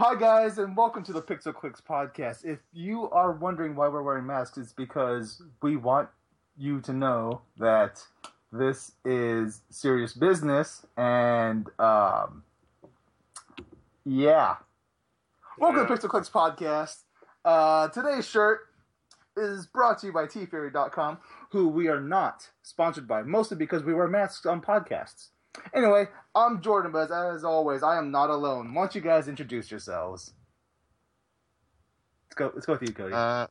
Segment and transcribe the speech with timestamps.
[0.00, 2.44] Hi, guys, and welcome to the Pixel Clicks podcast.
[2.44, 6.08] If you are wondering why we're wearing masks, it's because we want
[6.56, 8.00] you to know that
[8.52, 12.44] this is serious business, and um,
[14.04, 14.58] yeah.
[15.58, 16.98] Welcome to Pixel Clicks podcast.
[17.44, 18.68] Uh, today's shirt
[19.36, 21.18] is brought to you by tfury.com,
[21.50, 25.30] who we are not sponsored by, mostly because we wear masks on podcasts.
[25.74, 28.74] Anyway, I'm Jordan, but as always, I am not alone.
[28.74, 30.32] Why don't you guys introduce yourselves?
[32.26, 32.52] Let's go.
[32.54, 33.14] Let's go with you, Cody.
[33.14, 33.46] Uh,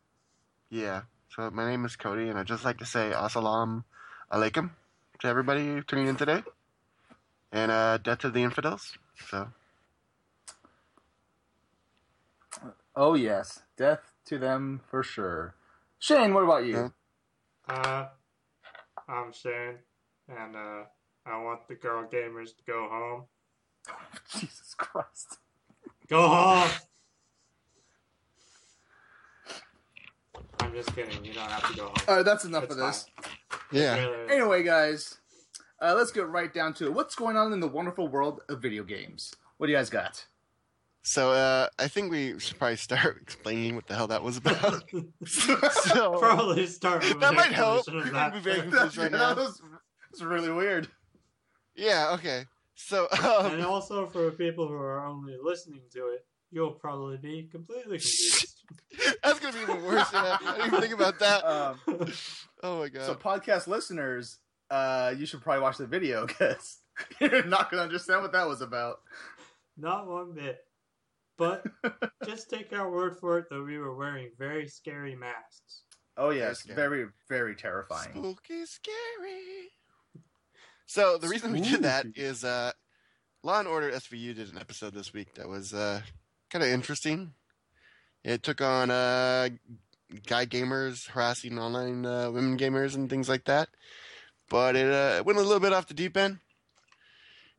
[0.69, 1.01] yeah.
[1.29, 3.83] So my name is Cody, and I'd just like to say Assalamu
[4.31, 4.71] alaikum
[5.19, 6.43] to everybody tuning in today,
[7.51, 8.97] and uh, death to the infidels.
[9.29, 9.49] So
[12.95, 15.55] oh yes, death to them for sure.
[15.99, 16.91] Shane, what about you?
[17.69, 17.75] Yeah.
[17.75, 18.07] Uh,
[19.07, 19.79] I'm Shane,
[20.29, 20.83] and uh,
[21.27, 23.23] I want the girl gamers to go home.
[24.39, 25.37] Jesus Christ.
[26.07, 26.69] Go home!
[30.59, 31.23] I'm just kidding.
[31.23, 31.95] You don't have to go home.
[32.07, 33.05] All right, that's enough It's of this.
[33.71, 35.17] yeah, Anyway, guys,
[35.81, 36.93] uh, let's get right down to it.
[36.93, 39.33] What's going on in the wonderful world of video games?
[39.57, 40.25] What do you guys got?
[41.03, 44.83] so uh, I think we should probably start explaining what the hell that was about.
[45.25, 47.79] so Probably start with that might help.
[47.79, 49.35] explanation of We that can be very right now.
[49.35, 49.61] was,
[50.11, 50.89] that's really weird.
[51.77, 52.11] Yeah.
[52.13, 52.45] Okay.
[52.75, 57.47] So And um, also for people who are only listening to it, you'll probably be
[57.51, 58.63] completely confused.
[59.23, 60.07] that's gonna be even worse.
[60.13, 61.43] Yeah, I didn't even think about that.
[61.45, 61.79] Um,
[62.63, 63.05] oh my god.
[63.05, 64.37] so, podcast listeners,
[64.69, 66.79] uh, you should probably watch the video because
[67.21, 68.97] you're not going to understand what that was about.
[69.77, 70.59] Not one bit.
[71.37, 71.65] But
[72.25, 75.83] just take our word for it that we were wearing very scary masks.
[76.17, 76.75] Oh yes, scary.
[76.75, 78.09] very very terrifying.
[78.15, 79.69] Spooky, scary.
[80.87, 82.71] So the reason we did that is uh,
[83.43, 86.01] Law and Order SVU did an episode this week that was uh,
[86.49, 87.33] kind of interesting.
[88.23, 89.49] It took on uh,
[90.25, 93.67] guy gamers harassing online uh, women gamers and things like that,
[94.49, 96.39] but it uh, went a little bit off the deep end.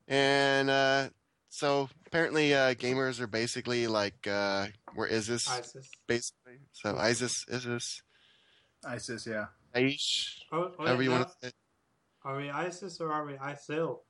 [0.08, 1.10] And uh,
[1.50, 5.90] so apparently, uh, gamers are basically like uh, where ISIS, ISIS.
[6.06, 6.60] basically.
[6.72, 8.02] So ISIS, ISIS,
[8.86, 9.46] ISIS, yeah.
[9.74, 11.16] Daesh, Oh, wait, however you no.
[11.16, 11.52] want to say.
[12.28, 12.32] It.
[12.32, 14.00] Are we ISIS or are we ISIL?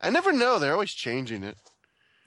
[0.00, 0.58] I never know.
[0.58, 1.56] They're always changing it.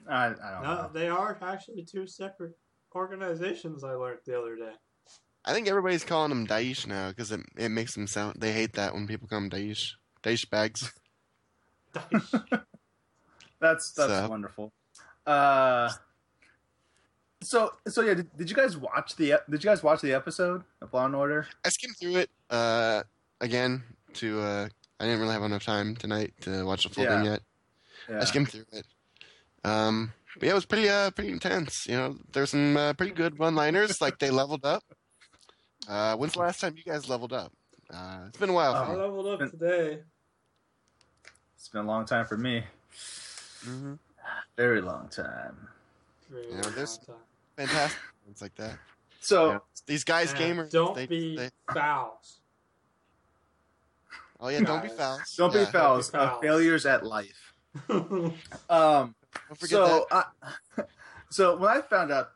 [0.08, 0.90] I, I don't No, know.
[0.92, 2.56] they are actually two separate
[2.94, 3.84] organizations.
[3.84, 4.72] I learned the other day.
[5.44, 8.36] I think everybody's calling them Daesh now because it, it makes them sound.
[8.40, 9.92] They hate that when people call them Daesh.
[10.22, 10.92] Daesh bags.
[11.94, 12.62] Daesh.
[13.60, 14.72] That's that's So- wonderful.
[15.26, 15.90] Uh,
[17.42, 20.64] so so yeah, did, did you guys watch the did you guys watch the episode
[20.80, 21.46] of Law and Order?
[21.64, 23.02] I skimmed through it uh,
[23.40, 23.82] again
[24.14, 24.40] to.
[24.40, 24.68] Uh,
[24.98, 27.40] I didn't really have enough time tonight to watch the full thing yet.
[28.08, 28.20] Yeah.
[28.20, 28.84] I skimmed through it.
[29.64, 31.86] Um, but yeah, it was pretty uh, pretty intense.
[31.86, 34.00] You know, there's some uh, pretty good one-liners.
[34.00, 34.82] like they leveled up.
[35.88, 37.52] Uh, when's the last time you guys leveled up?
[37.92, 38.74] Uh, it's been a while.
[38.74, 38.98] I for me.
[38.98, 39.98] leveled up today.
[41.56, 42.64] It's been a long time for me.
[43.64, 43.98] Mhm.
[44.56, 45.68] Very long time.
[46.30, 47.16] Very know, long this- time.
[47.56, 48.78] Fantastic things like that.
[49.20, 49.58] So Yeah.
[49.86, 50.70] These guys, And gamers.
[50.70, 52.39] Don't they, be they- fouls.
[54.40, 54.96] Oh yeah, don't be Guys.
[54.96, 55.34] fouls.
[55.36, 56.10] don't be Yeah, fouls.
[56.10, 57.52] Don't be Uh, failures at life.
[57.88, 58.34] Um.
[58.68, 59.14] Don't
[59.58, 60.26] forget so that.
[60.76, 60.82] I,
[61.30, 62.30] so when I found out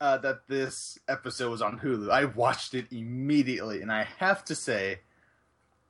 [0.00, 4.54] uh, that this episode was on Hulu, I watched it immediately, and I have to
[4.54, 5.00] say,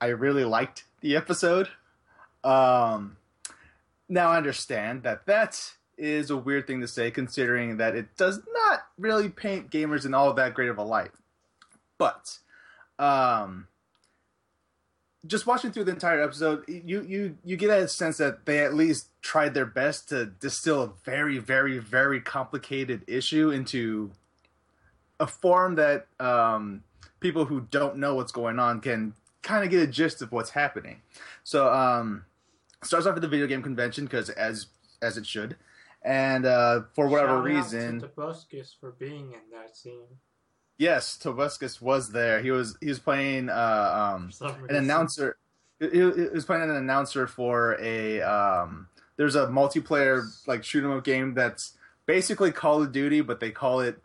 [0.01, 1.69] I really liked the episode.
[2.45, 3.17] Um,
[4.09, 8.41] now I understand that that is a weird thing to say, considering that it does
[8.55, 11.11] not really paint gamers in all that great of a light.
[11.99, 12.39] But,
[12.99, 13.67] um,
[15.27, 18.75] just watching through the entire episode, you you you get a sense that they at
[18.75, 24.11] least tried their best to distill a very very very complicated issue into
[25.19, 26.83] a form that um,
[27.21, 30.51] people who don't know what's going on can kind of get a gist of what's
[30.51, 31.01] happening.
[31.45, 32.25] So um,
[32.83, 34.67] starts off at the video game convention because as
[35.03, 35.57] as it should,
[36.03, 40.07] and uh, for whatever Shout out reason, to Tobuscus for being in that scene.
[40.79, 42.41] Yes, Tobuscus was there.
[42.41, 44.31] He was he was playing uh, um,
[44.69, 45.37] an announcer.
[45.81, 48.21] He, he was playing an announcer for a.
[48.23, 51.75] Um, there's a multiplayer like shoot 'em up game that's
[52.07, 53.99] basically Call of Duty, but they call it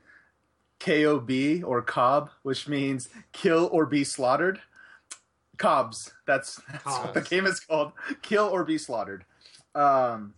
[0.80, 4.60] KOB or Cobb, which means kill or be slaughtered.
[5.58, 6.14] Cobs.
[6.26, 7.92] That's, that's what the game is called.
[8.22, 9.26] Kill or be slaughtered.
[9.76, 10.34] Um,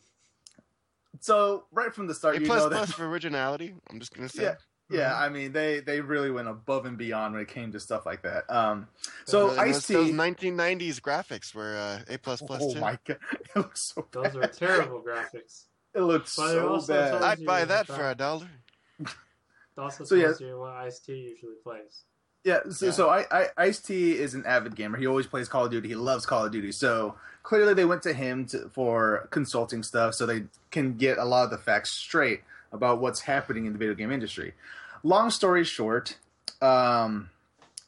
[1.21, 3.73] so right from the start, A you plus know that plus for originality.
[3.89, 4.43] I'm just gonna say.
[4.43, 4.55] Yeah.
[4.93, 8.05] Yeah, I mean they they really went above and beyond when it came to stuff
[8.05, 8.43] like that.
[8.49, 8.87] Um,
[9.25, 10.13] so And Ice those, those T.
[10.13, 12.79] 1990s graphics were uh, A plus plus Oh too.
[12.79, 14.35] my god, it looks so Those bad.
[14.37, 15.63] are terrible graphics.
[15.95, 17.21] It looks But so also bad.
[17.21, 18.47] I'd buy that for a dollar.
[18.99, 19.07] It
[19.77, 20.33] also So, yeah.
[20.39, 22.03] you what Ice T usually plays.
[22.43, 22.91] Yeah, so, Yeah.
[22.91, 24.97] so I, I Ice T is an avid gamer.
[24.97, 25.87] He always plays Call of Duty.
[25.89, 26.71] He loves Call of Duty.
[26.71, 31.25] So clearly, they went to him to, for consulting stuff, so they can get a
[31.25, 32.41] lot of the facts straight
[32.71, 34.53] about what's happening in the video game industry.
[35.03, 36.17] Long story short,
[36.61, 37.29] um,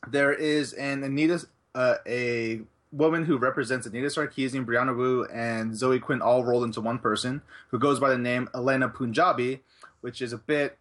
[0.08, 6.00] there is an Anita, uh, a woman who represents Anita Sarkeesian, Brianna Wu, and Zoe
[6.00, 9.62] Quinn all rolled into one person, who goes by the name Elena Punjabi,
[10.02, 10.78] which is a bit.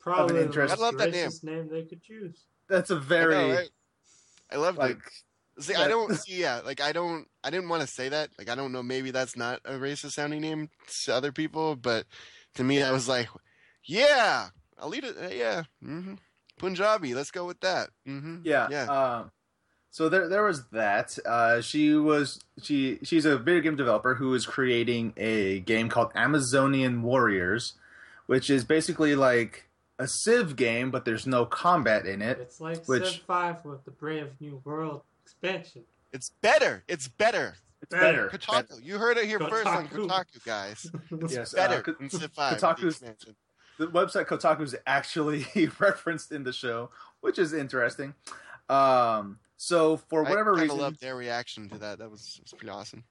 [0.00, 1.30] Probably the interest- most I love that name.
[1.42, 2.34] name they could choose.
[2.68, 3.70] That's a very know, right?
[4.50, 4.96] I love like.
[4.96, 5.62] it.
[5.62, 6.40] See, I don't see.
[6.40, 7.28] Yeah, like I don't.
[7.44, 8.30] I didn't want to say that.
[8.38, 8.82] Like I don't know.
[8.82, 10.70] Maybe that's not a racist sounding name
[11.04, 12.06] to other people, but
[12.54, 13.28] to me, I was like,
[13.84, 14.48] yeah,
[14.82, 15.16] I'll lead it.
[15.16, 16.14] uh, Yeah, hmm
[16.58, 17.14] Punjabi.
[17.14, 17.90] Let's go with that.
[18.04, 18.68] hmm Yeah.
[18.70, 18.84] yeah.
[18.86, 19.30] Um,
[19.90, 21.16] so there, there was that.
[21.24, 26.10] Uh, she was she she's a video game developer who is creating a game called
[26.14, 27.74] Amazonian Warriors,
[28.26, 29.68] which is basically like
[29.98, 32.38] a Civ game, but there's no combat in it.
[32.40, 35.82] It's like Which- Civ 5 with the Brave New World expansion.
[36.12, 36.82] It's better.
[36.88, 37.54] It's better.
[37.82, 38.28] It's better.
[38.28, 38.82] Kotaku.
[38.82, 40.08] You heard it here first on Kotaku.
[40.08, 40.90] Kotaku, guys.
[41.22, 42.60] It's Yes, uh, better Ko- than Civ 5.
[42.60, 43.36] the Kotaku's- expansion.
[43.78, 45.46] The website Kotaku is actually
[45.78, 46.90] referenced in the show,
[47.20, 48.14] which is interesting.
[48.68, 51.98] Um, so for whatever I reason, their reaction to that.
[51.98, 53.04] That was, was pretty awesome.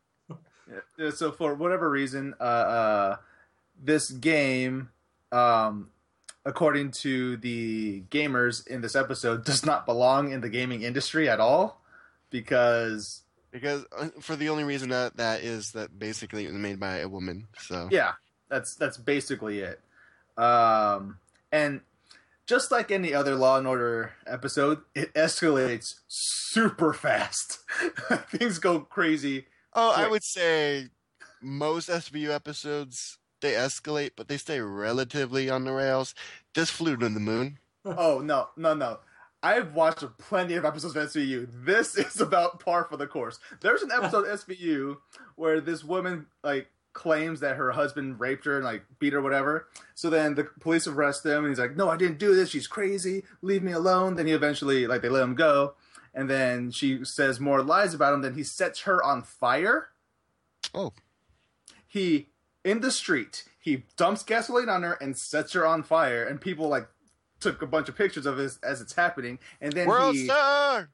[0.98, 3.16] Yeah, so for whatever reason, uh, uh,
[3.82, 4.90] this game,
[5.32, 5.90] um,
[6.46, 11.40] according to the gamers in this episode, does not belong in the gaming industry at
[11.40, 11.82] all
[12.30, 16.80] because Because uh, for the only reason that that is that basically it was made
[16.80, 17.48] by a woman.
[17.60, 18.14] So yeah,
[18.50, 19.82] that's that's basically it.
[20.38, 21.18] Um,
[21.52, 21.82] and
[22.48, 27.60] just like any other Law and Order episode, it escalates super fast.
[28.30, 29.46] Things go crazy.
[29.74, 30.90] Oh, I would say
[31.42, 36.14] most SVU episodes they escalate, but they stay relatively on the rails.
[36.54, 37.58] This flew to the moon.
[37.84, 39.00] Oh no, no, no.
[39.42, 41.48] I've watched plenty of episodes of SVU.
[41.66, 43.40] This is about par for the course.
[43.60, 44.98] There's an episode of SVU
[45.36, 49.68] where this woman like claims that her husband raped her and like beat her whatever.
[49.96, 52.50] So then the police arrest him and he's like, "No, I didn't do this.
[52.50, 53.24] She's crazy.
[53.42, 55.76] Leave me alone." Then he eventually like they let him go.
[56.14, 58.22] And then she says more lies about him.
[58.22, 59.90] Then he sets her on fire.
[60.74, 60.94] Oh.
[61.88, 62.30] He
[62.64, 63.46] in the street.
[63.60, 66.24] He dumps gasoline on her and sets her on fire.
[66.24, 66.88] And people like
[67.40, 69.40] took a bunch of pictures of this as it's happening.
[69.60, 70.90] And then World he Star.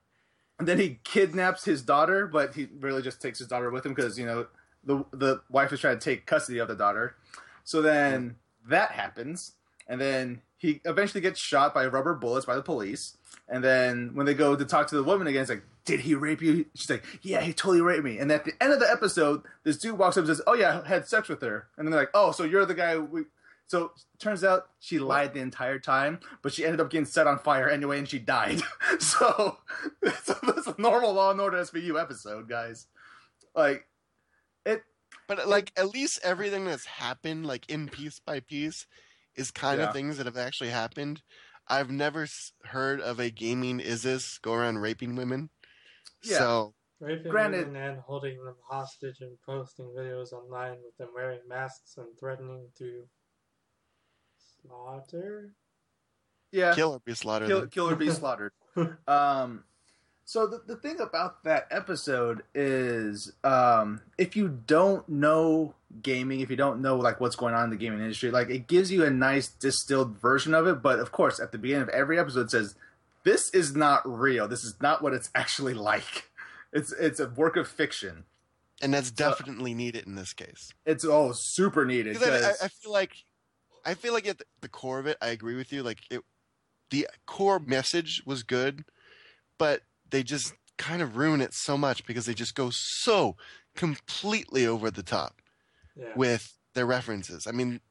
[0.59, 3.93] and then he kidnaps his daughter, but he really just takes his daughter with him
[3.93, 4.47] because you know
[4.87, 7.15] the the wife is trying to take custody of the daughter.
[7.63, 8.37] So then
[8.67, 9.53] that happens,
[9.87, 13.17] and then he eventually gets shot by rubber bullets by the police.
[13.47, 16.15] And then when they go to talk to the woman again, it's like, "Did he
[16.15, 18.89] rape you?" She's like, "Yeah, he totally raped me." And at the end of the
[18.89, 21.85] episode, this dude walks up and says, "Oh yeah, I had sex with her." And
[21.85, 23.25] then they're like, "Oh, so you're the guy we."
[23.67, 27.37] So turns out she lied the entire time, but she ended up getting set on
[27.37, 28.61] fire anyway, and she died.
[28.99, 29.57] so
[30.01, 32.87] that's a, that's a normal Law and Order SVU episode, guys.
[33.53, 33.85] Like
[34.71, 34.83] it,
[35.27, 38.85] But like at least everything that's happened, like in piece by piece,
[39.35, 39.87] is kind Yeah.
[39.87, 41.21] of things that have actually happened.
[41.67, 42.27] I've never
[42.65, 45.49] heard of a gaming ISIS go around raping women.
[46.23, 46.37] Yeah.
[46.39, 51.41] So Raping Granted- women and holding them hostage and posting videos online with them wearing
[51.47, 53.07] masks and threatening to
[54.61, 55.53] slaughter.
[56.51, 57.47] yeah, kill or be slaughtered.
[57.49, 58.53] kill, kill or be slaughtered.
[59.07, 59.63] Um,
[60.29, 66.49] so the, the thing about that episode is, um, if you don't know gaming, if
[66.49, 69.05] you don't know like what's going on in the gaming industry, like it gives you
[69.05, 70.81] a nice distilled version of it.
[70.81, 72.75] But of course, at the beginning of every episode, it says
[73.23, 74.49] this is not real.
[74.49, 76.29] This is not what it's actually like.
[76.73, 78.25] It's it's a work of fiction.
[78.81, 80.73] and that's definitely needed in this case.
[80.85, 82.17] It's all super needed.
[82.21, 83.13] I, I, feel like,
[83.85, 85.83] I feel like at the- the core of it, I agree with you.
[85.83, 86.19] Like it,
[86.89, 88.83] the core message was good,
[89.57, 93.35] but they just kind of ruin it so much because they just go so
[93.75, 95.41] completely over the top
[95.95, 96.13] Yeah.
[96.15, 97.47] with their references.
[97.47, 97.81] I mean,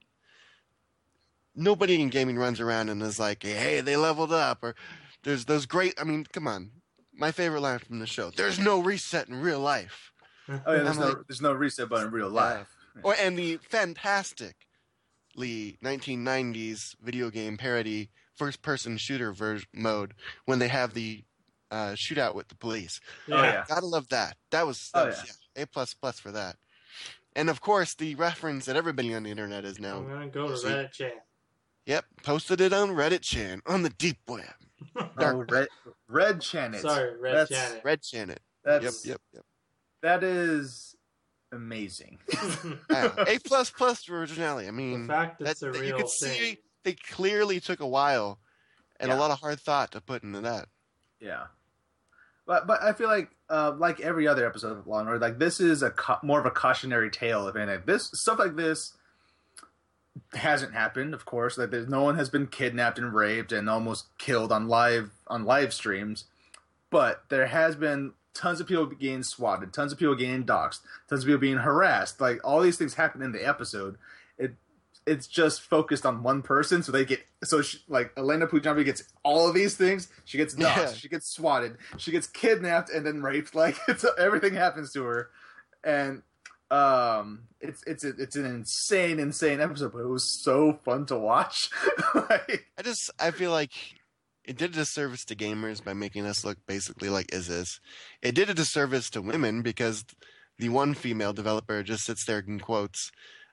[1.54, 4.74] nobody in gaming runs around and is like, "Hey, they leveled up," or
[5.22, 6.70] "There's those great." I mean, come on.
[7.12, 10.12] My favorite line from the show: "There's no reset in real life."
[10.48, 12.68] oh yeah, there's no like- there's no reset button in real life.
[13.02, 14.56] Or and the fantastically
[15.82, 21.24] 1990s video game parody first-person shooter ver- mode when they have the
[21.70, 23.00] uh, shootout with the police.
[23.30, 23.64] Oh yeah.
[23.68, 24.36] Gotta love that.
[24.50, 25.22] That was, that Oh, was
[25.56, 26.56] yeah, a plus plus for that.
[27.34, 29.98] And of course, the reference that everybody on the internet is now.
[29.98, 31.24] I'm gonna go to Reddit chat.
[31.86, 34.44] Yep, posted it on Reddit chan on the deep web.
[35.18, 35.68] Oh, red
[36.08, 36.78] red channel.
[36.80, 37.84] Sorry, Red That's- Janet.
[37.84, 38.40] Red chan it.
[38.64, 39.44] That's Yep, yep, yep.
[40.02, 40.94] that is
[41.52, 42.18] amazing.
[42.90, 44.66] Yeah, A plus plus for originality.
[44.68, 46.32] I the mean, fact that, it's a that real you could thing.
[46.32, 48.38] see they clearly took a while
[49.00, 50.68] and a lot of hard thought to put into that.
[51.26, 51.46] Yeah,
[52.46, 55.38] but but I feel like uh, like every other episode of Law and Order, like
[55.38, 55.92] this is a
[56.22, 57.48] more of a cautionary tale.
[57.48, 58.92] If anything, this stuff like this
[60.34, 61.14] hasn't happened.
[61.14, 64.68] Of course, like there's no one has been kidnapped and raped and almost killed on
[64.68, 66.26] live on live streams,
[66.90, 71.22] but there has been tons of people getting swatted, tons of people getting doxxed, tons
[71.22, 72.20] of people being harassed.
[72.20, 73.96] Like all these things happen in the episode.
[75.06, 78.84] It it's just focused on one person, so they get so she, like Elena Punjabi
[78.84, 80.08] gets all of these things.
[80.24, 80.92] She gets doxxed, Yeah.
[80.94, 83.54] she gets swatted, she gets kidnapped and then raped.
[83.54, 85.30] Like it's everything happens to her,
[85.84, 86.22] and
[86.70, 91.16] um, it's it's a, it's an insane, insane episode, but it was so fun to
[91.16, 91.70] watch.
[92.14, 93.70] like, I just I feel like
[94.44, 97.80] it did a disservice to gamers by making us look basically like is this.
[98.22, 100.04] It did a disservice to women because
[100.58, 103.10] the one female developer just sits there and quotes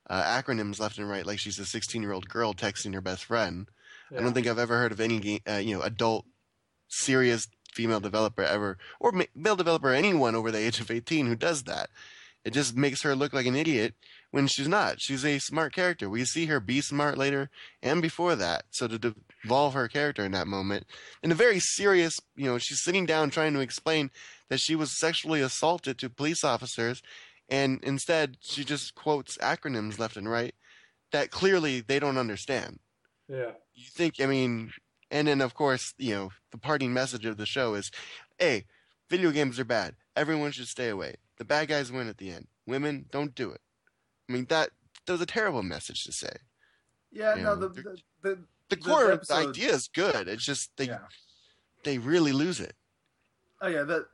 [0.09, 3.25] uh, acronyms left and right like she's a 16 year old girl texting her best
[3.25, 3.67] friend.
[4.11, 6.25] I don't think I've ever heard of any game, uh, you know adult
[6.87, 11.35] serious female developer ever or ma- male developer anyone over the age of 18 who
[11.35, 11.89] does that.
[12.45, 13.95] It just makes her look like an idiot
[14.31, 14.99] when she's not.
[14.99, 16.09] She's a smart character.
[16.09, 17.49] We see her be smart later
[17.81, 18.65] and before that.
[18.69, 20.85] So to devolve her character in that moment,
[21.21, 24.11] in a very serious, you know, she's sitting down trying to explain
[24.49, 27.01] that she was sexually assaulted to police officers,
[27.53, 30.55] and instead she just quotes acronyms left and right
[31.11, 32.79] that clearly they don't understand.
[33.29, 33.51] Yeah.
[33.75, 34.71] You think, I mean,
[35.11, 37.91] and then of course, you know, the parting message of the show is,
[38.39, 38.65] hey,
[39.09, 39.93] video games are bad.
[40.15, 41.15] Everyone should stay away.
[41.37, 42.47] The bad guys win at the end.
[42.65, 43.61] Women, don't do it.
[44.27, 44.69] I mean, that
[45.05, 46.35] that was a terrible message to say.
[47.11, 47.81] yeah, Yeah, no, the, the,
[48.23, 48.29] the
[48.69, 50.27] The The core episode- idea is good.
[50.27, 50.99] It's just they yeah.
[51.83, 52.75] they really lose it.
[53.61, 54.05] Oh yeah, that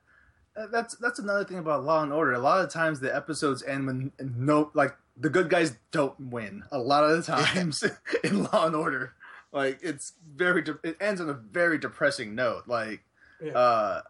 [0.68, 2.34] that's that's another thing about Law and Order.
[2.34, 6.63] A lot of times the episodes end when no like the good guys don't win.
[6.72, 7.84] A lot of the times
[8.24, 9.13] in Law and Order,
[9.51, 12.63] like it's very de- it ends on a very depressing note.
[12.68, 13.04] Like
[13.42, 13.54] Yeah.
[13.54, 14.01] uh,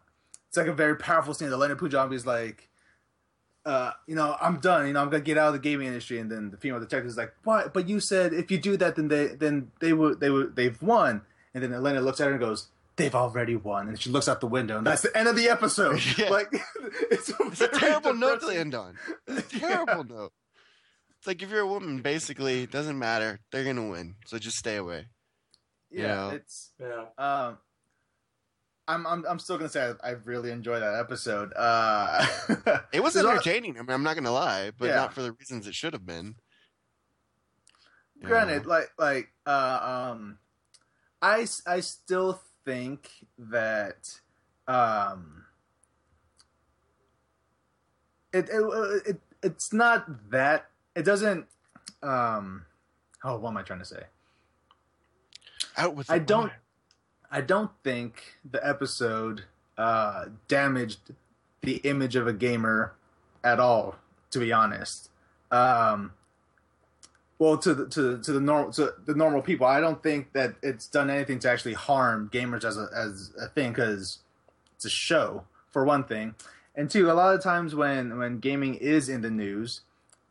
[0.48, 1.50] it's like a very powerful scene.
[1.50, 2.68] The Leonard Punjabi is like,
[3.64, 4.86] uh, you know, I'm done.
[4.86, 6.18] You know, I'm gonna get out of the gaming industry.
[6.18, 7.72] And then the female detective is like, what?
[7.74, 10.80] But you said if you do that, then they then they would they would they've
[10.82, 11.22] won.
[11.54, 12.68] And then Elena looks at her and goes,
[13.00, 15.48] "They've already won." And she looks out the window, and that's the end of the
[15.48, 16.00] episode.
[16.18, 16.28] Yeah.
[16.30, 16.48] Like
[17.10, 18.96] it's a, It's a very terrible note to end on.
[19.26, 20.32] It's a terrible note.
[21.18, 23.40] It's like if you're a woman, basically, it doesn't matter.
[23.52, 25.06] They're gonna win, so just stay away.
[25.90, 26.28] Yeah, you know.
[26.36, 27.04] it's Yeah.
[27.18, 27.58] um.
[28.88, 31.52] I'm, I'm I'm still gonna say I, I really enjoyed that episode.
[31.54, 32.26] Uh,
[32.92, 33.76] It was there's entertaining.
[33.78, 34.96] I mean, I'm not gonna lie, but Yeah.
[34.96, 36.34] not for the reasons it should have been.
[38.22, 38.68] Granted know?
[38.70, 40.38] like like uh, um
[41.22, 44.20] i s- i still think that
[44.68, 45.44] um
[48.32, 51.46] it it, it it's not that it doesn't
[52.02, 52.64] um
[53.24, 54.02] oh what am i trying to say
[55.76, 56.10] out with.
[56.10, 56.52] I don't-.
[57.32, 59.44] I don't think the episode
[59.78, 61.12] uh, damaged
[61.62, 62.94] the image of a gamer
[63.44, 63.96] at all.
[64.32, 65.10] To be honest,
[65.50, 66.12] um,
[67.40, 70.56] well, to the to to the normal to the normal people, I don't think that
[70.62, 74.18] it's done anything to actually harm gamers as a as a thing because
[74.76, 76.34] it's a show for one thing,
[76.76, 79.80] and two, a lot of times when when gaming is in the news,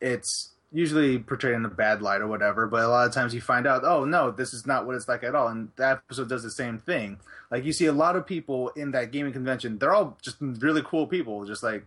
[0.00, 3.40] it's usually portrayed in a bad light or whatever, but a lot of times you
[3.40, 5.48] find out, oh no, this is not what it's like at all.
[5.48, 7.18] And that episode does the same thing.
[7.50, 10.82] Like you see a lot of people in that gaming convention, they're all just really
[10.84, 11.84] cool people, just like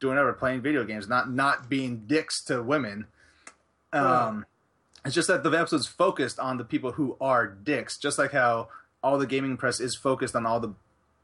[0.00, 3.06] doing whatever, playing video games, not not being dicks to women.
[3.92, 4.44] Um,
[5.06, 8.68] It's just that the episode's focused on the people who are dicks, just like how
[9.02, 10.74] all the gaming press is focused on all the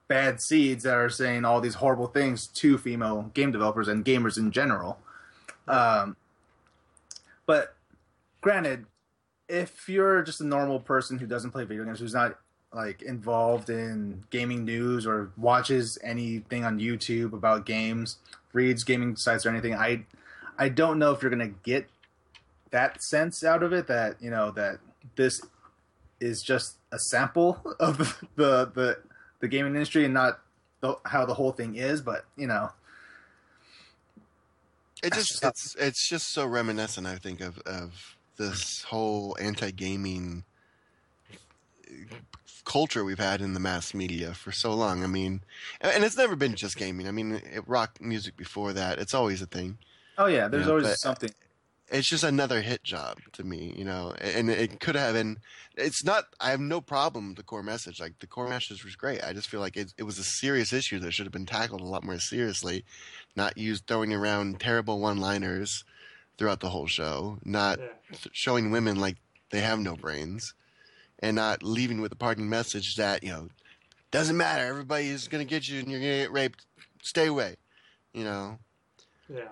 [0.07, 4.39] bad seeds that are saying all these horrible things to female game developers and gamers
[4.39, 4.99] in general.
[5.67, 6.17] Um,
[7.45, 7.75] but
[8.41, 8.87] granted,
[9.49, 12.39] if you're just a normal person who doesn't play video games, who's not
[12.73, 18.19] like involved in gaming news or watches anything on YouTube about games,
[18.53, 20.05] reads gaming sites or anything, I
[20.57, 21.89] I don't know if you're gonna get
[22.73, 24.79] that sense out of it that you know that
[25.17, 25.41] this
[26.21, 27.99] is just a sample of
[28.37, 28.99] the the
[29.41, 30.41] the gaming industry and not
[30.81, 32.01] the, how the whole thing is.
[32.03, 32.71] But you know,
[35.03, 40.45] It just it's it's just so reminiscent, I think, of of this whole anti-gaming
[42.65, 45.03] culture we've had in the mass media for so long.
[45.03, 45.43] I mean,
[45.81, 47.09] and it's never been just gaming.
[47.09, 49.79] I mean, it, rock music before that, it's always a thing.
[50.19, 51.31] oh yeah, there's Yeah, always something.
[51.93, 54.15] It's just another hit job to me, you know.
[54.19, 55.39] And it could have been.
[55.77, 56.25] It's not.
[56.41, 58.01] I have no problem with the core message.
[58.01, 59.23] Like the core message was great.
[59.23, 61.83] I just feel like it, it was a serious issue that should have been tackled
[61.83, 62.85] a lot more seriously,
[63.37, 65.85] not used throwing around terrible one-liners
[66.39, 68.17] throughout the whole show, not Yeah.
[68.33, 69.19] showing women like
[69.51, 70.55] they have no brains,
[71.19, 73.49] and not leaving with a parting message that you know
[74.11, 74.65] doesn't matter.
[74.65, 76.65] Everybody is gonna get you, and you're gonna get raped.
[77.03, 77.57] Stay away.
[78.15, 78.59] You know.
[79.29, 79.49] Yeah.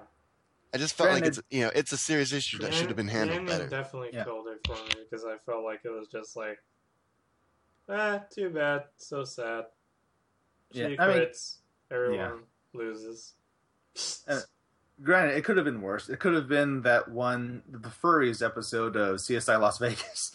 [0.72, 3.08] I just felt like it's you know it's a serious issue that should have been
[3.08, 3.68] handled ending better.
[3.68, 4.24] definitely Yeah.
[4.24, 6.58] killed it for me because I felt like it was just like,
[7.88, 9.66] ah, too bad, so sad.
[10.72, 11.58] She Yeah, I mean- quits.
[11.90, 13.34] Everyone loses.
[14.28, 14.40] Uh,
[15.02, 16.08] Granted, it could have been worse.
[16.10, 20.30] It could have been that one, the furries episode of CSI Las Vegas.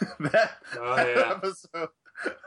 [0.20, 1.30] that, Oh, that yeah.
[1.36, 1.88] episode.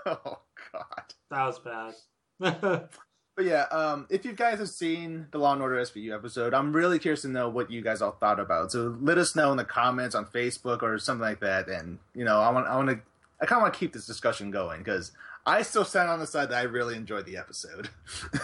[0.05, 0.39] Oh
[0.73, 1.13] God.
[1.29, 2.89] that was bad.
[3.35, 6.73] But yeah, um, if you guys have seen the Law and Order SVU episode, I'm
[6.73, 8.71] really curious to know what you guys all thought about.
[8.71, 11.69] So let us know in the comments on Facebook or something like that.
[11.69, 12.99] And you know, I want, I want to,
[13.41, 15.13] I kind of want to keep this discussion going because
[15.45, 17.89] I still stand on the side that I really enjoyed the episode.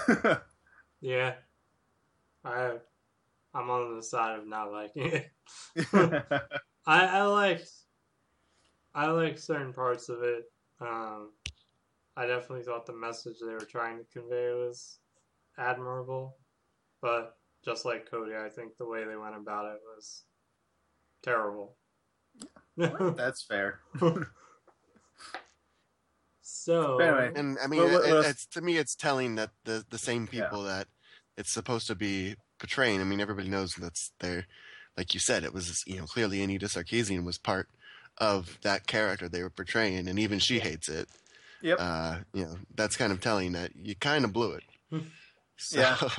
[1.02, 1.34] yeah,
[2.46, 2.74] I,
[3.54, 5.30] I'm on the side of not liking it.
[6.86, 7.70] I, I liked,
[8.96, 10.46] I liked certain parts of it.
[10.80, 11.32] Um,
[12.18, 14.98] I definitely thought the message they were trying to convey was
[15.58, 16.36] admirable,
[17.02, 20.24] but just like Cody, I think the way they went about it was
[21.24, 21.78] terrible.
[22.78, 23.82] That's fair.
[26.42, 27.32] so Anyway.
[27.36, 30.28] And I mean, Well, what- it- it's to me, it's telling that the the same
[30.32, 30.46] Yeah.
[30.46, 30.88] people that
[31.36, 33.00] it's supposed to be portraying.
[33.02, 34.48] I mean, everybody knows that's their,
[34.96, 37.70] like you said, it was you know clearly Anita Sarkeesian was part
[38.18, 41.08] of that character they were portraying, and even she hates it.
[41.62, 41.78] Yep.
[41.80, 44.64] Uh, you know, that's kind of telling that you kind of blew it.
[45.58, 45.98] so, Yeah.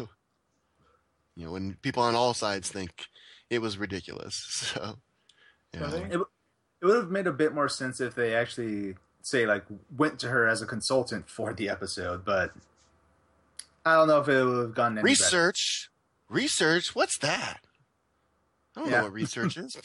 [1.36, 3.06] you know, when people on all sides think
[3.50, 4.34] it was ridiculous,
[4.74, 4.98] so.
[5.74, 6.20] You know, It,
[6.82, 9.64] it would have made a bit more sense if they actually say like
[9.96, 12.52] went to her as a consultant for the episode, but
[13.84, 15.04] I don't know if it would have gone any better.
[15.04, 15.90] research,
[16.28, 16.94] research.
[16.94, 17.60] What's that?
[18.76, 18.98] I don't Yeah.
[18.98, 19.76] know what research is.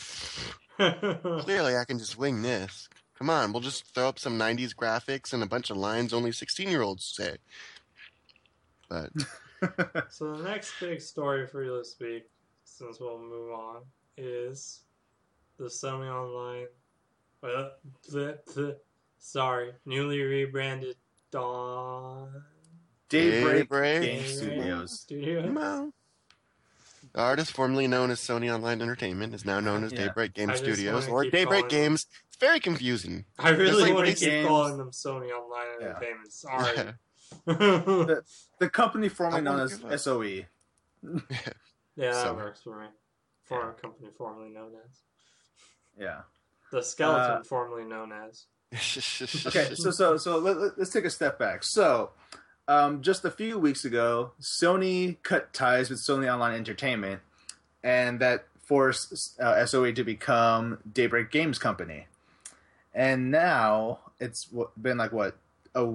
[0.78, 2.88] Clearly, I can just wing this.
[3.24, 6.32] Come on, we'll just throw up some '90s graphics and a bunch of lines only
[6.32, 7.38] 16-year-olds say.
[8.90, 9.12] But
[10.12, 12.24] so the next big story for you this week,
[12.66, 13.84] since we'll move on,
[14.18, 14.82] is
[15.58, 16.66] the Sony Online.
[17.42, 17.70] Uh,
[18.12, 18.76] bleh, bleh,
[19.20, 20.98] sorry, newly rebranded
[21.32, 22.44] Dawn
[23.08, 25.00] Daybreak, Daybreak Game Game Studios.
[25.00, 25.50] Studio.
[25.54, 25.94] well,
[27.14, 30.08] the artist formerly known as Sony Online Entertainment is now known as Yeah.
[30.08, 32.08] Daybreak Game Studios or Daybreak calling- Games.
[32.34, 33.26] It's very confusing.
[33.38, 34.48] I really like want to keep Games.
[34.48, 35.88] calling them Sony Online Yeah.
[35.88, 36.34] Entertainment.
[36.34, 36.94] Sorry.
[38.60, 40.00] The company formerly known as give up.
[40.00, 40.24] SOE.
[41.04, 41.16] yeah,
[41.98, 42.88] that So- works for me.
[43.44, 44.98] For a company formerly known as
[46.00, 46.22] Yeah.
[46.72, 48.46] the skeleton, Uh, formerly known as.
[48.74, 51.64] Okay, so so so let, let- let's take a step back.
[51.64, 52.12] So,
[52.68, 57.22] um, just a few weeks ago, Sony cut ties with Sony Online Entertainment,
[57.84, 62.08] and that forced uh, SOE to become Daybreak Games Company.
[62.94, 65.38] And now it's been like what
[65.76, 65.86] a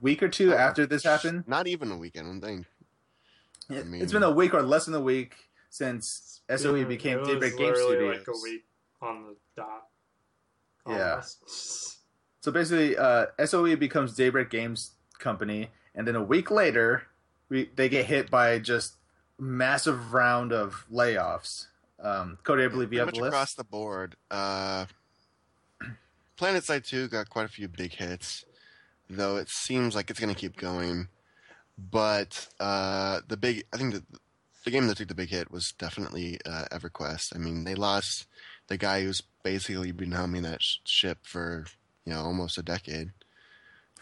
[0.00, 1.44] week or two Oh, after this happened.
[1.46, 2.66] Not even a weekend, I don't think.
[3.70, 5.34] I It, mean- it's been a week or less than a week
[5.70, 8.18] since SOE Yeah, became it was Daybreak Game literally Studios.
[8.18, 8.64] like a week
[9.02, 9.86] on the dot.
[10.88, 11.20] Yeah.
[12.40, 17.02] So basically, uh, SOE becomes Daybreak Games Company, and then a week later,
[17.48, 18.94] we they get hit by just
[19.38, 21.66] massive round of layoffs.
[21.98, 23.32] Um, Cody, I believe you have much the list.
[23.34, 24.14] across the board.
[24.30, 24.86] Uh,
[26.38, 28.44] PlanetSide 2 got quite a few big hits,
[29.08, 31.08] though it seems like it's going to keep going.
[31.78, 34.02] But uh, the big, I think the,
[34.64, 37.34] the game that took the big hit was definitely uh, EverQuest.
[37.34, 38.26] I mean, they lost
[38.68, 41.66] the guy who's basically been helming that sh- ship for
[42.04, 43.10] you know almost a decade,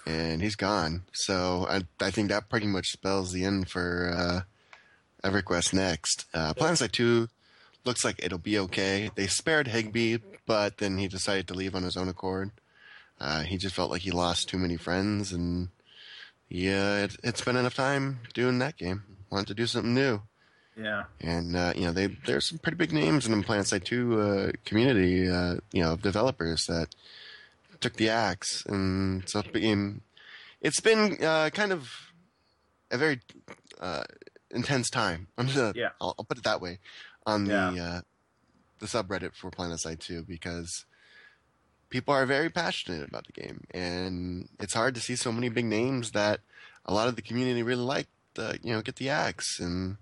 [0.07, 1.03] and he's gone.
[1.13, 6.27] So I, I think that pretty much spells the end for uh, EverQuest next.
[6.33, 7.29] Uh, PlanetSide 2
[7.85, 9.11] looks like it'll be okay.
[9.15, 12.51] They spared Higby, but then he decided to leave on his own accord.
[13.21, 15.69] Uh, he just felt like he lost too many friends, and
[16.49, 19.03] yeah, it, it's been enough time doing that game.
[19.31, 20.23] Wanted to do something new,
[20.77, 24.21] Yeah, and uh, you know, they there's some pretty big names in the PlanetSide Two
[24.21, 26.89] uh, community, uh, you know, of developers that
[27.81, 30.03] took the axe, and so it became.
[30.61, 31.91] It's been uh, kind of
[32.91, 33.21] a very
[33.81, 34.05] uh,
[34.51, 35.29] intense time.
[35.75, 35.91] Yeah.
[36.01, 36.79] I'll, I'll put it that way
[37.27, 38.01] on the uh,
[38.81, 40.85] the subreddit for PlanetSide 2 because
[41.91, 45.65] people are very passionate about the game, and it's hard to see so many big
[45.65, 46.41] names that
[46.85, 48.09] a lot of the community really like.
[48.37, 49.97] Uh, you know, get the axe, and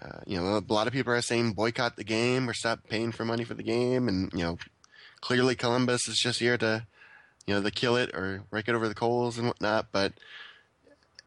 [0.00, 3.12] uh, you know, a lot of people are saying boycott the game or stop paying
[3.12, 4.58] for money for the game, and you know,
[5.20, 6.86] clearly Columbus is just here to,
[7.46, 9.88] you know, to kill it or rake it over the coals and whatnot.
[9.92, 10.14] But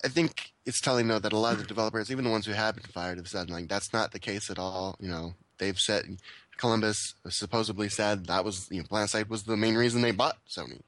[0.03, 2.53] I think it's telling though that a lot of the developers, even the ones who
[2.53, 4.95] have been fired, have said like that's not the case at all.
[4.99, 6.17] You know, they've said
[6.57, 10.81] Columbus supposedly said that was you know PlanetSide was the main reason they bought Sony,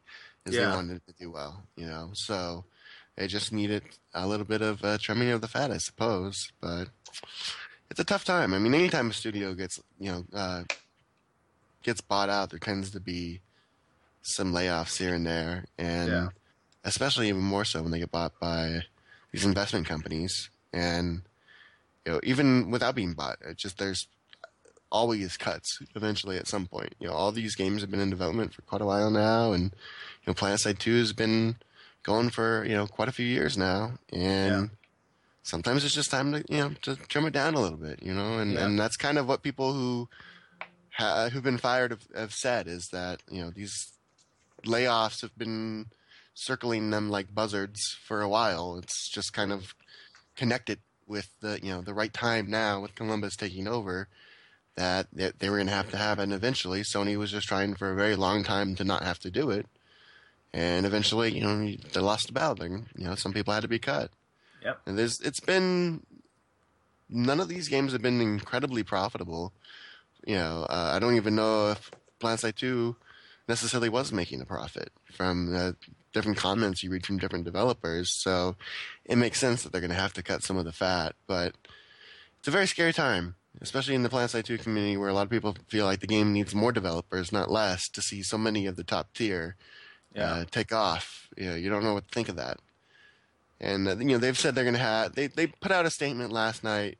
[0.45, 0.69] is Yeah.
[0.69, 1.63] they wanted to do well.
[1.75, 2.65] You know, so
[3.15, 6.51] they just needed a little bit of uh, trimming of the fat, I suppose.
[6.61, 6.89] But
[7.89, 8.53] it's a tough time.
[8.53, 10.63] I mean, anytime a studio gets you know uh,
[11.83, 13.41] gets bought out, there tends to be
[14.21, 16.27] some layoffs here and there, and Yeah.
[16.83, 18.83] especially even more so when they get bought by
[19.31, 20.49] these investment companies.
[20.73, 21.21] And
[22.05, 24.07] you know, even without being bought, it just there's
[24.91, 26.95] always cuts eventually at some point.
[26.99, 29.65] You know, all these games have been in development for quite a while now, and
[29.65, 31.57] you know, PlanetSide Two has been
[32.03, 34.65] going for you know quite a few years now, and Yeah.
[35.43, 38.13] sometimes it's just time to you know to trim it down a little bit, you
[38.13, 38.65] know, and Yeah.
[38.65, 40.09] and that's kind of what people who
[40.91, 43.91] ha- who've been fired have, have said is that you know these
[44.65, 45.87] layoffs have been
[46.39, 48.77] circling them like buzzards for a while.
[48.77, 49.75] It's just kind of
[50.35, 54.07] connected with the you know the right time now with Columbus taking over
[54.75, 56.81] that they, they were going to have to happen eventually.
[56.81, 59.65] Sony was just trying for a very long time to not have to do it,
[60.53, 62.65] and eventually you know they lost the battle.
[62.65, 64.11] You know some people had to be cut.
[64.63, 64.81] Yep.
[64.85, 66.05] And there's it's been
[67.09, 69.51] none of these games have been incredibly profitable.
[70.25, 72.95] You know, uh, I don't even know if PlanetSide 2
[73.47, 75.75] necessarily was making a profit from the
[76.13, 78.09] different comments you read from different developers.
[78.11, 78.55] So
[79.05, 81.15] it makes sense that they're going to have to cut some of the fat.
[81.27, 81.55] But
[82.39, 85.29] it's a very scary time, especially in the PlanetSide 2 community where a lot of
[85.29, 88.75] people feel like the game needs more developers, not less, to see so many of
[88.75, 89.55] the top tier
[90.15, 90.31] Yeah.
[90.33, 91.27] uh, take off.
[91.37, 92.57] You know, you don't know what to think of that.
[93.61, 95.89] And uh, you know they've said they're going to have they they put out a
[95.89, 96.97] statement last night,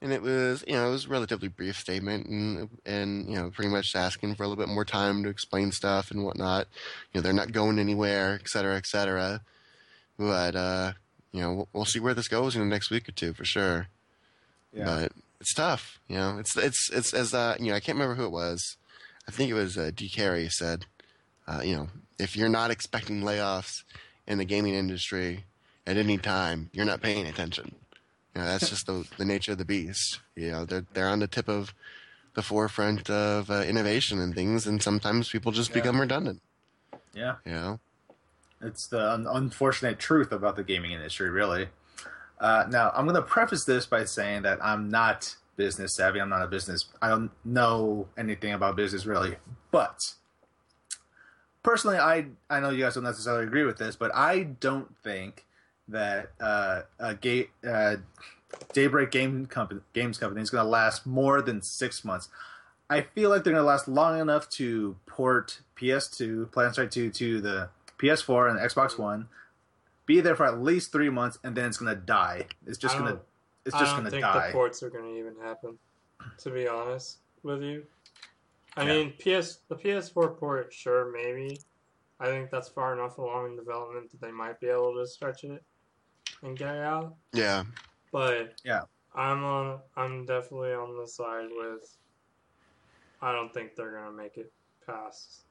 [0.00, 3.50] and it was you know it was a relatively brief statement and and you know
[3.50, 6.66] pretty much asking for a little bit more time to explain stuff and whatnot.
[7.12, 9.40] You know they're not going anywhere, et cetera, et cetera.
[10.18, 10.92] But uh,
[11.32, 13.44] you know we'll, we'll see where this goes in the next week or two for
[13.44, 13.88] sure.
[14.72, 14.84] yeah.
[14.84, 16.38] But it's tough, you know.
[16.38, 18.76] It's it's it's as uh, you know I can't remember who it was.
[19.26, 20.08] I think it was uh, D.
[20.08, 20.86] Carey said,
[21.46, 23.82] uh, you know, if you're not expecting layoffs
[24.26, 25.44] in the gaming industry
[25.86, 27.74] at any time, you're not paying attention.
[28.38, 30.20] You know, that's just the the nature of the beast.
[30.36, 31.74] You know, they're they're on the tip of
[32.34, 35.74] the forefront of uh, innovation and things, and sometimes people just Yeah.
[35.82, 36.40] become redundant.
[37.12, 37.34] yeah.
[37.44, 37.80] You know,
[38.62, 41.68] It's the un- unfortunate truth about the gaming industry, really.
[42.40, 46.20] Uh, now, I'm going to preface this by saying that I'm not business savvy.
[46.20, 46.86] I'm not a business.
[47.02, 49.34] I don't know anything about business really.
[49.72, 50.14] But
[51.64, 55.44] personally, I I know you guys don't necessarily agree with this, but I don't think
[55.88, 57.96] that uh, a ga- uh,
[58.72, 62.28] Daybreak Game Company Games Company is going to last more than six months.
[62.90, 67.40] I feel like they're going to last long enough to port PS2, PlanetSide 2 to
[67.40, 69.28] the PS4 and the Xbox One,
[70.06, 72.46] be there for at least three months, and then it's going to die.
[72.66, 73.24] It's just going to don't-
[73.66, 74.46] it's I just don't going to think die.
[74.46, 75.78] the ports are going to even happen.
[76.38, 77.84] To be honest with you,
[78.76, 78.88] I Yeah.
[78.88, 81.60] mean, PS the PS4 port, sure, maybe.
[82.20, 85.44] I think that's far enough along in development that they might be able to stretch
[85.44, 85.62] it
[86.42, 87.16] and get it out.
[87.32, 87.64] yeah,
[88.12, 88.82] But Yeah.
[89.14, 89.80] I'm on.
[89.96, 91.96] I'm definitely on the side with.
[93.20, 94.52] I don't think they're gonna make it
[94.86, 95.42] past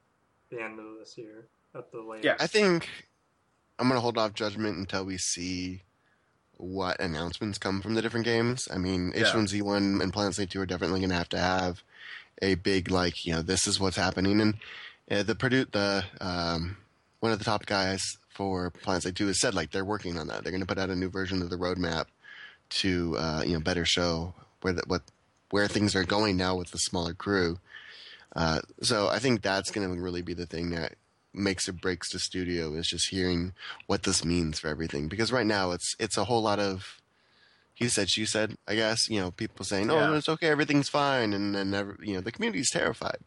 [0.49, 2.23] the end of this year at the latest.
[2.25, 2.89] Yeah, I think
[3.77, 5.81] I'm gonna hold off judgment until we see
[6.55, 8.67] what announcements come from the different games.
[8.71, 9.23] I mean, Yeah.
[9.25, 11.83] H1Z1 and PlanetSide 2 are definitely gonna have to have
[12.41, 14.39] a big like, you know, this is what's happening.
[14.39, 14.53] And
[15.11, 16.77] uh, the produ- the um,
[17.19, 20.43] one of the top guys for PlanetSide 2 has said like they're working on that.
[20.43, 22.05] They're gonna put out a new version of the roadmap
[22.69, 25.01] to uh, you know better show where the, what
[25.49, 27.59] where things are going now with the smaller crew.
[28.35, 30.95] Uh, so I think that's going to really be the thing that
[31.33, 33.53] makes or breaks the studio is just hearing
[33.87, 35.07] what this means for everything.
[35.07, 37.01] Because right now it's it's a whole lot of
[37.73, 38.55] he said she said.
[38.67, 40.17] I guess you know people saying, "Oh, Yeah.
[40.17, 43.19] it's okay, everything's fine," and then never, you know the community's terrified.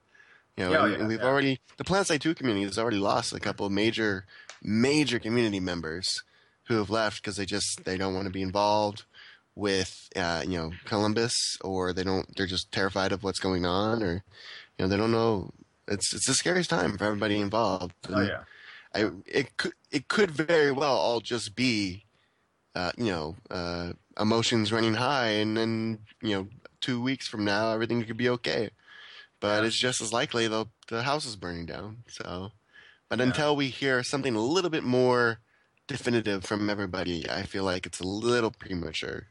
[0.60, 1.26] You know, Yeah, and, yeah, and we've yeah.
[1.26, 4.26] already the PlanetSide Two community has already lost a couple of major
[4.62, 6.22] major community members
[6.64, 9.04] who have left because they just they don't want to be involved
[9.54, 14.02] with uh, you know Columbus or they don't they're just terrified of what's going on
[14.02, 14.22] or
[14.76, 15.50] you know they don't know.
[15.88, 17.94] It's it's the scariest time for everybody involved.
[18.10, 18.42] Oh yeah,
[18.94, 22.04] I, it could it could very well all just be
[22.74, 26.48] uh, you know uh, emotions running high and then you know
[26.82, 28.70] two weeks from now everything could be okay
[29.40, 32.52] but it's just as likely the the house is burning down so
[33.08, 33.24] but Yeah.
[33.26, 35.38] until we hear something a little bit more
[35.86, 39.26] definitive from everybody I feel like it's a little premature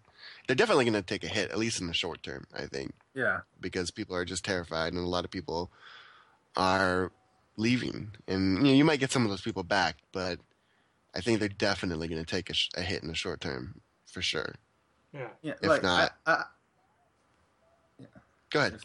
[0.48, 2.48] they're definitely going to take a hit, at least in the short term.
[2.58, 3.42] I think Yeah.
[3.62, 5.70] because people are just terrified, and a lot of people
[6.58, 7.12] are
[7.56, 10.40] leaving, and you know you might get some of those people back, but
[11.14, 13.80] I think they're definitely going to take a, sh- a hit in the short term
[14.12, 14.56] for sure.
[15.14, 15.28] Yeah.
[15.44, 15.54] Yeah.
[15.62, 16.44] If like, not- I, I,
[18.50, 18.80] Go ahead.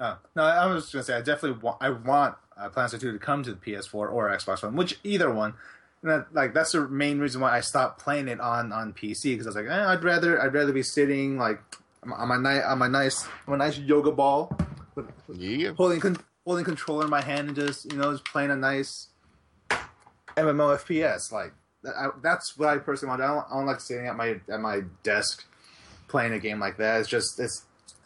[0.00, 3.12] Oh no, I was just gonna say I definitely want I want uh, Plants 2
[3.12, 5.54] to come to the PS4 or Xbox One, which either one.
[6.02, 9.24] And that, like that's the main reason why I stopped playing it on on PC
[9.24, 11.60] because I was like, eh, I'd rather I'd rather be sitting like
[12.02, 14.56] on my nice on my nice on my nice yoga ball,
[14.94, 15.72] with, Yeah.
[15.76, 19.08] holding con- holding controller in my hand and just you know just playing a nice
[20.36, 21.30] MMO FPS.
[21.32, 23.22] Like that, I, that's what I personally want.
[23.22, 25.44] I don't, I don't like sitting at my at my desk
[26.08, 27.00] playing a game like that.
[27.00, 27.64] It's just it's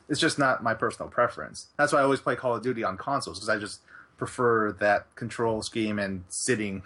[0.08, 1.68] it's just not my personal preference.
[1.76, 3.80] That's why I always play Call of Duty on consoles because I just
[4.16, 6.82] prefer that control scheme and sitting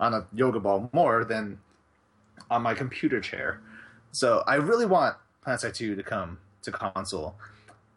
[0.00, 1.58] on a yoga ball more than
[2.50, 3.60] on my computer chair.
[4.10, 7.34] So I really want PlanetSide 2 to come to console.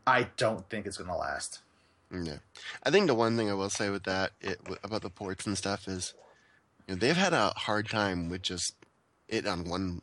[0.07, 1.59] I don't think it's going to last.
[2.11, 2.37] Yeah,
[2.83, 5.57] I think the one thing I will say with that it, about the ports and
[5.57, 6.13] stuff is,
[6.87, 8.75] you know, they've had a hard time with just
[9.27, 10.01] it on one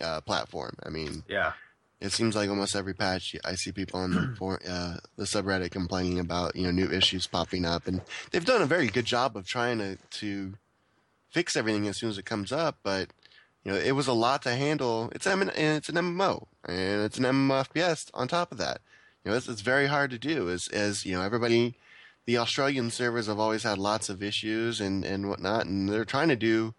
[0.00, 0.74] uh, platform.
[0.84, 1.52] I mean, Yeah.
[2.00, 5.70] It seems like almost every patch I see people on the for, uh, the subreddit
[5.70, 9.36] complaining about you know new issues popping up, and they've done a very good job
[9.36, 10.54] of trying to to
[11.30, 12.78] fix everything as soon as it comes up.
[12.82, 13.10] But
[13.64, 15.10] you know, it was a lot to handle.
[15.14, 18.80] It's M- and it's an MMO and it's an MMO FPS on top of that.
[19.24, 20.50] You know, it's, it's very hard to do.
[20.50, 21.74] As as you know, everybody,
[22.26, 26.28] the Australian servers have always had lots of issues and and whatnot, and they're trying
[26.28, 26.74] to do,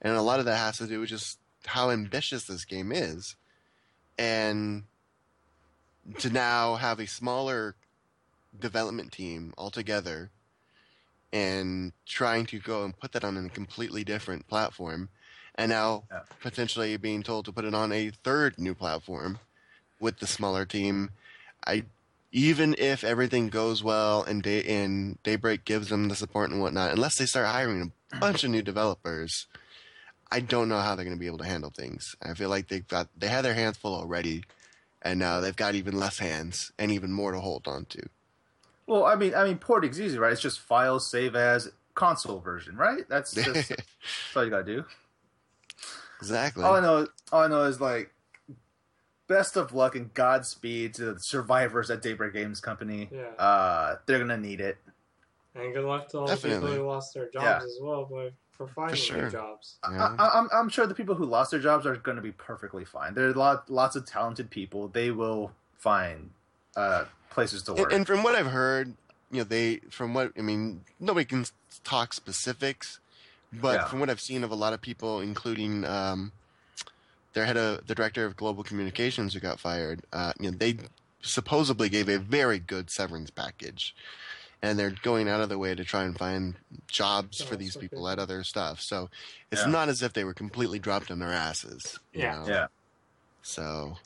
[0.00, 3.36] and a lot of that has to do with just how ambitious this game is
[4.18, 4.84] and
[6.18, 7.74] to now have a smaller
[8.58, 10.30] development team altogether
[11.32, 15.08] and trying to go and put that on a completely different platform
[15.54, 16.20] and now Yeah.
[16.40, 19.38] potentially being told to put it on a third new platform
[20.00, 21.10] with the smaller team
[21.66, 21.84] i
[22.34, 26.90] even if everything goes well and day and daybreak gives them the support and whatnot
[26.92, 29.46] unless they start hiring a bunch of new developers
[30.32, 32.16] I don't know how they're going to be able to handle things.
[32.22, 34.44] I feel like they've got they had their hands full already,
[35.02, 38.02] and now they've got even less hands and even more to hold on to.
[38.86, 40.32] Well, I mean, I mean, porting's easy, right?
[40.32, 43.08] It's just file save as, console version, right?
[43.08, 43.82] That's just that's
[44.34, 44.84] all you gotta do.
[46.18, 46.64] exactly.
[46.64, 48.12] All I know, all I know is like,
[49.28, 53.08] best of luck and Godspeed to the survivors at Daybreak Games Company.
[53.12, 53.42] Yeah.
[53.42, 54.78] Uh, they're gonna need it.
[55.54, 57.56] And good luck to all the people who lost their jobs Yeah.
[57.64, 59.30] as well, but for finding sure.
[59.30, 59.76] jobs.
[59.90, 60.14] Yeah.
[60.18, 62.84] I, I'm, I'm sure the people who lost their jobs are going to be perfectly
[62.84, 63.14] fine.
[63.14, 64.88] There are lot, lots of talented people.
[64.88, 66.30] They will find
[66.76, 67.92] uh, places to work.
[67.92, 68.94] and from what I've heard,
[69.30, 71.46] you know, they from what I mean, nobody can
[71.84, 73.00] talk specifics,
[73.52, 73.84] but Yeah.
[73.86, 76.32] from what I've seen of a lot of people, including um,
[77.32, 80.76] their head of the director of global communications who got fired, uh, you know, they
[81.22, 83.94] supposedly gave a very good severance package,
[84.62, 86.54] and they're going out of their way to try and find
[86.90, 88.12] jobs for Oh, these people good.
[88.12, 88.78] at other stuff.
[88.80, 89.08] So
[89.50, 89.72] it's Yeah.
[89.72, 91.98] not as if they were completely dropped on their asses.
[92.12, 92.38] you Yeah.
[92.38, 92.48] know?
[92.48, 92.66] yeah,
[93.42, 93.96] So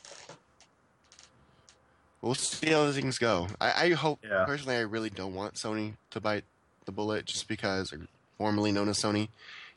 [2.22, 3.48] we'll see how things go.
[3.60, 4.44] I, I hope Yeah.
[4.46, 6.44] personally, I really don't want Sony to bite
[6.86, 8.06] the bullet, just because, or
[8.38, 9.28] formerly known as Sony,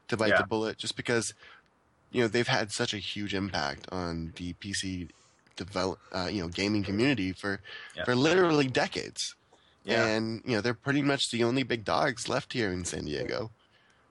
[0.08, 0.38] to bite Yeah.
[0.42, 1.34] the bullet, just because
[2.12, 5.10] you know they've had such a huge impact on the PC
[5.58, 7.60] develop, uh, you know, gaming community for
[7.96, 8.06] Yeah.
[8.06, 9.36] for literally decades.
[9.84, 13.06] Yeah, And you know they're pretty much the only big dogs left here in San
[13.06, 13.52] Diego.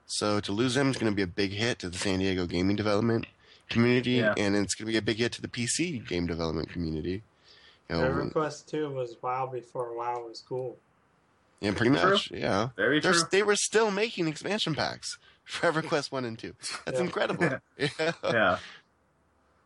[0.07, 2.47] So to lose them is going to be a big hit to the San Diego
[2.47, 3.27] gaming development
[3.69, 4.35] community, Yeah.
[4.39, 7.23] and it's going to be a big hit to the PC game development community.
[7.91, 10.77] You know, EverQuest 2 was WoW before WoW was cool.
[11.61, 12.11] yeah, pretty True.
[12.13, 12.69] much, yeah.
[12.77, 13.23] very They're, true.
[13.31, 16.55] they were still making expansion packs for EverQuest One and Two.
[16.87, 17.05] That's Yeah.
[17.05, 17.45] incredible.
[17.79, 18.13] yeah.
[18.25, 18.59] yeah,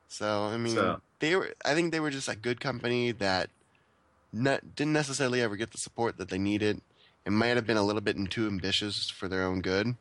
[0.09, 1.55] So I mean, So- they were.
[1.65, 3.51] I think they were just a good company that
[4.33, 6.81] not, didn't necessarily ever get the support that they needed.
[7.25, 9.97] It might have been a little bit too ambitious for their own good,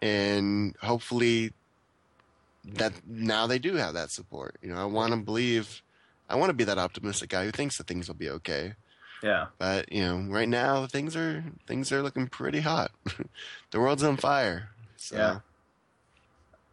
[0.00, 1.52] and hopefully,
[2.64, 4.56] that now they do have that support.
[4.62, 5.82] You know, I want to believe.
[6.28, 8.74] I want to be that optimistic guy who thinks that things will be okay.
[9.22, 9.46] yeah.
[9.58, 12.92] But you know, right now things are things are looking pretty hot.
[13.70, 14.68] the world's on fire.
[14.96, 15.38] So Yeah.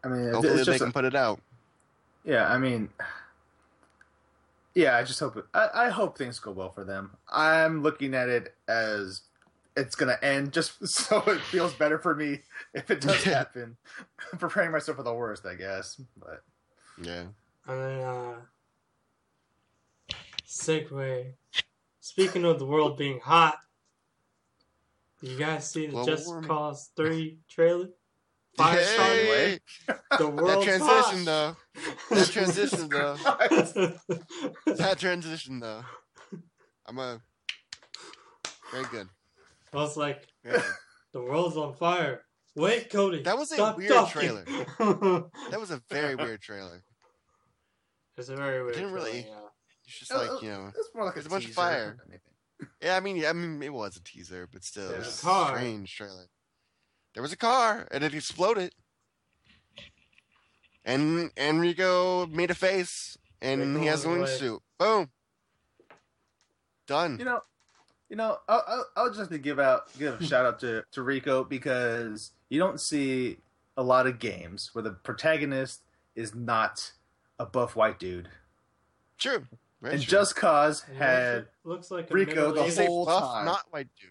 [0.03, 1.41] I mean, hopefully they can put it out.
[2.23, 2.89] Yeah, I mean,
[4.79, 7.11] yeah, I just hope it, I, I hope things go well for them.
[7.29, 9.21] I'm looking at it as
[9.75, 12.39] it's gonna end, just so it feels better for me
[12.73, 13.33] if it does Yeah.
[13.39, 13.75] happen.
[14.31, 16.01] I'm preparing myself for the worst, I guess.
[16.17, 16.43] But
[17.01, 17.25] Yeah.
[17.67, 18.35] And then, uh,
[20.47, 21.33] segue.
[21.99, 23.59] Speaking of the world being hot,
[25.21, 26.47] you guys see the Global Just warming.
[26.47, 27.89] Cause 3 trailer?
[28.59, 29.59] Fire Hey!
[29.87, 31.25] the That transition hot.
[31.25, 32.15] though.
[32.15, 33.15] That transition though.
[33.15, 33.93] though.
[34.75, 35.83] That transition though.
[36.85, 37.21] I'm a
[38.71, 39.07] very good.
[39.73, 40.65] I was like, Very good.
[41.13, 42.23] the world's on fire.
[42.55, 43.21] Wait, Cody.
[43.23, 44.11] That was a stop weird talking.
[44.21, 44.43] trailer.
[45.51, 46.83] That was a very weird trailer.
[48.17, 48.75] it's a very weird.
[48.75, 49.35] Didn't really- feeling, yeah.
[49.85, 50.67] It's just like you know.
[50.75, 51.97] it's more like It's a, a bunch of teaser fire.
[52.81, 55.25] Yeah, I mean, yeah, I mean, it was a teaser, but still, it was a
[55.25, 55.53] car.
[55.53, 56.25] a strange trailer.
[57.13, 58.73] There was a car, and it exploded.
[60.85, 64.59] And Enrico made a face, and he has a was like- wingsuit.
[64.77, 65.09] Boom.
[66.87, 67.19] Done.
[67.19, 67.41] You know,
[68.09, 70.83] you know, I'll, I'll, I'll just have to give out give a shout out to
[70.93, 73.37] to Rico because you don't see
[73.77, 75.81] a lot of games where the protagonist
[76.15, 76.93] is not
[77.37, 78.29] a buff white dude.
[79.19, 79.45] True.
[79.81, 80.09] Very and true.
[80.09, 83.23] Just Cause And he had looks like a Rico the middle-aged- he's a whole buff,
[83.23, 83.45] time.
[83.45, 84.09] not white dude.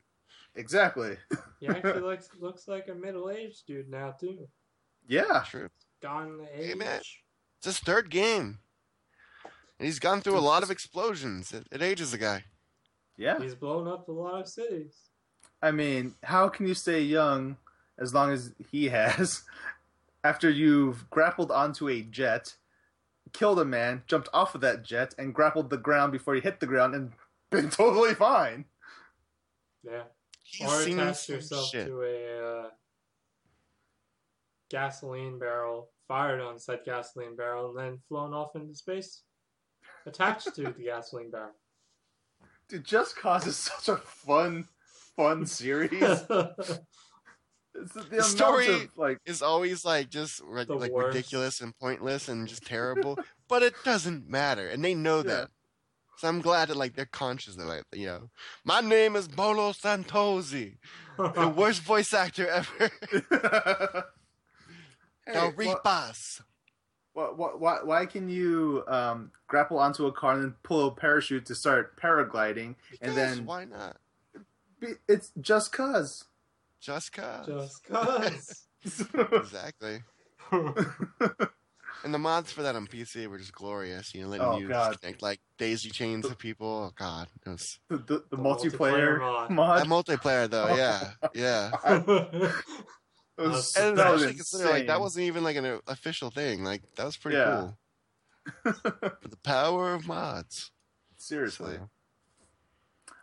[0.59, 1.17] Exactly.
[1.61, 4.47] He actually looks looks like a middle aged dude now too.
[5.07, 5.69] Yeah, True.
[6.03, 6.67] Gone the age.
[6.69, 7.01] Hey, man.
[7.01, 8.59] It's his third game,
[9.79, 11.53] and he's gone through a lot of explosions.
[11.53, 12.45] It, it ages a guy.
[13.17, 13.41] yeah.
[13.41, 14.95] He's blown up a lot of cities.
[15.61, 17.57] I mean, how can you stay young
[17.99, 19.43] as long as he has
[20.25, 22.55] after you've grappled onto a jet,
[23.33, 26.61] killed a man, jumped off of that jet, and grappled the ground before he hit
[26.61, 27.11] the ground and
[27.51, 28.67] been totally fine?
[29.83, 30.03] Yeah.
[30.51, 31.87] He's or attach yourself shit.
[31.87, 32.69] to a uh,
[34.71, 39.23] gasoline barrel, fired on said gasoline barrel, and then flown off into space,
[40.07, 41.53] attached to the gasoline barrel.
[42.69, 44.67] Dude, Just Cause is such a fun,
[45.17, 46.03] fun series.
[47.81, 51.15] It's the, the, story- of like, Is always like just ri- like worst.
[51.15, 53.17] ridiculous and pointless and just terrible,
[53.49, 55.23] but it doesn't matter, and they know Yeah.
[55.23, 55.51] that.
[56.19, 57.55] So I'm glad that like they're conscious.
[57.55, 58.31] They're like, you know,
[58.65, 60.77] my name is Bolo Santosi,
[61.17, 64.05] the worst voice actor ever.
[65.27, 66.41] Hey, the wha- Reapers.
[67.13, 70.91] wha- wha- why, why can you um, grapple onto a car and then pull a
[70.91, 72.77] parachute to start paragliding?
[73.03, 73.99] And then why not?
[74.81, 76.25] be- it's just cause.
[76.81, 77.47] Just cause.
[77.47, 78.65] Just cause.
[79.33, 80.03] Exactly.
[82.05, 84.15] And the mods for that on PC were just glorious.
[84.15, 85.01] You know, letting Oh, you God.
[85.01, 86.91] connect like daisy chains of people.
[86.91, 89.51] Oh God, it was the, the, the The multiplayer, multiplayer mod.
[89.51, 89.79] mod.
[89.81, 90.75] that multiplayer though.
[90.75, 92.53] Yeah, yeah.
[93.39, 96.65] It was, And that was actually like that wasn't even like an official thing.
[96.65, 97.45] Like that was pretty Yeah.
[97.45, 97.79] cool.
[99.21, 100.73] But the power of mods.
[101.17, 101.77] seriously.
[101.77, 101.89] So,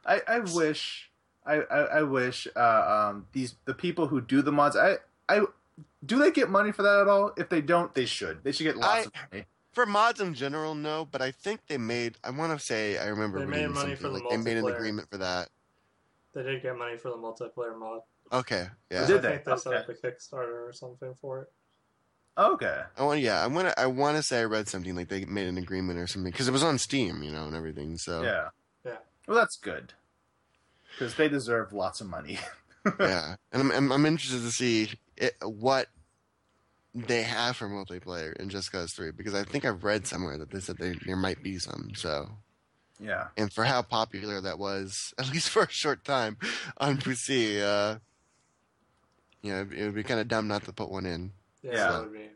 [0.05, 1.11] I, I wish
[1.45, 5.41] I, I, I wish uh, um, these the people who do the mods I I
[6.05, 7.31] do they get money for that at all?
[7.37, 8.43] If they don't, they should.
[8.43, 9.45] They should get lots I- of money.
[9.73, 11.05] for mods in general, no.
[11.05, 12.15] But I think they made.
[12.23, 14.57] I want to say I remember They made money something for the like they made
[14.57, 15.49] an agreement for that.
[16.33, 18.01] they did get money for the multiplayer mod.
[18.31, 19.05] Okay, yeah.
[19.05, 19.29] Did I they?
[19.29, 21.51] think they set up a Kickstarter or something for it.
[22.37, 22.81] Okay.
[22.97, 23.21] I want.
[23.21, 23.79] Yeah, I want to.
[23.79, 26.47] I want to say I read something like they made an agreement or something because
[26.47, 27.97] it was on Steam, you know, and everything.
[27.97, 28.49] So Yeah.
[28.85, 28.97] Yeah.
[29.27, 29.93] Well, that's good
[30.91, 32.39] because they deserve lots of money.
[32.99, 35.87] yeah, and I'm, I'm I'm interested to see it, what
[36.93, 40.51] they have for multiplayer in Just Cause Three because I think I've read somewhere that
[40.51, 41.91] they said they, there might be some.
[41.95, 42.29] So,
[42.99, 43.27] yeah.
[43.37, 46.37] and for how popular that was, at least for a short time
[46.77, 47.99] on PC, uh,
[49.41, 51.31] you know, it would be kind of dumb not to put one in.
[51.61, 51.91] Yeah, Yeah.
[51.91, 52.29] that would be.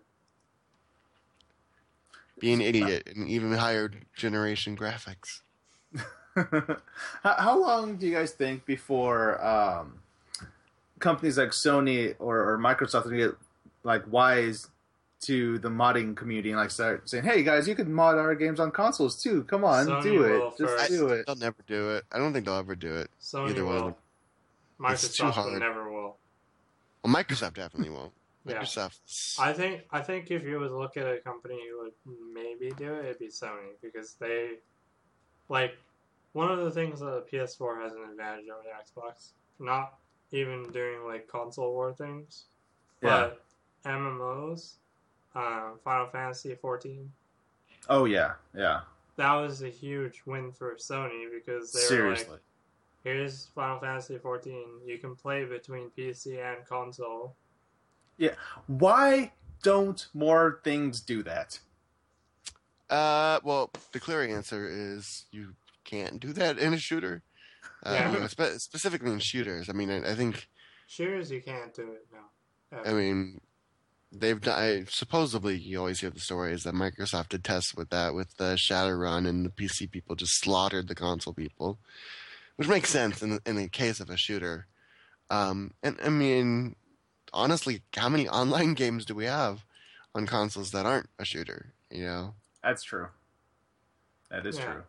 [2.39, 5.41] Be an idiot and even higher generation graphics.
[6.35, 6.77] how,
[7.23, 9.98] how long do you guys think before um,
[10.99, 13.31] companies like Sony or, or Microsoft will get
[13.83, 14.67] like wise
[15.21, 18.59] to the modding community and like start saying, "Hey guys, you can mod our games
[18.59, 19.43] on consoles too.
[19.43, 20.57] Come on, Sony do it.
[20.57, 20.89] Just first.
[20.91, 22.05] do it." They'll never do it.
[22.11, 23.09] I don't think they'll ever do it.
[23.21, 23.87] Sony Either one of will.
[23.89, 24.91] them.
[24.93, 25.59] It's too Microsoft hard.
[25.59, 26.15] never will.
[27.03, 28.11] Well, Microsoft definitely won't.
[28.45, 28.61] Yeah.
[28.61, 29.37] Microsoft.
[29.37, 31.91] I think I think if you would look at a company who would
[32.33, 34.51] maybe do it, it'd be Sony because they
[35.49, 35.77] like
[36.31, 39.31] one of the things that the PS4 has an advantage over the Xbox.
[39.59, 39.95] Not
[40.31, 42.45] even doing like console war things,
[43.01, 43.31] Yeah.
[43.31, 43.45] but
[43.85, 44.75] MMOs,
[45.35, 47.11] um, Final Fantasy 14.
[47.87, 48.81] Oh yeah, yeah.
[49.15, 52.31] That was a huge win for Sony because they were Seriously.
[52.33, 52.41] like,
[53.03, 54.81] "Here's Final Fantasy 14.
[54.85, 57.35] You can play between PC and console."
[58.17, 58.35] Yeah.
[58.67, 61.59] Why don't more things do that?
[62.89, 67.21] Uh, well, the clear answer is you can't do that in a shooter.
[67.85, 68.21] Uh, Yeah.
[68.21, 69.69] you spe- specifically in shooters.
[69.69, 70.47] I mean, I, I think.
[70.87, 72.81] Shooters, you can't do it now.
[72.85, 73.41] I mean,
[74.11, 74.59] they've done.
[74.59, 78.55] I, supposedly, you always hear the stories that Microsoft did tests with that with the
[78.55, 81.79] Shadowrun, and the PC people just slaughtered the console people,
[82.57, 84.67] which makes sense in in the case of a shooter.
[85.31, 86.75] Um, and I mean,
[87.33, 89.63] honestly, how many online games do we have
[90.15, 91.73] on consoles that aren't a shooter?
[91.91, 93.07] You know, That's true.
[94.31, 94.65] That is Yeah.
[94.73, 94.83] true.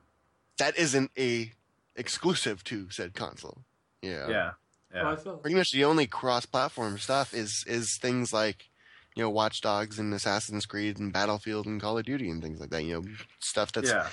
[0.59, 1.53] that isn't a
[2.01, 3.59] exclusive to said console.
[4.03, 4.29] Yeah.
[4.29, 4.51] Yeah.
[4.93, 5.05] Yeah.
[5.05, 8.69] Well, feel Pretty much the only cross-platform stuff is is things like
[9.15, 12.59] you know Watch Dogs and Assassin's Creed and Battlefield and Call of Duty and things
[12.59, 12.83] like that.
[12.83, 13.05] You know,
[13.39, 14.09] stuff that's yeah.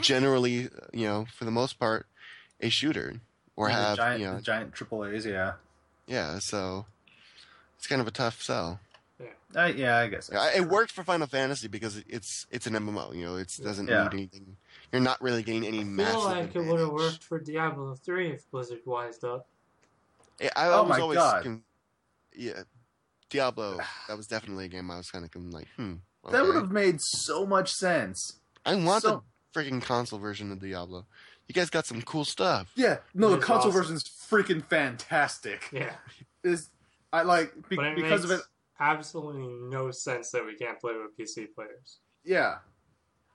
[0.00, 2.06] generally you know for the most part
[2.60, 3.20] a shooter
[3.54, 5.24] or the have giant, you know giant triple A's.
[5.24, 5.52] Yeah.
[6.08, 6.38] yeah.
[6.40, 6.86] So
[7.76, 8.80] it's kind of a tough sell.
[9.56, 10.30] Uh, yeah, I guess.
[10.32, 13.14] Yeah, It worked for Final Fantasy because it's it's an MMO.
[13.14, 14.04] You know, it doesn't Yeah.
[14.04, 14.56] need anything.
[14.92, 16.14] You're not really getting any I massive.
[16.14, 19.46] feel like it would have worked for Diablo 3 if Blizzard wised up.
[20.40, 21.42] Yeah, I, Oh was my always God.
[21.42, 21.62] con-
[22.34, 22.62] yeah,
[23.30, 23.78] Diablo.
[24.08, 25.94] That was definitely a game I was kind of like, hmm.
[26.30, 28.38] That would have made so much sense.
[28.64, 29.22] I want so-
[29.54, 31.06] the freaking console version of Diablo.
[31.48, 32.70] You guys got some cool stuff.
[32.76, 32.98] Yeah.
[33.14, 33.96] No, the console awesome.
[33.96, 35.68] is freaking fantastic.
[35.72, 35.94] Yeah.
[36.44, 36.68] Is
[37.12, 38.40] I like be, But it because of it.
[38.78, 41.98] absolutely no sense that we can't play with PC players.
[42.22, 42.56] Yeah.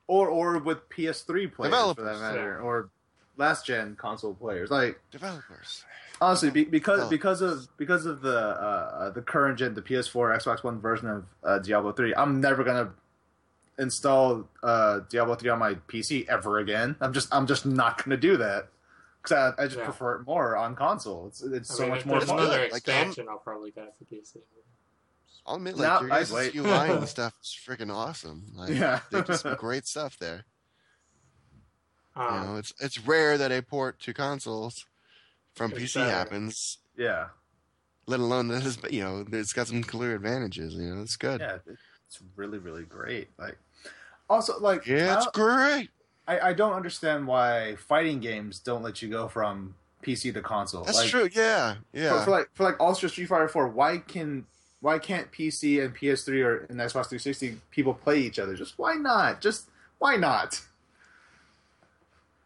[0.06, 2.90] Or or with PS3 players for that matter, or
[3.38, 4.70] last gen console players.
[4.70, 5.82] Like Developers.
[6.20, 7.08] honestly, be, because Oh.
[7.08, 11.24] because of because of the uh, the current gen, the PS4, Xbox One version of
[11.42, 12.90] uh, Diablo 3, I'm never gonna
[13.78, 16.96] install uh, Diablo 3 on my PC ever again.
[17.00, 18.68] I'm just I'm just not gonna do that
[19.22, 19.84] because I, I just Yeah.
[19.84, 21.26] prefer it more on console.
[21.28, 22.40] It's it's I so mean, much if more there's fun.
[22.40, 24.36] another Like, expansion, I'll probably get for PC.
[25.46, 26.54] I'll admit, like Nah, your I'd guys' wait.
[26.54, 28.46] UI and stuff is freaking awesome.
[28.54, 29.00] Like, Yeah.
[29.10, 30.44] they do some great stuff there.
[32.16, 34.86] You Um, know, it's it's rare that a port to consoles
[35.54, 36.10] from PC better.
[36.10, 36.78] happens.
[36.96, 37.28] Yeah,
[38.06, 40.74] Let alone that it's you know it's got some clear advantages.
[40.74, 41.40] You know, it's good.
[41.40, 41.58] yeah,
[42.06, 43.28] it's really really great.
[43.38, 43.58] Like
[44.30, 45.90] also like Yeah, it's I- great.
[46.26, 50.82] I, I don't understand why fighting games don't let you go from PC to console.
[50.84, 51.28] That's like, true.
[51.34, 52.18] Yeah, yeah.
[52.20, 54.46] For, for like for like Ultra Street Fighter Four, why can
[54.84, 58.54] why can't PC and PS3 or and Xbox 360 people play each other?
[58.54, 59.40] Just why not?
[59.40, 60.60] Just why not?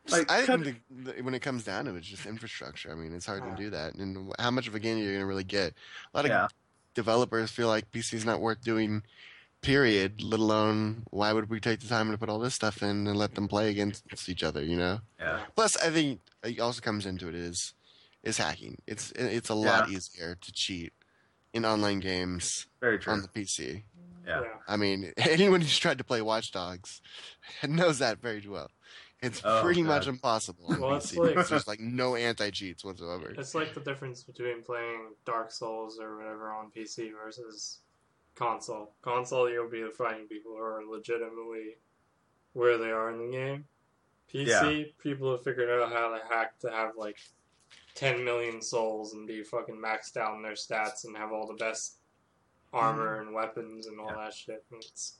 [0.08, 0.80] Like, I think
[1.20, 2.92] when it comes down to it, it's just infrastructure.
[2.92, 3.50] I mean, it's hard Yeah.
[3.50, 3.94] to do that.
[3.96, 5.74] And how much of a game are you going to really get?
[6.14, 6.46] A lot of Yeah.
[6.94, 9.02] developers feel like PC's not worth doing,
[9.60, 13.08] period, let alone why would we take the time to put all this stuff in
[13.08, 15.00] and let them play against each other, you know?
[15.18, 17.74] Yeah, Plus, I think it also comes into it is
[18.22, 18.78] is hacking.
[18.86, 20.92] It's it's a lot easier to cheat
[21.52, 23.12] in online games very true.
[23.12, 23.82] on the PC.
[24.26, 24.42] yeah.
[24.66, 27.00] I mean, anyone who's tried to play Watch Dogs
[27.66, 28.70] knows that very well.
[29.20, 29.88] It's Oh, pretty God.
[29.88, 31.18] much impossible on Well, it's PC.
[31.18, 33.34] like- because there's like no anti cheats whatsoever.
[33.36, 37.78] It's like the difference between playing Dark Souls or whatever on PC versus
[38.36, 38.92] console.
[39.02, 41.78] Console, you'll be fighting people who are legitimately
[42.52, 43.64] where they are in the game.
[44.32, 47.16] PC, people have figured out how to hack to have like
[47.98, 51.54] 10 million souls and be fucking maxed out in their stats and have all the
[51.54, 51.96] best
[52.72, 53.26] armor mm-hmm.
[53.26, 54.24] and weapons and all Yeah.
[54.24, 54.64] that shit.
[54.72, 55.14] It's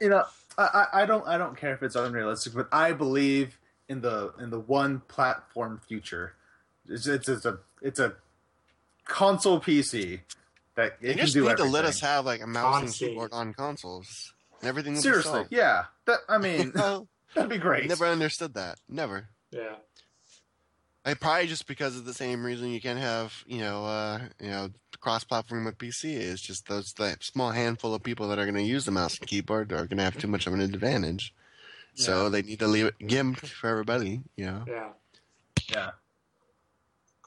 [0.00, 0.24] You know,
[0.58, 3.58] I, I I don't I don't care if it's unrealistic, but I believe
[3.88, 6.34] in the in the one platform future.
[6.88, 8.14] It's it's, it's a it's a
[9.04, 10.20] console PC
[10.74, 12.84] that They it can just do need to let us have like a mouse and
[12.86, 13.08] Console.
[13.08, 14.32] keyboard on consoles.
[14.60, 15.84] And everything will be Seriously, yeah.
[16.06, 17.88] That I mean, that'd be great.
[17.88, 18.78] never understood that.
[18.88, 19.28] Never.
[19.52, 19.74] yeah.
[21.04, 24.48] I probably just because of the same reason you can't have, you know, uh, you
[24.50, 28.54] know, cross-platform with PC is just those that small handful of people that are going
[28.54, 31.34] to use the mouse and keyboard are going to have too much of an advantage.
[31.94, 34.64] So they need to leave it gimped for everybody, you know.
[34.66, 34.88] Yeah.
[35.70, 35.90] Yeah.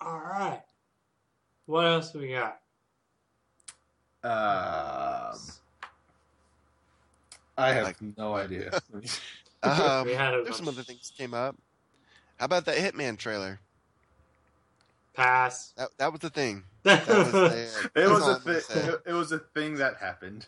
[0.02, 0.62] All right.
[1.66, 2.60] What else we got?
[4.24, 5.40] Um,
[7.58, 8.72] I have Like- no idea.
[9.64, 11.56] Um, We had a there's some other things came up.
[12.40, 13.60] How about that Hitman trailer?
[15.14, 15.74] Pass.
[15.78, 16.64] That that was the thing.
[16.84, 18.62] That was the, it was all a I'm gonna thing.
[18.62, 18.90] say.
[18.90, 20.46] It, it was a thing that happened.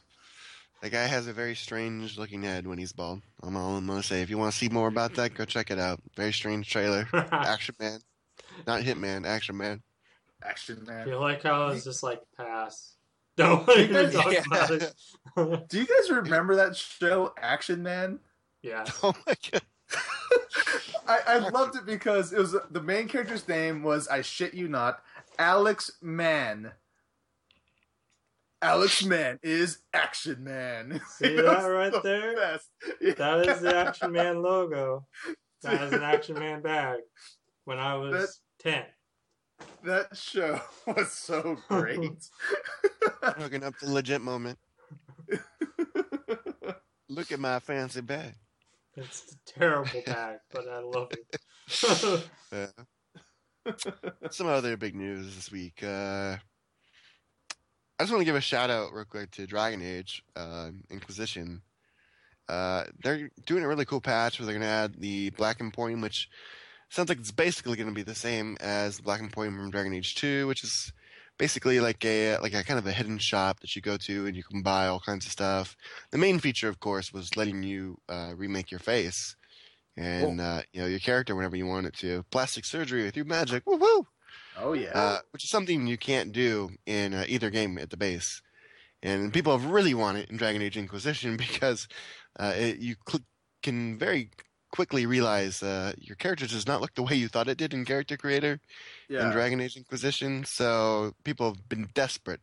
[0.82, 3.22] The guy has a very strange looking head when he's bald.
[3.42, 4.22] I'm all I'm gonna say.
[4.22, 6.00] If you want to see more about that, go check it out.
[6.16, 7.08] Very strange trailer.
[7.14, 8.00] Action Man,
[8.68, 9.26] not Hitman.
[9.26, 9.82] Action Man.
[10.44, 10.94] Action Man.
[10.94, 11.06] I man.
[11.08, 12.94] feel like I was just like pass.
[13.38, 14.44] Don't even talk Yeah.
[14.46, 15.70] about it.
[15.70, 18.20] Do you guys remember that show, Action Man?
[18.62, 18.86] yeah.
[19.02, 19.62] Oh my god.
[21.08, 24.68] I, I loved it because it was the main character's name was I shit you
[24.68, 25.02] not,
[25.40, 26.72] Alex Mann.
[28.62, 31.00] Alex Mann is Action Man.
[31.10, 32.36] See that right the there?
[32.36, 32.70] best.
[33.18, 35.06] That is the Action Man logo.
[35.62, 37.00] That is an Action Man bag.
[37.66, 38.84] When I was ten.
[39.84, 42.30] That show was so great.
[43.22, 44.60] Hooking up the legit moment.
[47.10, 48.34] Look at my fancy bag.
[48.98, 52.24] It's a terrible bag, but I love it.
[52.52, 52.68] Yeah.
[54.32, 55.84] Some other big news this week.
[55.84, 56.38] Uh,
[58.00, 61.62] I just want to give a shout out real quick to Dragon Age uh, Inquisition.
[62.48, 66.02] Uh, they're doing a really cool patch where they're going to add the Black Point,
[66.02, 66.30] which
[66.90, 69.94] sounds like it's basically going to be the same as the Black Point from Dragon
[69.94, 70.94] Age 2, which is
[71.38, 74.36] basically like a like a kind of a hidden shop that you go to and
[74.36, 75.76] you can buy all kinds of stuff.
[76.12, 79.36] The main feature, of course, was letting you uh, remake your face
[79.96, 82.24] and uh, you know your character whenever you want it to.
[82.32, 84.08] Plastic surgery through magic, woo woo!
[84.58, 84.92] Oh yeah.
[84.94, 88.42] uh, which is something you can't do in uh, either game at the base.
[89.04, 91.88] And people have really wanted it in Dragon Age Inquisition because
[92.40, 93.24] uh, it, you cl-
[93.62, 94.32] can very
[94.78, 97.84] quickly realize uh, your character does not look the way you thought it did in
[97.84, 98.60] Character Creator
[99.10, 99.26] yeah.
[99.26, 100.46] in Dragon Age Inquisition.
[100.46, 102.42] So people have been desperate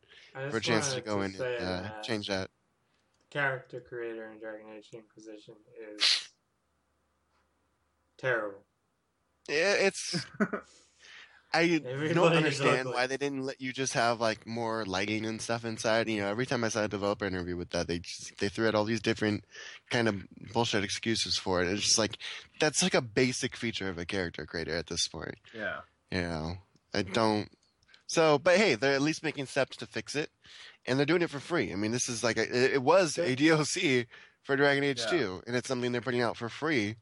[0.51, 2.51] for a chance to wanted go in and uh, that change that.
[3.31, 5.55] Character creator in Dragon Age Inquisition
[5.97, 6.29] is
[8.19, 8.65] terrible.
[9.49, 10.27] Yeah, it's.
[11.55, 11.79] I
[12.13, 16.09] don't understand why they didn't let you just have like more lighting and stuff inside.
[16.09, 18.67] You know, every time I saw a developer interview with that, they just, they threw
[18.67, 19.45] out all these different
[19.91, 20.17] kind of
[20.53, 21.69] bullshit excuses for it.
[21.69, 22.19] It's just like
[22.61, 25.37] that's like a basic feature of a character creator at this point.
[25.55, 25.81] yeah.
[26.11, 26.53] You know,
[26.93, 27.49] I don't.
[28.07, 30.31] So, but hey, they're at least making steps to fix it,
[30.87, 31.73] and they're doing it for free.
[31.73, 34.07] I mean, this is like a, it it was a DLC
[34.43, 35.19] for Dragon Age Yeah.
[35.19, 36.97] 2, and it's something they're putting out for free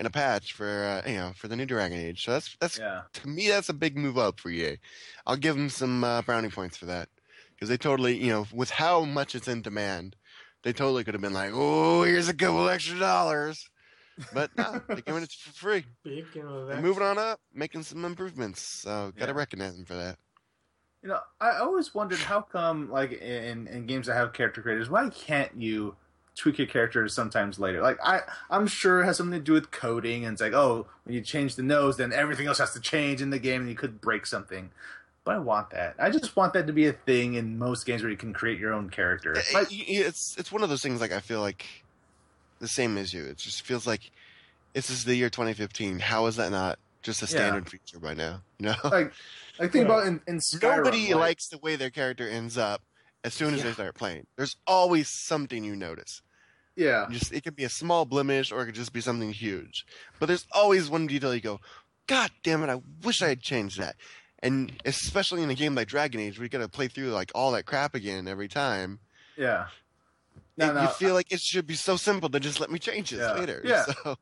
[0.00, 2.24] in a patch for uh, you know for the new Dragon Age.
[2.24, 3.02] So that's that's Yeah.
[3.14, 4.78] to me that's a big move up for EA.
[5.26, 7.08] I'll give them some uh, brownie points for that
[7.54, 10.16] because they totally you know with how much it's in demand,
[10.64, 13.68] they totally could have been like, oh, here's a couple extra dollars,
[14.34, 15.84] but no, they're giving it for free.
[16.04, 18.62] Speaking of that, moving on up, making some improvements.
[18.62, 19.38] So gotta Yeah.
[19.38, 20.18] recognize them for that.
[21.02, 24.90] You know, I always wondered how come, like in, in games that have character creators,
[24.90, 25.96] why can't you
[26.36, 27.82] tweak your characters sometimes later?
[27.82, 28.20] Like I,
[28.50, 31.20] I'm sure it has something to do with coding, and it's like, oh, when you
[31.20, 34.00] change the nose, then everything else has to change in the game, and you could
[34.00, 34.70] break something.
[35.22, 35.96] But I want that.
[35.98, 38.58] I just want that to be a thing in most games where you can create
[38.58, 39.32] your own character.
[39.34, 41.66] It- Like, it's it's one of those things like I feel like
[42.58, 43.24] the same as you.
[43.24, 44.10] It just feels like
[44.72, 45.98] this is the year 2015.
[45.98, 47.28] How is that not just a Yeah.
[47.28, 48.40] standard feature by now?
[48.58, 49.12] You know, like,
[49.58, 49.80] like think Yeah.
[49.82, 50.76] about in, in Skyrim.
[50.78, 52.80] nobody like- likes the way their character ends up
[53.24, 54.26] as soon as they start playing.
[54.36, 56.22] There's always something you notice.
[56.76, 59.84] Yeah, Just it could be a small blemish or it could just be something huge.
[60.18, 61.60] But there's always one detail you go,
[62.06, 62.70] God damn it!
[62.70, 63.96] I wish I had changed that.
[64.42, 67.30] And especially in a game like Dragon Age, where you got to play through like
[67.34, 69.00] all that crap again every time.
[69.36, 69.66] yeah.
[70.56, 73.10] No, no, you feel like it should be so simple to just let me change
[73.10, 73.32] this Yeah.
[73.34, 73.62] later.
[73.64, 73.84] Yeah.
[73.84, 74.16] So,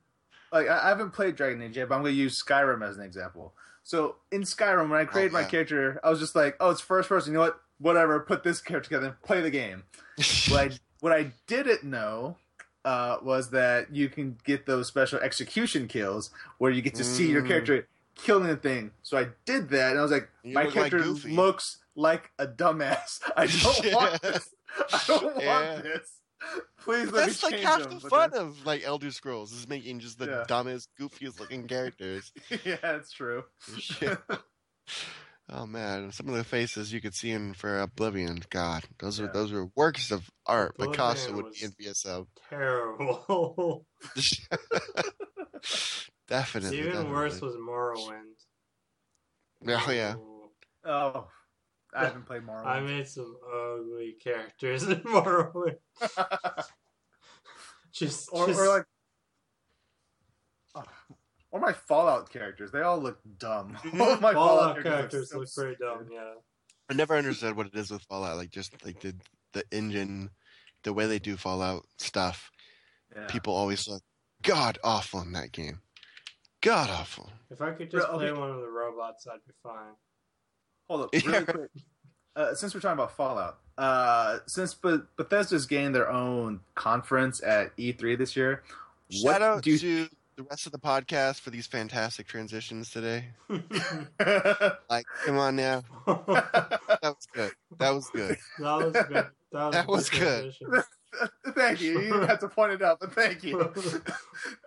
[0.52, 2.96] like I I haven't played Dragon Age yet, but I'm going to use Skyrim as
[2.96, 3.54] an example.
[3.82, 5.44] So in Skyrim, when I created oh, yeah.
[5.44, 7.32] my character, I was just like, "Oh, it's first person.
[7.32, 7.60] You know what?
[7.78, 8.20] Whatever.
[8.20, 9.84] Put this character together and play the game."
[10.48, 10.70] what I
[11.00, 12.36] what I didn't know
[12.84, 17.30] uh, was that you can get those special execution kills where you get to see
[17.30, 17.48] your Mm.
[17.48, 18.90] character killing the thing.
[19.02, 21.30] So I did that, and I was like, You "My look character Goofy.
[21.30, 23.20] looks like a dumbass.
[23.36, 23.94] I don't Yeah.
[23.94, 24.50] want this.
[24.92, 25.70] I don't Yeah.
[25.72, 26.12] want this.
[26.82, 29.68] Please let That's me like half them." the fun then- of like Elder Scrolls is
[29.68, 30.44] making just the Yeah.
[30.48, 32.32] dumbest, goofiest looking characters.
[32.64, 33.44] yeah, it's true.
[35.48, 35.56] Shit.
[35.58, 38.40] oh man, some of the faces you could see in for Oblivion.
[38.50, 39.26] God, those Yeah.
[39.26, 40.72] are those are works of art.
[40.74, 42.26] Oblivion Picasso would be envious of.
[42.48, 43.86] terrible.
[46.28, 46.78] definitely.
[46.78, 47.12] Even definitely.
[47.12, 48.34] worse was Morrowind.
[49.66, 50.14] Oh yeah.
[50.84, 51.26] Oh,
[51.94, 52.66] I haven't played Morrowind.
[52.66, 55.76] I made some ugly characters in Morrowind.
[57.92, 58.84] Just, or, just or like,
[60.76, 60.84] oh,
[61.58, 62.70] or my Fallout characters.
[62.70, 63.76] They all look dumb.
[64.00, 66.06] All my Fallout look characters so look pretty dumb.
[66.12, 66.34] Yeah.
[66.90, 68.36] I never understood what it is with Fallout.
[68.36, 69.14] Like just like the
[69.52, 70.30] the engine,
[70.84, 72.50] the way they do Fallout stuff.
[73.14, 73.26] Yeah.
[73.26, 74.02] People always look
[74.42, 75.80] god awful in that game.
[76.62, 77.30] God awful.
[77.50, 78.40] If I could just Bro, play okay.
[78.40, 79.94] one of the robots, I'd be fine.
[80.88, 81.30] Hold up, Yeah.
[81.30, 81.70] really quick.
[82.36, 87.76] Uh, since we're talking about Fallout, uh, since Be- Bethesda's getting their own conference at
[87.76, 88.62] E3 this year,
[89.10, 90.08] Shout out do you- to
[90.38, 93.24] the rest of the podcast for these fantastic transitions today.
[94.88, 95.82] Like, come on now.
[96.06, 97.52] that That was good.
[97.78, 98.38] That was good.
[98.58, 99.26] That was good.
[99.52, 100.54] That was, That was good.
[100.54, 100.82] transition.
[101.54, 102.00] thank you.
[102.00, 103.60] You didn't have to point it out, but thank you.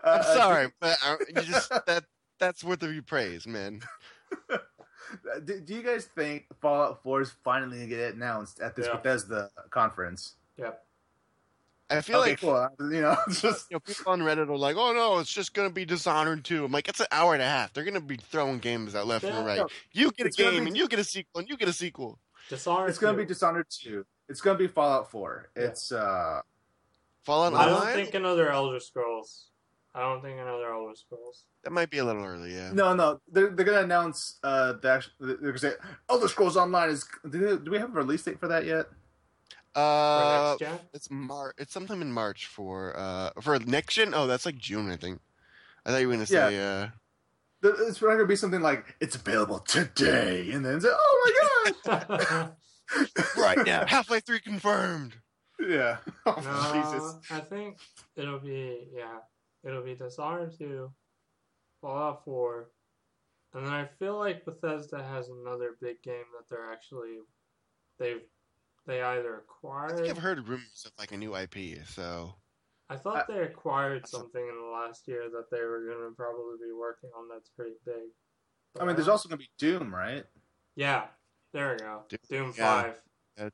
[0.03, 2.03] Uh, I'm uh, sorry, but I, you just that
[2.39, 3.81] that's worth of your praise, man.
[5.45, 8.87] Do, do you guys think Fallout 4 is finally going to get announced at this
[8.87, 8.95] Yeah.
[8.95, 10.35] Bethesda conference?
[10.57, 10.83] Yep.
[11.91, 12.69] I feel okay, like cool.
[12.79, 15.53] You know, it's just you know people on Reddit are like, "Oh no, it's just
[15.53, 16.65] gonna be Dishonored 2.
[16.65, 17.73] I'm like, "It's an hour and a half.
[17.73, 19.57] They're gonna be throwing games out left Yeah, and right.
[19.59, 21.57] no, You get a it's gonna game, be- and you get a sequel, and you
[21.57, 22.17] get a sequel.
[22.49, 22.89] Dishonored.
[22.89, 24.05] it's going to be Dishonored 2.
[24.27, 25.51] It's going to be Fallout 4.
[25.55, 25.63] Yeah.
[25.63, 26.41] It's uh
[27.23, 27.93] Fallout I don't Online.
[27.95, 29.45] think another Elder Scrolls.
[29.95, 31.45] I don't think another Elder Scrolls.
[31.63, 32.53] That might be a little early.
[32.53, 32.71] Yeah.
[32.73, 33.21] no, no.
[33.31, 35.73] They're they're going to announce uh the act- they're going to say
[36.09, 38.87] Elder Scrolls Online is do, do we have a release date for that yet?
[39.73, 40.57] Uh,
[40.93, 41.53] it's Mar.
[41.57, 44.13] It's sometime in March for uh for next gen.
[44.13, 45.21] Oh, that's like June, I think.
[45.85, 46.87] I thought you were gonna say uh
[47.63, 51.73] It's not gonna be something like it's available today, and then it's like, oh my
[51.85, 52.51] god,
[53.37, 53.85] right now.
[53.85, 55.13] Half Life Three confirmed.
[55.59, 55.97] yeah.
[56.25, 57.15] Oh, no, Jesus.
[57.31, 57.77] I think
[58.15, 59.19] it'll be yeah,
[59.63, 60.91] it'll be Dishonored two,
[61.81, 62.71] Fallout four,
[63.53, 67.19] and then I feel like Bethesda has another big game that they're actually
[67.99, 68.21] they've
[68.91, 69.97] they either I acquired.
[69.97, 71.85] think I've heard rumors of like a new IP.
[71.87, 72.35] So
[72.89, 76.57] I thought they acquired something in the last year that they were going to probably
[76.65, 77.27] be working on.
[77.29, 78.09] That's pretty big.
[78.79, 80.25] I mean, there's also gonna be Doom, right?
[80.75, 81.05] yeah.
[81.53, 82.03] There we go.
[82.07, 82.83] Doom, Doom yeah.
[83.37, 83.51] five.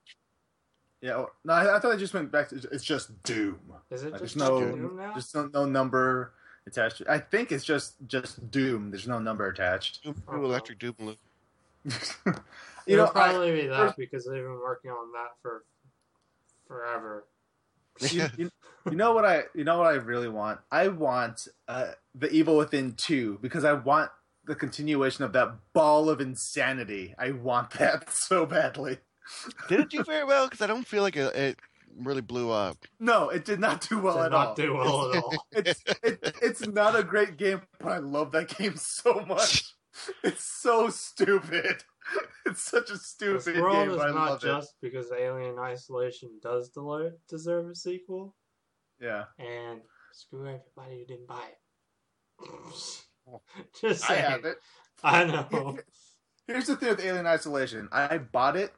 [1.02, 1.16] Yeah.
[1.16, 3.60] or- No, I, I thought I just went back to it's just Doom.
[3.92, 5.14] Is it Like, just there's no, Doom now?
[5.16, 6.34] just no, no number
[6.68, 7.02] attached.
[7.10, 8.92] I think it's just just Doom.
[8.92, 10.04] There's no number attached.
[10.04, 10.38] Doom, Uh-huh.
[10.44, 11.18] Electric Doom Loop.
[12.26, 12.34] you
[12.86, 15.64] It'll know, I, probably be that because they've been working on that for
[16.68, 17.26] forever.
[18.12, 18.50] you, you,
[18.90, 20.60] you know what I you know what I really want?
[20.72, 24.12] I want uh, the Evil Within two because I want
[24.46, 27.14] the continuation of that ball of insanity.
[27.18, 28.98] I want that so badly.
[29.68, 30.46] Did it do very well?
[30.48, 31.60] Because I don't feel like it, it
[31.98, 32.78] really blew up.
[33.00, 34.56] No, it did not do well Did at not all.
[34.56, 35.34] do well at all.
[35.52, 39.74] It's it, it's not a great game, but I love that game so much.
[40.24, 41.84] It's so stupid.
[42.46, 43.96] It's such a This stupid world game.
[43.98, 46.72] is I not just because Alien Isolation does
[47.28, 48.34] deserve a sequel.
[49.02, 49.26] Yeah.
[49.38, 49.82] and
[50.14, 52.48] screw everybody who didn't buy it.
[53.82, 54.26] just saying.
[54.26, 54.58] I have it.
[55.04, 55.78] I know.
[56.48, 57.90] Here's the thing with Alien Isolation.
[57.92, 58.74] I bought it,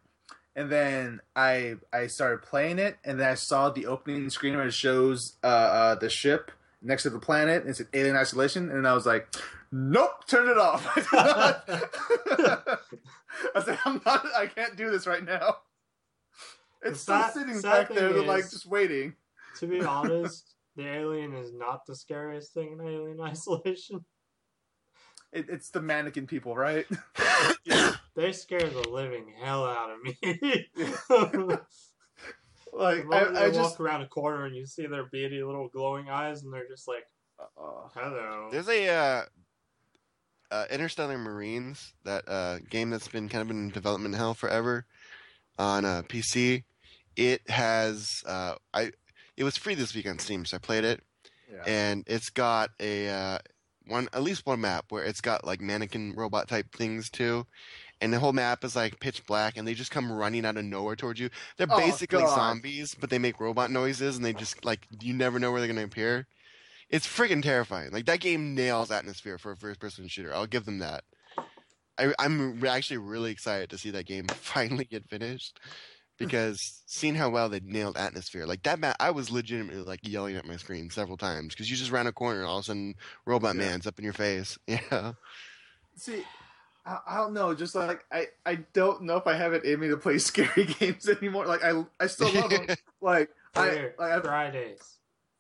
[0.56, 4.66] and then I I started playing it, and then I saw the opening screen where
[4.68, 6.52] it shows uh, uh, the ship
[6.82, 9.28] next to the planet, and it said Alien Isolation, and I was like,
[9.72, 10.86] nope, turn it off.
[13.56, 14.26] I said, I'm not.
[14.36, 15.58] I can't do this right now.
[16.82, 19.16] It's The still sad- sitting sad back there, like just waiting.
[19.60, 24.06] to be honest, the alien is not the scariest thing in Alien Isolation.
[25.32, 26.88] It, it's the mannequin people, right?
[28.16, 30.18] They scare the living hell out of me.
[32.74, 33.60] like I, I they just.
[33.60, 36.88] walk around a corner and you see their beady little glowing eyes, and they're just
[36.88, 37.06] like,
[37.40, 39.22] Uh, "Hello." There's a uh,
[40.52, 44.86] uh, Interstellar Marines, that uh, game that's been kind of in development hell forever
[45.58, 46.64] on uh, PC.
[47.16, 48.92] It has uh, I
[49.38, 51.02] it was free this week on Steam, so I played it,
[51.52, 51.64] yeah.
[51.66, 53.38] and it's got a uh,
[53.88, 57.46] one at least one map where it's got like mannequin robot type things too.
[58.02, 60.64] And the whole map is like pitch black, and they just come running out of
[60.64, 61.30] nowhere towards you.
[61.58, 62.34] They're Oh, basically God.
[62.34, 65.68] zombies, but they make robot noises, and they just like you never know where they're
[65.68, 66.26] gonna appear.
[66.90, 67.92] It's friggin' terrifying.
[67.92, 70.34] Like that game nails atmosphere for a first-person shooter.
[70.34, 71.04] I'll give them that.
[72.00, 75.60] I, I'm actually really excited to see that game finally get finished
[76.18, 80.36] because seeing how well they nailed atmosphere, like that map, I was legitimately like yelling
[80.36, 82.66] at my screen several times because you just ran a corner and all of a
[82.66, 83.62] sudden Robot Yeah.
[83.62, 84.58] Man's up in your face.
[84.68, 85.14] Yeah.
[85.96, 86.24] See,
[86.86, 87.54] I, I don't know.
[87.54, 90.66] Just like I, I don't know if I have it in me to play scary
[90.66, 91.46] games anymore.
[91.46, 92.68] Like I, I still love them.
[93.02, 94.99] like I, like I, Fridays.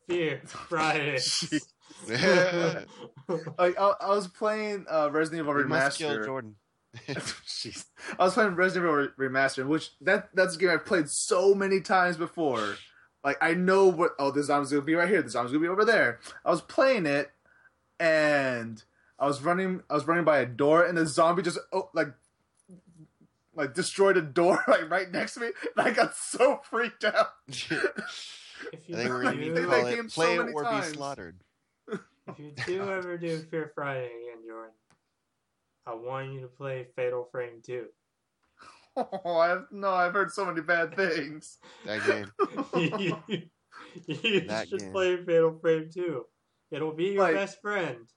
[0.09, 1.67] Fear Fridays.
[2.07, 2.85] Jeez.
[3.57, 6.25] like I, I was playing uh, Resident Evil We must kill Remastered.
[6.25, 6.55] Jordan.
[7.07, 7.85] Jeez.
[8.17, 11.81] I was playing Resident Evil Remastered, which that that's a game I've played so many
[11.81, 12.77] times before.
[13.23, 15.67] Like I know what oh the zombie's gonna be right here, the zombie's gonna be
[15.69, 16.19] over there.
[16.45, 17.31] I was playing it
[17.99, 18.81] and
[19.19, 22.13] I was running I was running by a door and the zombie just oh like
[23.55, 27.27] like destroyed a door like right next to me and I got so freaked out.
[28.73, 30.87] If I you, think we're gonna need to call it game so play or times.
[30.89, 31.35] be slaughtered.
[31.91, 34.73] if you do ever do Fear Friday again, Jordan,
[35.85, 37.85] I want you to play Fatal Frame 2.
[38.97, 41.57] Oh, I've, no, I've heard so many bad things.
[41.85, 42.31] That game.
[42.75, 43.15] you
[44.07, 44.91] you That should game.
[44.91, 46.25] play Fatal Frame 2.
[46.71, 48.07] It'll be your Like- best friend.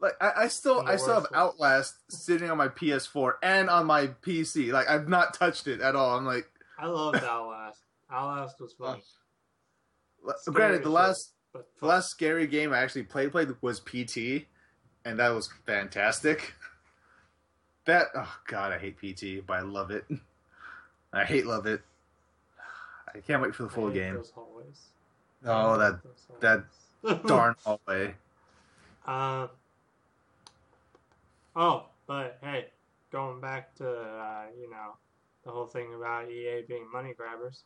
[0.00, 1.34] Like I, I still I still have worst.
[1.34, 4.72] Outlast sitting on my PS4 and on my PC.
[4.72, 6.16] Like I've not touched it at all.
[6.18, 7.78] I'm like I love Outlast.
[8.12, 9.00] Outlast was fun.
[10.38, 14.46] Scary granted the last But the last scary game I actually played played was PT,
[15.04, 16.54] and that was fantastic.
[17.84, 20.04] That oh god, I hate PT, but I love it.
[21.12, 21.80] I hate love it.
[23.12, 24.14] I can't wait for the full game.
[24.14, 24.80] Those hallways.
[25.44, 25.98] Oh, that
[26.40, 28.14] that darn hallway.
[29.04, 29.48] Um.
[31.56, 32.66] Oh, but hey,
[33.10, 34.92] going back to uh, you know
[35.44, 37.64] the whole thing about EA being money grabbers.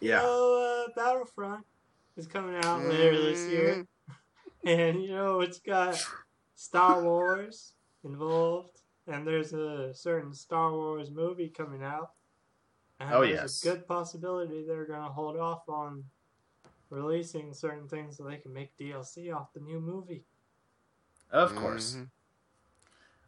[0.00, 0.20] Yeah.
[0.22, 1.64] So, uh, Battlefront
[2.16, 3.86] is coming out later this year,
[4.64, 5.96] and you know it's got
[6.54, 7.74] Star Wars
[8.04, 12.12] involved, and there's a certain Star Wars movie coming out.
[12.98, 13.64] And Oh, there's yes.
[13.64, 16.04] a good possibility they're going to hold off on
[16.90, 20.24] releasing certain things so they can make DLC off the new movie.
[21.30, 21.94] Of course.
[21.96, 22.10] Mhm.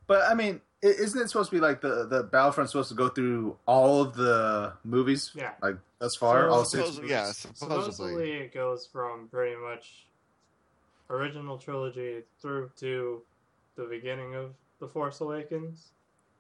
[0.06, 2.94] But I mean, i- isn't it supposed to be like the the Battlefront supposed to
[2.94, 5.52] go through all of the movies, Yeah.
[5.62, 7.10] like thus far, So- all six movies?
[7.10, 7.92] yeah, supposedly.
[7.92, 10.06] Supposedly it goes from pretty much
[11.10, 13.22] original trilogy through to
[13.76, 15.88] the beginning of The Force Awakens.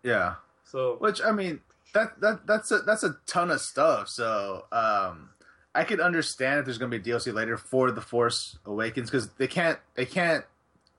[0.02, 0.34] yeah.
[0.64, 1.60] So Which I mean,
[1.92, 4.08] that that that's a that's a ton of stuff.
[4.08, 5.30] So um,
[5.74, 9.28] I could understand if there's going to be DLC later for the Force Awakens because
[9.34, 10.44] they can't they can't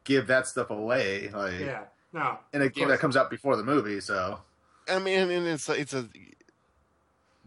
[0.03, 2.95] give that stuff away like yeah, no, in a of game course.
[2.97, 3.99] that comes out before the movie.
[3.99, 4.39] So
[4.89, 6.07] I mean, and it's it's a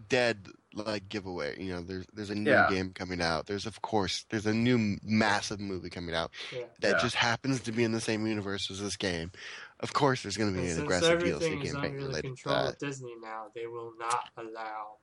[0.09, 1.61] dead like giveaway.
[1.63, 2.69] You know, there's there's a new Yeah.
[2.69, 3.47] game coming out.
[3.47, 6.65] There's of course there's a new massive movie coming out yeah.
[6.81, 6.99] that Yeah.
[6.99, 9.33] just happens to be in the same universe as this game.
[9.81, 12.07] Of course, there's going to be And an aggressive everything DLC is campaign under the
[12.09, 12.73] related to control that.
[12.75, 14.97] of Disney now, they will not allow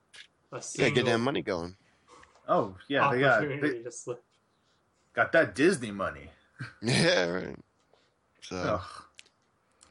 [0.52, 1.76] a Yeah, get that money going.
[2.48, 4.24] oh yeah, they got they to slip.
[5.14, 6.30] got that Disney money.
[6.82, 7.60] Yeah, right.
[8.42, 9.04] So Ugh.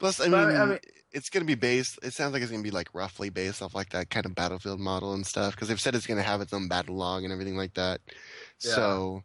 [0.03, 0.79] Plus, I mean, mean- I mean-
[1.11, 1.99] it's going to be based.
[2.03, 4.33] It sounds like it's going to be like roughly based off like that kind of
[4.35, 7.23] battlefield model and stuff because they've said it's going to have its own battle log
[7.23, 8.01] and everything like that.
[8.59, 8.75] Yeah.
[8.75, 9.23] So.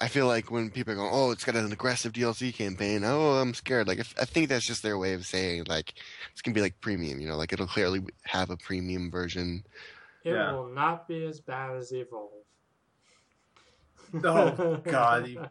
[0.00, 3.04] I feel like when people are going, oh, it's got an aggressive DLC campaign.
[3.04, 3.86] Oh, I'm scared.
[3.86, 5.94] Like, if, I think that's just their way of saying like
[6.32, 7.20] it's gonna be like premium.
[7.20, 9.62] You know, like it'll clearly have a premium version.
[10.24, 10.52] It Yeah.
[10.52, 12.30] will not be as bad as Evolve.
[14.24, 15.50] Oh, God,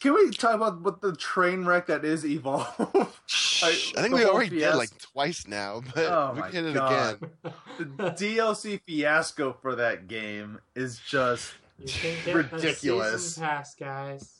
[0.00, 2.66] Can we talk about what the train wreck that is Evolve?
[3.62, 6.70] I think we whole already did like twice now, but Oh we my can hit
[6.72, 7.16] it God.
[7.16, 7.54] again.
[7.96, 13.14] the DLC fiasco for that game is just you can get Ridiculous.
[13.14, 14.34] A season pass, guys.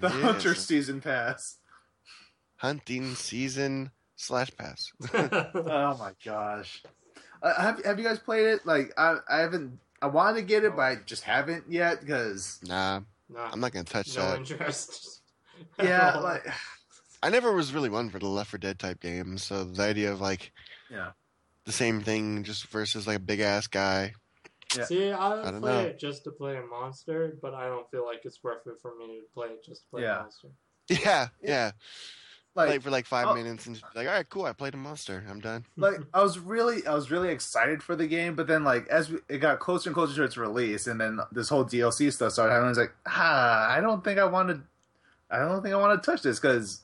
[0.00, 0.22] the Yes.
[0.22, 1.58] Hunter season pass.
[2.56, 4.90] hunting season slash pass.
[5.14, 6.82] Oh my gosh.
[7.42, 8.66] Uh, have Have you guys played it?
[8.66, 9.78] Like I I haven't.
[10.02, 10.98] I wanted to get it, but I oh.
[11.06, 14.20] just haven't yet because nah, nah, I'm not gonna touch that.
[14.20, 14.38] no that.
[14.38, 15.22] interest.
[15.82, 16.44] yeah, like
[17.22, 20.12] I never was really one for the Left 4 Dead type games, so the idea
[20.12, 20.52] of like
[20.90, 21.12] yeah,
[21.64, 24.14] the same thing just versus like a big ass guy.
[24.76, 24.84] Yeah.
[24.84, 25.88] See, I I don't play know.
[25.88, 28.96] it just to play a monster, but I don't feel like it's worth it for
[28.96, 30.18] me to play it just to play Yeah.
[30.18, 30.48] a monster.
[30.88, 31.70] Yeah, yeah.
[31.70, 31.78] Play
[32.54, 33.34] like it for like five oh.
[33.34, 34.44] minutes and just be like, all right, cool.
[34.44, 35.24] I played a monster.
[35.28, 35.64] I'm done.
[35.76, 39.10] like I was really I was really excited for the game, but then like as
[39.10, 42.32] we, it got closer and closer to its release, and then this whole DLC stuff
[42.32, 44.60] started happening, I was like, ah, I don't think I want to,
[45.30, 46.82] I don't think I want to touch this because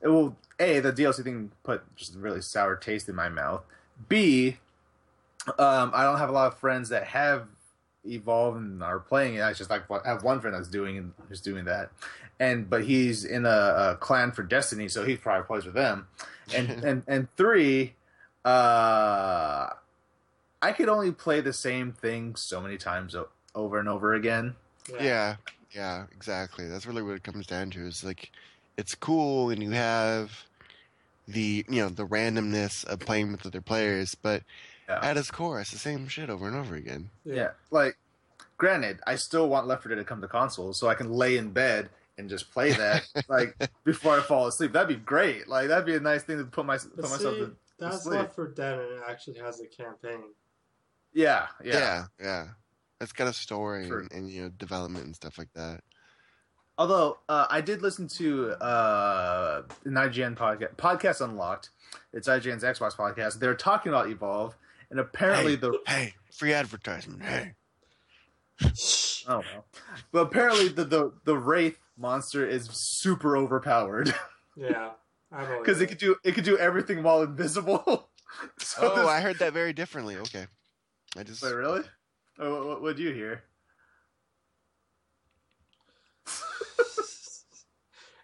[0.00, 3.62] it will a the DLC thing put just a really sour taste in my mouth.
[4.08, 4.58] B,
[5.58, 7.46] um, I don't have a lot of friends that have
[8.04, 9.42] evolved and are playing it.
[9.42, 11.90] I just like I have one friend that's doing who's doing that,
[12.38, 16.06] and but he's in a, a clan for Destiny, so he probably plays with them.
[16.54, 17.94] And and and three,
[18.44, 19.68] uh,
[20.62, 24.54] I could only play the same thing so many times o- over and over again.
[25.00, 25.36] Yeah,
[25.72, 26.68] yeah, exactly.
[26.68, 27.86] That's really what it comes down to.
[27.86, 28.30] Is like,
[28.76, 30.44] it's cool and you have
[31.28, 34.42] the you know the randomness of playing with other players, but
[34.88, 35.00] Yeah.
[35.02, 37.10] at its core, it's the same shit over and over again.
[37.24, 37.96] Yeah, like
[38.58, 41.36] granted, I still want Left 4 Dead to come to consoles so I can lay
[41.36, 43.54] in bed and just play that like
[43.84, 44.72] before I fall asleep.
[44.72, 45.48] That'd be great.
[45.48, 47.56] Like that'd be a nice thing to put my But put myself see, in.
[47.78, 48.20] that's sleep.
[48.20, 50.22] Left 4 Dead, and it actually has a campaign.
[51.12, 51.72] Yeah, yeah.
[51.74, 52.46] Yeah, yeah.
[53.00, 55.80] It's got a story and, and you know development and stuff like that.
[56.78, 61.70] Although uh, I did listen to uh, an IGN podcast, podcast Unlocked.
[62.12, 63.38] It's IGN's Xbox podcast.
[63.38, 64.54] They're talking about Evolve,
[64.90, 65.56] and apparently Hey.
[65.56, 67.22] the Hey, free advertisement.
[67.22, 67.54] Hey,
[69.28, 69.66] oh well,
[70.12, 74.14] but apparently the the the Wraith monster is super overpowered
[74.56, 74.90] Yeah,
[75.30, 78.08] I've always because it could do it could do everything while invisible.
[78.58, 80.16] so oh, this- I heard that very differently.
[80.16, 80.46] Okay,
[81.16, 81.82] I just Wait, really?
[82.38, 83.42] Oh, what would you hear?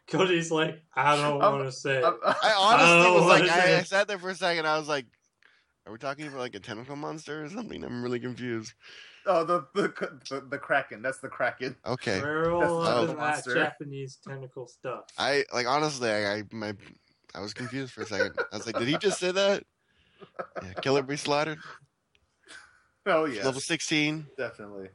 [0.09, 2.03] Cody's like, I don't want to say.
[2.03, 4.67] I'm- I I honestly don't was like, I, I sat there for a second.
[4.67, 5.07] I was like,
[5.87, 7.83] are we talking about like a tentacle monster or something?
[7.83, 8.75] I'm really confused.
[9.27, 9.89] Oh, the the,
[10.31, 11.03] the the Kraken.
[11.03, 11.77] That's the Kraken.
[11.87, 13.55] Okay, We're all That's into the that monster.
[13.55, 15.05] Japanese tentacle stuff.
[15.19, 16.75] I like honestly, I, I my
[17.35, 18.39] I was confused for a second.
[18.53, 19.65] I was like, did he just say that?
[20.63, 21.59] Yeah, Killer be slaughtered.
[23.07, 23.45] Oh yeah.
[23.45, 24.27] Level sixteen.
[24.37, 24.89] definitely.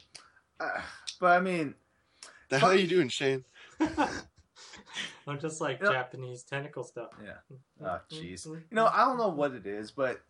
[0.60, 0.70] Uh,
[1.20, 1.76] but I mean,
[2.50, 3.44] The hell are you doing, Shane?
[5.28, 5.92] I'm just like Yeah.
[5.92, 7.10] Japanese tentacle stuff.
[7.24, 7.34] Yeah.
[7.86, 8.46] Oh, jeez.
[8.46, 10.22] You know, I don't know what it is, but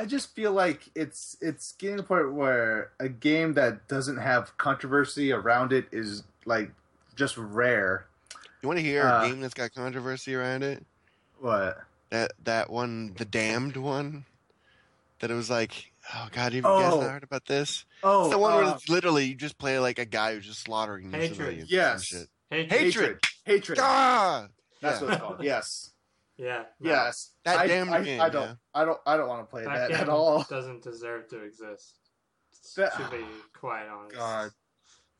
[0.00, 4.18] I just feel like it's it's getting to the point where a game that doesn't
[4.18, 6.70] have controversy around it is like
[7.16, 8.06] just rare.
[8.62, 10.84] You want to hear Uh, a game that's got controversy around it?
[11.40, 11.78] What?
[12.10, 14.24] That that one, the damned one.
[15.20, 17.00] That it was like, oh god, you guys Oh.
[17.00, 17.84] not heard about this?
[18.04, 20.46] Oh, it's the one where uh, it's literally you just play like a guy who's
[20.46, 21.30] just slaughtering Hatred.
[21.36, 21.62] civilians.
[21.62, 22.04] and Yes.
[22.04, 22.28] shit.
[22.50, 22.70] Hatred.
[22.70, 23.18] hatred.
[23.44, 23.78] Hatred.
[23.82, 24.46] Ah,
[24.80, 25.04] That's Yeah.
[25.06, 25.42] what it's called.
[25.42, 25.90] Yes.
[26.38, 27.32] Yeah, no, Yes.
[27.44, 28.42] That I, damn I, game, I don't.
[28.48, 28.54] yeah.
[28.74, 28.98] I don't.
[29.06, 30.42] I don't want to play that that, game at all.
[30.50, 31.98] doesn't deserve to exist.
[32.76, 33.24] That- to be
[33.58, 34.14] quite honest.
[34.16, 34.50] God.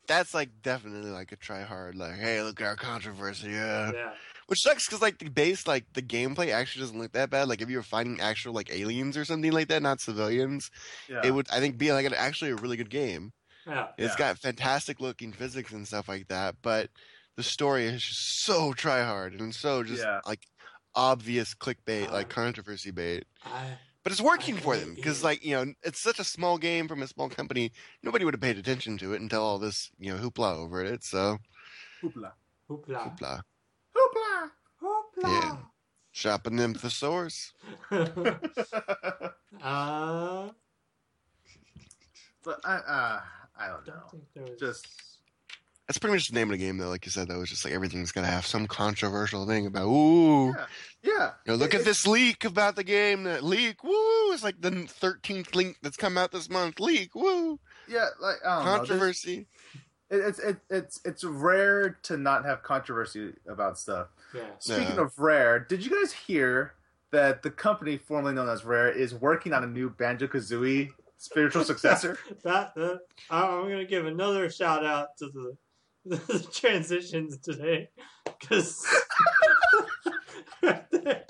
[0.07, 1.95] that's like definitely like a try hard.
[1.95, 3.49] Like, hey, look at our controversy.
[3.51, 3.91] Yeah.
[3.93, 4.11] Yeah,
[4.47, 7.47] Which sucks because like the base, like the gameplay actually doesn't look that bad.
[7.47, 10.69] Like if you were fighting actual like aliens or something like that, not civilians,
[11.07, 11.21] Yeah.
[11.23, 13.31] it would I think be like an, actually a really good game.
[13.67, 13.87] yeah.
[13.97, 14.17] It's Yeah.
[14.29, 16.89] got fantastic looking physics and stuff like that, but
[17.37, 20.19] the story is just so try hard and so just Yeah.
[20.25, 20.45] like
[20.95, 23.25] obvious clickbait, like Uh, controversy bait.
[23.45, 26.57] I But it's working I for them because, like you know, it's such a small
[26.57, 27.71] game from a small company.
[28.01, 31.03] Nobody would have paid attention to it until all this, you know, hoopla over it.
[31.03, 31.39] So,
[32.01, 32.31] Hoopla.
[32.69, 33.41] hoopla, hoopla,
[33.95, 34.51] Hoopla.
[34.81, 35.23] hoopla.
[35.23, 35.57] Yeah.
[36.11, 37.53] shopping them thesaurus.
[37.91, 38.37] uh,
[42.43, 42.75] but I.
[42.75, 43.21] Uh,
[43.61, 43.93] I don't know.
[43.93, 44.87] don't think there was Just-
[45.89, 46.89] That's pretty much the name of the game, though.
[46.89, 49.87] Like you said, though, it's just like everything's gonna have some controversial thing about.
[49.87, 50.65] Ooh, Yeah.
[51.01, 51.31] Yeah.
[51.45, 53.23] you know, look It- at this leak about the game.
[53.23, 54.31] That leak, woo!
[54.31, 56.79] It's like the thirteenth link that's come out this month.
[56.79, 57.59] Leak, woo!
[57.87, 58.09] Yeah.
[58.21, 58.75] Like I don't know.
[58.77, 59.47] Controversy.
[60.11, 64.09] It, it's it, it's it's rare to not have controversy about stuff.
[64.35, 64.43] yeah.
[64.59, 65.01] Speaking Yeah.
[65.01, 66.75] of rare, did you guys hear
[67.11, 71.63] that the company formerly known as Rare is working on a new Banjo Kazooie spiritual
[71.71, 72.19] successor?
[72.43, 72.99] That, that
[73.31, 75.57] I'm gonna give another shout out to the,
[76.05, 77.89] the transitions today
[78.25, 78.85] because
[80.61, 81.25] right there.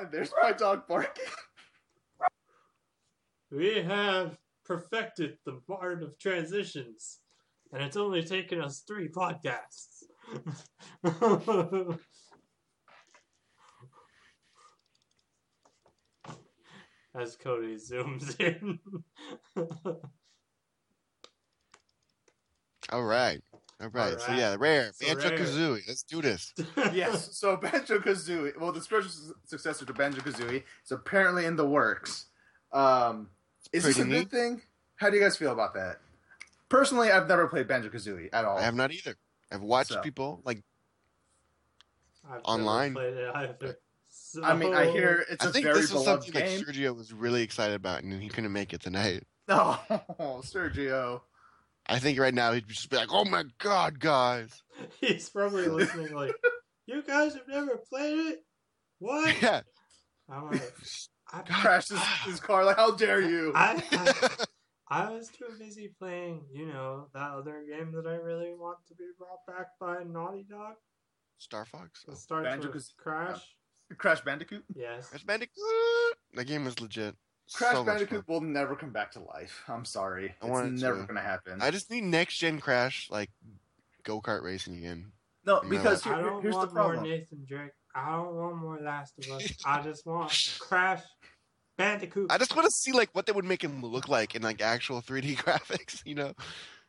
[0.00, 1.24] and there's my dog barking.
[3.50, 7.20] we have perfected the art of transitions,
[7.72, 10.04] and it's only taken us three podcasts.
[17.14, 18.80] As Cody zooms in.
[22.90, 23.40] All right,
[23.80, 24.20] all right.
[24.20, 25.38] So yeah, rare So Banjo Rare.
[25.38, 25.80] Kazooie.
[25.88, 26.52] Let's do this.
[26.92, 27.36] yes.
[27.36, 29.12] So Banjo Kazooie, well, the spiritual
[29.44, 32.26] successor to Banjo Kazooie is apparently in the works.
[32.72, 33.28] Um,
[33.72, 34.62] is this a Pretty good thing?
[34.96, 36.00] How do you guys feel about that?
[36.68, 38.58] Personally, I've never played Banjo Kazooie at all.
[38.58, 39.16] I have not either.
[39.50, 40.00] I've watched So.
[40.00, 40.62] people like
[42.24, 42.94] I've never Online.
[42.94, 43.78] played it either.
[44.42, 46.58] I mean, I hear it's I a think very this was beloved something game.
[46.58, 49.24] like Sergio was really excited about, and he couldn't make it tonight.
[49.48, 49.78] Oh,
[50.42, 51.20] Sergio.
[51.86, 54.62] I think right now he'd just be like, "Oh my god, guys!"
[55.00, 56.34] He's probably listening like,
[56.86, 58.38] you guys have never played it?
[58.98, 59.34] What?
[59.42, 59.60] Yeah,
[60.30, 60.72] I'm like,
[61.32, 62.64] I, Crashed his, his car.
[62.64, 63.52] Like, how dare you?
[63.54, 64.44] I, I,
[64.88, 68.94] I was too busy playing, you know, that other game that I really want to
[68.94, 70.74] be brought back by Naughty Dog.
[71.38, 72.14] Star Fox, It oh.
[72.14, 73.56] starts Banjo with Kaz- Crash.
[73.98, 74.64] Crash Bandicoot.
[74.74, 75.08] Yes.
[75.10, 75.54] Crash Bandicoot.
[76.34, 77.14] That game was legit.
[77.52, 79.62] Crash so Bandicoot will never come back to life.
[79.68, 80.34] I'm sorry.
[80.42, 81.02] I it's it never to.
[81.04, 81.60] going to happen.
[81.60, 83.30] I just need next gen Crash like
[84.02, 85.12] go kart racing again.
[85.44, 85.68] no, No.
[85.68, 87.04] because I don't here's the want more problem.
[87.04, 87.72] Nathan Drake.
[87.94, 89.52] I don't want more Last of Us.
[89.66, 91.02] I just want Crash
[91.76, 92.30] Bandicoot.
[92.30, 94.62] I just want to see like what they would make him look like in like
[94.62, 96.00] actual 3D graphics.
[96.04, 96.32] You know?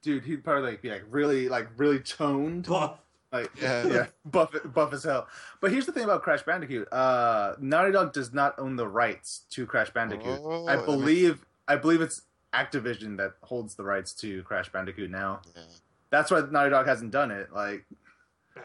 [0.03, 2.67] Dude, he'd probably like be like really, like really toned.
[2.67, 2.99] Buff.
[3.31, 3.87] Like Yeah.
[3.87, 5.27] yeah, buff buff as hell.
[5.61, 6.91] But here's the thing about Crash Bandicoot.
[6.91, 10.39] Uh, Naughty Dog does not own the rights to Crash Bandicoot.
[10.43, 12.21] Oh, I that believe I believe it's
[12.53, 15.41] Activision that holds the rights to Crash Bandicoot now.
[15.55, 15.63] Yeah.
[16.09, 17.51] That's why Naughty Dog hasn't done it.
[17.51, 17.85] Like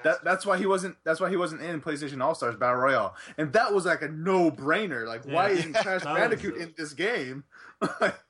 [0.05, 3.15] that that's why he wasn't that's why he wasn't in PlayStation All Stars Battle Royale.
[3.37, 5.07] And that was like a no brainer.
[5.07, 7.45] Like why isn't Crash Bandicoot in this game?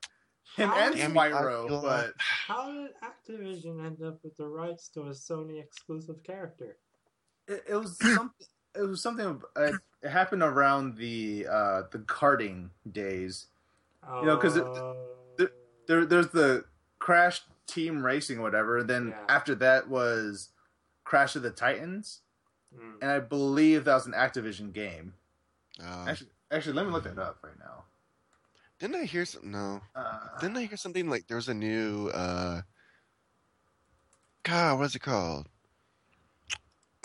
[0.55, 5.01] Him How and Spyro, I- but How did Activision end up with the rights to
[5.03, 6.77] a Sony exclusive character?
[7.47, 8.47] it, it was something.
[8.75, 9.41] It was something.
[9.55, 9.71] Uh,
[10.01, 13.47] it happened around the uh, the karting days.
[14.19, 14.93] You know, because Uh,
[15.37, 15.51] there-
[15.87, 16.65] There, there's the
[16.99, 18.77] Crash Team Racing, or whatever.
[18.79, 19.25] And then Yeah.
[19.35, 20.49] after that was
[21.03, 22.21] Crash of the Titans,
[22.75, 22.93] mm.
[23.01, 25.13] and I believe that was an Activision game.
[25.83, 27.83] Uh, Actually, actually, let me look that up right now.
[28.81, 29.51] Didn't I hear some?
[29.51, 29.79] No.
[29.95, 32.61] Uh, Didn't I hear something like there was a new uh
[34.43, 35.47] God, what is it called?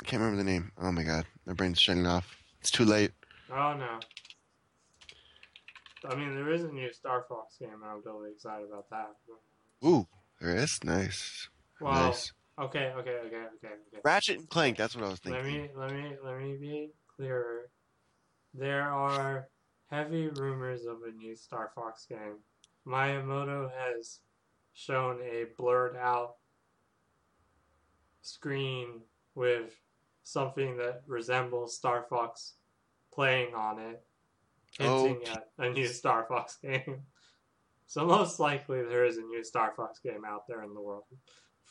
[0.02, 0.72] I can't remember the name.
[0.80, 1.26] Oh my god.
[1.44, 2.34] My brain's shutting off.
[2.60, 3.12] It's too late.
[3.50, 4.00] Oh no.
[6.08, 9.10] I mean, there is a new Star Fox game, and I'm totally excited about that.
[9.84, 10.06] Ooh,
[10.40, 10.78] there is.
[10.84, 11.48] Nice.
[11.80, 12.32] Well, Nice.
[12.58, 14.00] okay, okay, okay, okay, okay.
[14.04, 15.42] Ratchet and Clank, that's what I was thinking.
[15.42, 15.76] Let thinking.
[15.76, 17.70] me let me let me be clearer.
[18.54, 19.48] There are
[19.90, 22.38] heavy rumors of a new Star Fox game.
[22.86, 24.20] Miyamoto has
[24.74, 26.34] shown a blurred out
[28.22, 29.00] screen
[29.34, 29.74] with
[30.22, 32.54] something that resembles Star Fox
[33.12, 34.02] playing on it.
[34.78, 35.32] hinting Oh.
[35.32, 37.02] at a new Star Fox game.
[37.86, 41.04] So most likely there is a new Star Fox game out there in the world.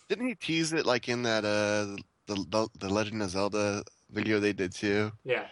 [0.07, 1.95] Didn't he tease it like in that uh
[2.27, 5.11] the the, the Legend of Zelda video they did too?
[5.25, 5.47] Yeah,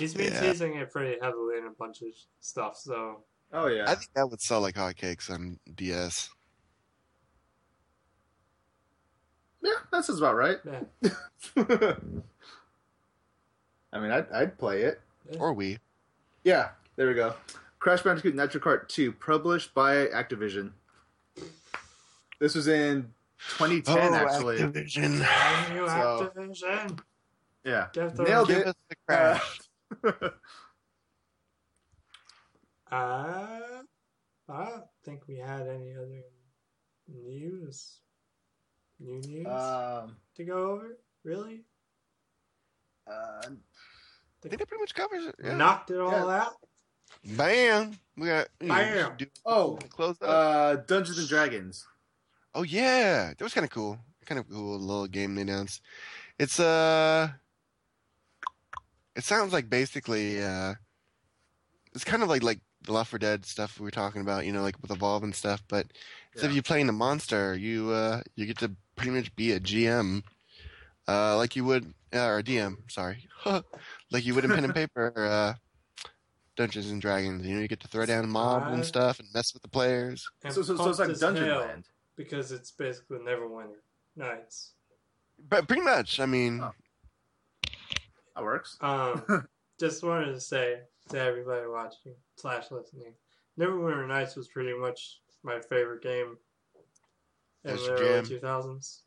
[0.00, 0.40] he's been Yeah.
[0.40, 2.08] teasing it pretty heavily in a bunch of
[2.40, 2.76] stuff.
[2.76, 3.22] So
[3.52, 3.84] oh yeah.
[3.88, 6.30] I think that would sell like hotcakes on DS.
[9.62, 10.58] yeah, that's sounds about right.
[10.64, 10.80] yeah,
[13.92, 15.00] I mean, I'd, I'd play it.
[15.38, 15.78] Or we.
[16.44, 17.34] Yeah, there we go.
[17.78, 20.70] Crash Bandicoot Nitro Kart 2, published by Activision.
[22.38, 23.12] This was in
[23.58, 24.62] 2010, actually.
[24.62, 25.10] Oh, Activision.
[25.74, 26.98] new So- Activision.
[27.64, 27.88] Yeah.
[27.92, 29.40] Get the Nailed Give us the crash.
[29.40, 29.62] Uh,
[32.92, 33.82] Uh,
[34.48, 36.22] I don't think we had any other
[37.08, 37.98] news.
[38.98, 40.98] New news um, to go over?
[41.24, 41.62] Really?
[43.06, 45.34] uh, I think that pretty much covers it.
[45.42, 45.56] Yeah.
[45.56, 46.42] Knocked it all Yeah.
[46.42, 46.54] out?
[47.36, 47.92] Bam.
[48.16, 48.48] We got.
[48.60, 49.16] You know, we Bam.
[49.18, 50.28] do- Oh, close up.
[50.28, 51.86] uh, Dungeons and Dragons.
[52.54, 53.98] Oh yeah, that was kind of cool.
[54.26, 55.80] Kind of cool little game they announced.
[56.38, 57.28] It's uh,
[59.16, 60.74] it sounds like basically uh,
[61.94, 64.52] it's kind of like like the Left 4 Dead stuff we were talking about, you
[64.52, 65.62] know, like with Evolve and stuff.
[65.68, 65.86] But
[66.32, 66.56] instead of Yeah.
[66.56, 70.22] you playing the monster, you uh, you get to pretty much be a GM,
[71.08, 73.28] uh, like you would uh, or a DM, sorry,
[74.10, 75.12] like you would in pen and paper.
[75.16, 75.54] Uh,
[76.56, 79.26] Dungeons and Dragons, you know, you get to throw down mobs I- and stuff and
[79.32, 80.28] mess with the players.
[80.44, 81.84] And So, so, so it's like pumped Dungeon Land.
[82.16, 83.78] Because it's basically Neverwinter
[84.14, 84.72] Nights.
[85.48, 86.72] But pretty much, I mean, Oh.
[88.40, 88.78] That works.
[88.80, 89.46] Um,
[89.78, 90.78] just wanted to say
[91.10, 93.12] to everybody watching slash listening,
[93.58, 96.38] Neverwinter Nights was pretty much my favorite game
[97.64, 99.02] in That's the early two thousands.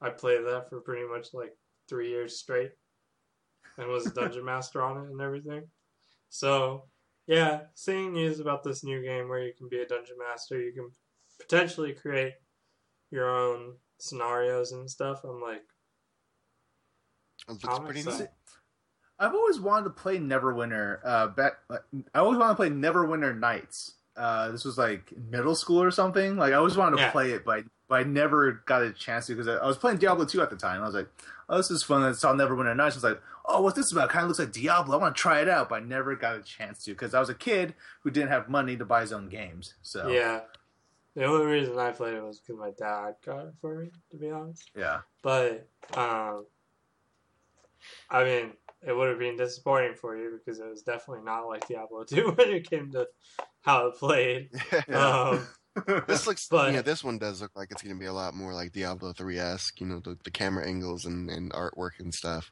[0.00, 1.54] I played that for pretty much like
[1.86, 2.70] three years straight,
[3.76, 5.64] and was a dungeon master on it and everything.
[6.30, 6.84] So,
[7.26, 10.72] yeah, seeing news about this new game where you can be a dungeon master, you
[10.72, 10.88] can
[11.38, 12.36] potentially create
[13.10, 15.24] your own scenarios and stuff.
[15.24, 15.64] I'm like,
[17.46, 18.28] it looks I'm pretty excited.
[19.18, 20.98] I've always wanted to play Neverwinter.
[21.04, 21.82] Uh, back, like,
[22.14, 23.94] I always wanted to play Neverwinter Nights.
[24.16, 26.36] Uh, this was like middle school or something.
[26.36, 27.10] Like I always wanted to Yeah.
[27.12, 29.98] play it, but but I never got a chance to because I, I was playing
[29.98, 30.82] Diablo 2 at the time.
[30.82, 31.08] I was like,
[31.48, 32.02] oh, this is fun.
[32.02, 32.96] I saw Neverwinter Nights.
[32.96, 34.10] I was like, oh, what's this about?
[34.10, 34.98] Kind of looks like Diablo.
[34.98, 37.20] I want to try it out, but I never got a chance to because I
[37.20, 39.74] was a kid who didn't have money to buy his own games.
[39.82, 40.40] So Yeah.
[41.14, 44.16] The only reason I played it was because my dad got it for me, to
[44.16, 44.70] be honest.
[44.76, 45.00] yeah.
[45.22, 45.66] But,
[45.96, 46.44] um,
[48.10, 48.52] I mean,
[48.86, 52.30] it would have been disappointing for you because it was definitely not like Diablo 2
[52.36, 53.08] when it came to
[53.62, 54.50] how it played.
[54.88, 55.30] Yeah.
[55.30, 55.48] Um,
[56.08, 58.34] this looks, But- yeah, this one does look like it's going to be a lot
[58.34, 59.80] more like Diablo 3 esque.
[59.80, 62.50] You know, the, the camera angles and, and artwork and stuff.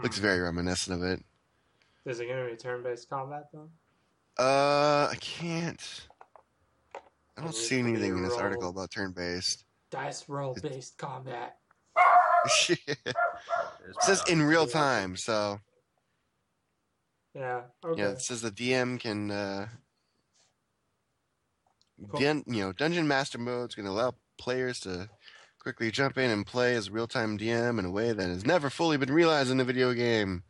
[0.00, 0.22] Looks hmm.
[0.22, 1.24] very reminiscent of it.
[2.06, 3.68] Is it going to be turn based combat, though?
[4.38, 6.06] Uh, I can't.
[7.36, 8.40] I don't see anything in this roll.
[8.40, 9.64] article about turn based.
[9.90, 11.56] Dice roll based combat.
[13.88, 15.60] it says in real time, so
[17.34, 17.62] Yeah.
[17.84, 18.00] Okay.
[18.00, 19.68] yeah, it says the DM can, uh,
[22.10, 22.20] Cool.
[22.20, 25.10] dun- you know, Dungeon Master mode is going to allow players to
[25.58, 28.70] quickly jump in and play as a real-time DM in a way that has never
[28.70, 30.42] fully been realized in a video game.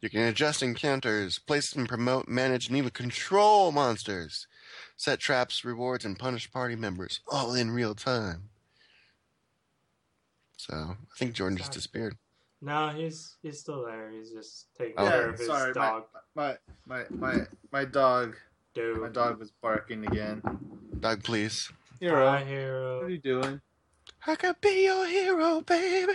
[0.00, 4.46] You can adjust encounters, place and promote, manage, and even control monsters,
[4.96, 8.50] set traps, rewards, and punish party members, all in real time.
[10.56, 12.16] So I think Jordan just disappeared.
[12.60, 14.10] No, he's he's still there.
[14.10, 15.08] He's just taking Oh.
[15.08, 16.04] care Yeah, of his sorry, dog.
[16.34, 16.56] My
[16.86, 17.34] my my
[17.70, 18.36] my dog
[18.74, 19.00] Dude.
[19.00, 20.42] my dog was barking again.
[20.98, 21.70] Dog, please.
[22.00, 22.96] Hero, Hi, what hero.
[22.98, 23.60] What are you doing?
[24.26, 26.14] I could be your hero, baby.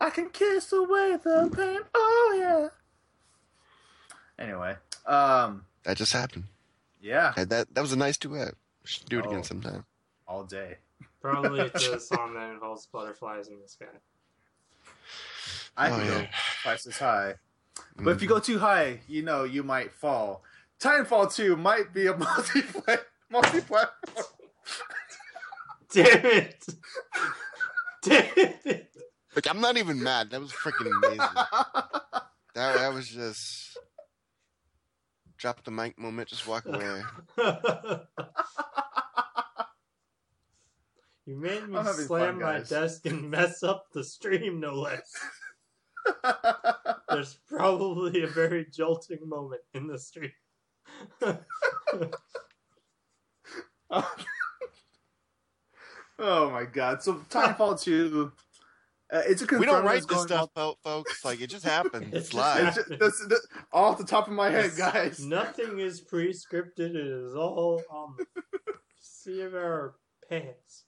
[0.00, 1.80] I can kiss away the pain.
[1.94, 2.68] Oh yeah.
[4.44, 4.76] Anyway,
[5.06, 6.44] um, That just happened.
[7.00, 8.54] yeah, Hey, that that was a nice duet.
[8.82, 9.30] We should do it Oh.
[9.30, 9.84] again sometime.
[10.26, 10.78] all day.
[11.20, 13.86] Probably it's a song that involves butterflies in the sky.
[15.76, 16.20] I Oh, can yeah.
[16.20, 16.26] go
[16.62, 17.34] twice as high,
[17.96, 18.32] but if you mm.
[18.32, 20.42] go too high, you know you might fall.
[20.80, 23.00] Titanfall two might be a multiplayer
[23.30, 24.26] multi-platform.
[25.92, 26.64] Damn it!
[28.02, 28.88] Damn it!
[29.34, 30.30] Like, I'm not even mad.
[30.30, 31.18] That was freaking amazing.
[32.54, 33.78] that that was just
[35.38, 36.28] drop the mic moment.
[36.28, 37.02] Just walk away.
[41.26, 45.10] you made me slam fun, my desk and mess up the stream, no less.
[47.08, 50.32] There's probably a very jolting moment in the street.
[56.18, 57.02] oh my god!
[57.02, 58.32] So Titanfall two,
[59.12, 61.24] Uh, it's a We don't write it's this going stuff out, folks.
[61.24, 62.06] Like it just happens.
[62.12, 62.66] It's It's live.
[62.68, 65.24] It's just- that's, that's off the top of my head, guys.
[65.24, 66.78] Nothing is pre-scripted.
[66.78, 69.96] It is all on the seat of our
[70.28, 70.84] pants.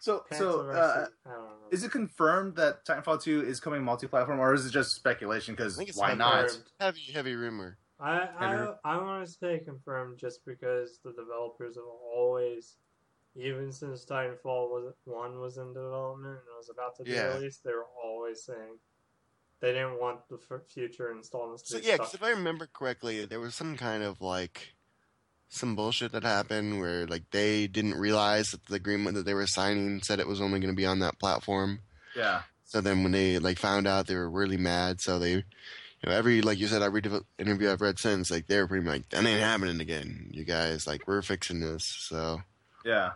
[0.00, 1.12] So, Pants so uh, seat.
[1.26, 1.54] I don't know.
[1.70, 5.54] is it confirmed that Titanfall 2 is coming multi-platform, or is it just speculation?
[5.54, 6.56] Because think it's why not?
[6.80, 7.78] Heavy, heavy rumor.
[8.00, 12.76] I I, I want to say confirmed just because the developers have always,
[13.34, 17.34] even since Titanfall was one was in development and was about to be Yeah.
[17.34, 18.78] released, they were always saying
[19.60, 22.06] they didn't want the f- future installments to So be yeah, stuck.
[22.06, 24.74] because if I remember correctly, there was some kind of like
[25.48, 29.46] some bullshit that happened where like they didn't realize that the agreement that they were
[29.46, 31.80] signing said it was only going to be on that platform.
[32.14, 32.42] Yeah.
[32.64, 35.00] So then when they like found out, they were really mad.
[35.00, 35.42] So they, you
[36.04, 37.02] know, every like you said, every
[37.38, 40.28] interview I've read since, like they were pretty much like, that ain't happening again.
[40.32, 41.84] You guys, like we're fixing this.
[42.08, 42.42] So
[42.84, 43.12] Yeah.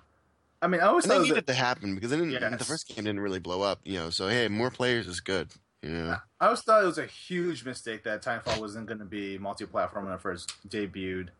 [0.62, 2.58] I mean, I always and thought it was needed to happen because it didn't, Yes.
[2.58, 3.80] the first game didn't really blow up.
[3.84, 5.48] You know, so hey, more players is good.
[5.82, 9.04] You know, I always thought it was a huge mistake that Titanfall wasn't going to
[9.04, 11.30] be multi-platform when it first debuted.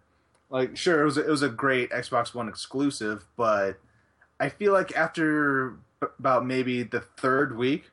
[0.53, 3.81] Like, sure, it was a, it was a great Xbox One exclusive, but
[4.39, 5.77] I feel like after
[6.19, 7.91] about maybe the third week,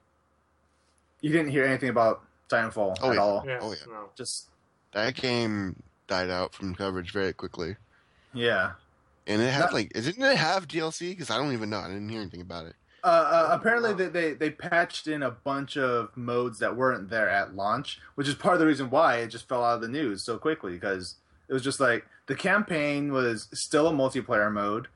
[1.21, 3.21] you didn't hear anything about Titanfall Oh, at yeah.
[3.21, 3.43] all.
[3.47, 3.77] yeah, Oh, yeah.
[3.87, 4.09] no.
[4.15, 4.47] Just
[4.93, 7.75] that game died out from coverage very quickly.
[8.33, 8.71] yeah.
[9.27, 11.11] And it had Not- like, didn't it have DLC?
[11.11, 11.77] Because I don't even know.
[11.77, 12.75] I didn't hear anything about it.
[13.03, 17.29] Uh, uh, apparently, they, they they patched in a bunch of modes that weren't there
[17.29, 19.87] at launch, which is part of the reason why it just fell out of the
[19.87, 20.73] news so quickly.
[20.73, 21.15] Because
[21.47, 24.87] it was just like the campaign was still a multiplayer mode,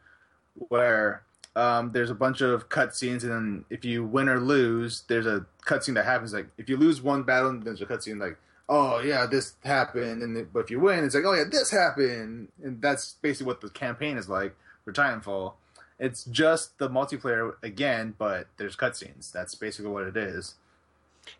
[0.54, 1.24] where
[1.56, 5.48] um, there's a bunch of cutscenes, and then if you win or lose, there's a
[5.66, 6.32] cutscene that happens.
[6.32, 8.38] Like if you lose one battle, there's a cutscene like,
[8.70, 12.50] oh yeah, this happened, and but if you win, it's like, oh yeah, this happened,
[12.64, 14.56] and that's basically what the campaign is like
[14.86, 15.54] for Titanfall.
[15.98, 19.32] It's just the multiplayer again, but there's cutscenes.
[19.32, 20.54] That's basically what it is.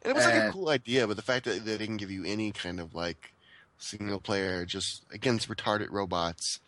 [0.02, 2.24] And it was like a cool idea, but the fact that they didn't give you
[2.26, 3.33] any kind of like
[3.84, 6.60] single player, just against retarded robots,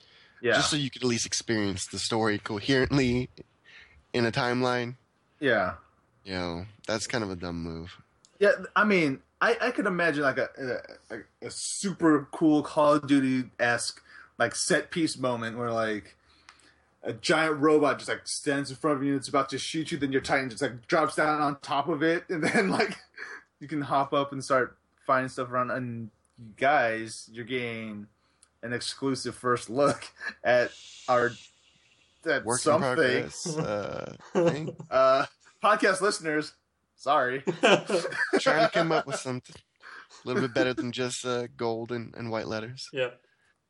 [0.42, 3.30] Yeah, just so you could at least experience the story coherently
[4.14, 4.96] in a timeline.
[5.40, 5.74] yeah,
[6.24, 7.98] You know, that's kind of a dumb move.
[8.40, 8.52] yeah.
[8.76, 10.50] I mean, I, I could imagine like a,
[11.10, 14.02] a a super cool Call of Duty esque
[14.38, 16.16] like set piece moment where like
[17.04, 19.92] a giant robot just like stands in front of you and it's about to shoot
[19.92, 22.98] you, then your Titan just like drops down on top of it, and then like
[23.60, 25.70] you can hop up and start finding stuff around.
[25.72, 28.08] And you guys, you're getting
[28.64, 30.04] an exclusive first look
[30.44, 30.72] at
[31.08, 31.32] our
[32.26, 32.96] at Work something.
[32.96, 33.58] progress.
[33.58, 34.14] Uh.
[34.90, 35.26] Uh,
[35.64, 36.54] podcast listeners,
[36.96, 37.44] sorry.
[38.40, 39.56] trying to come up with something
[40.24, 42.90] a little bit better than just uh, gold and, and white letters.
[42.94, 43.10] yeah.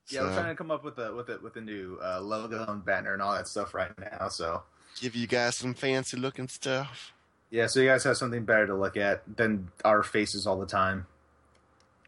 [0.08, 2.64] Yeah, we're trying to come up with a with a with a new uh, logo
[2.72, 4.28] and banner and all that stuff right now.
[4.30, 4.62] So
[5.02, 7.12] give you guys some fancy looking stuff.
[7.50, 10.68] yeah, so you guys have something better to look at than our faces all the
[10.68, 11.08] time.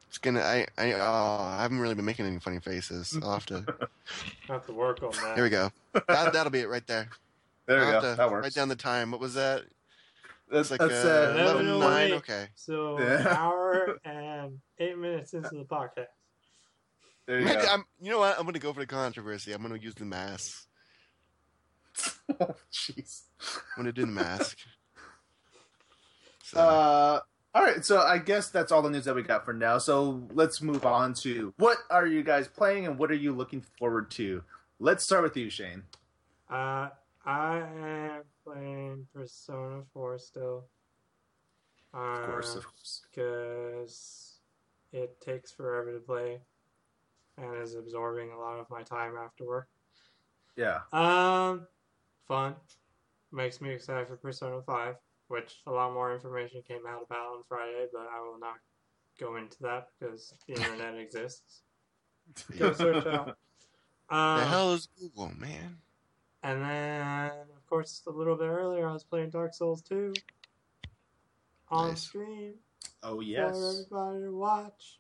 [0.08, 0.42] It's gonna.
[0.42, 0.66] I.
[0.78, 0.94] I.
[0.94, 3.18] Oh, I haven't really been making any funny faces.
[3.22, 3.66] I'll have to.
[4.48, 5.36] have to work on that.
[5.36, 5.72] Here we go.
[5.94, 7.10] That, that'll be it right there.
[7.66, 8.08] There we I'll go.
[8.08, 8.44] have to That works.
[8.46, 9.12] Write down the time.
[9.12, 9.64] What was that?
[10.50, 12.10] that's It's like that's, uh, uh, 11, 9.
[12.12, 12.14] 11:08.
[12.20, 12.48] Okay.
[12.56, 13.20] So Yeah.
[13.20, 16.06] an hour and eight minutes into the podcast.
[17.26, 17.68] there you Maybe go.
[17.70, 18.40] I'm, you know what?
[18.40, 19.52] I'm gonna go for the controversy.
[19.52, 20.68] I'm gonna use the mask.
[22.40, 23.24] oh, Jeez.
[23.42, 24.58] I'm gonna do the mask.
[26.44, 27.20] So, Uh,
[27.58, 29.80] all right, so I guess that's all the news that we got for now.
[29.80, 33.64] So let's move on to what are you guys playing and what are you looking
[33.80, 34.44] forward to?
[34.80, 35.82] Let's start with you, Shane.
[36.52, 36.90] Uh,
[37.26, 40.66] I am playing Persona 4 still.
[41.96, 43.02] Of course, Uh, of course.
[43.10, 44.40] Because
[44.92, 46.40] it takes forever to play
[47.40, 49.68] and is absorbing a lot of my time after work.
[50.56, 50.82] Yeah.
[50.94, 51.66] Um,
[52.28, 52.54] fun.
[53.32, 54.96] Makes me excited for Persona 5,
[55.28, 58.56] which a lot more information came out about on Friday, but I will not
[59.20, 61.62] go into that because the internet exists.
[62.58, 63.38] Go search out.
[64.10, 65.78] Um, the hell is Google, man?
[66.44, 70.14] And then, of course, a little bit earlier, I was playing Dark Souls 2
[71.70, 72.02] on Nice.
[72.02, 72.54] stream
[73.04, 73.52] Oh yes.
[73.58, 75.00] for everybody to watch.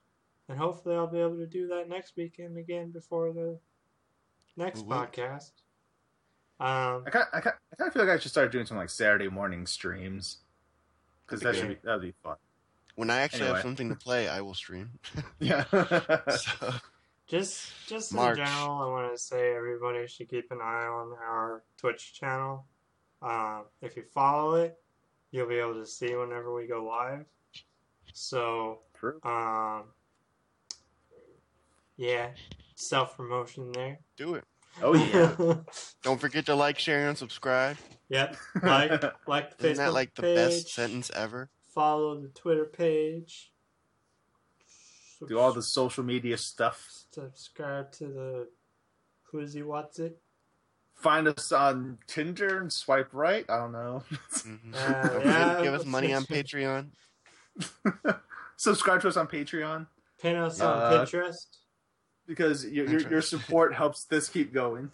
[0.49, 3.59] And hopefully, I'll be able to do that next weekend again before the
[4.55, 4.95] next Woo-woo.
[4.95, 5.51] podcast.
[6.59, 8.77] Um, I kind I kind I kind of feel like I should start doing some
[8.77, 10.37] like Saturday morning streams
[11.25, 12.37] because that should be that'd be fun.
[12.95, 13.55] When I actually Anyway.
[13.57, 14.89] have something to play, I will stream.
[15.39, 15.65] Yeah.
[16.35, 16.73] so,
[17.27, 21.63] just just in general, I want to say everybody should keep an eye on our
[21.77, 22.65] Twitch channel.
[23.21, 24.77] Um, if you follow it,
[25.31, 27.25] you'll be able to see whenever we go live.
[28.13, 29.19] So True.
[29.23, 29.83] Um,
[31.97, 32.29] yeah,
[32.75, 33.99] self promotion there.
[34.15, 34.43] do it.
[34.81, 35.55] Oh yeah.
[36.03, 37.77] Don't forget to like, share, and subscribe.
[38.09, 38.35] yep.
[38.63, 40.35] Like like the Isn't that Facebook like the page.
[40.35, 41.49] best sentence ever?
[41.73, 43.51] Follow the Twitter page.
[45.27, 46.87] Do all the social media stuff.
[47.11, 48.47] subscribe to the
[49.31, 50.19] who's he what's it?
[50.93, 53.45] Find us on Tinder and swipe right.
[53.49, 54.03] I don't know.
[54.31, 54.73] Mhm.
[54.75, 55.61] Uh, Don't forget yeah.
[55.63, 56.89] give us money on Patreon.
[58.57, 59.85] Subscribe to us on Patreon
[60.21, 61.45] Pin us on Uh, Pinterest.
[62.27, 64.91] Because your your, your support helps this keep going.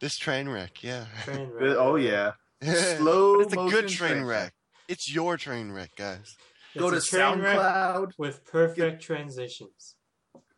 [0.00, 1.04] This train wreck, yeah.
[1.24, 1.76] Train wreck.
[1.78, 2.32] oh yeah.
[2.62, 4.52] Slow it's a good train train wreck.
[4.88, 6.36] It's your train wreck, guys.
[6.74, 8.12] It's Go to train SoundCloud.
[8.18, 9.94] with perfect transitions.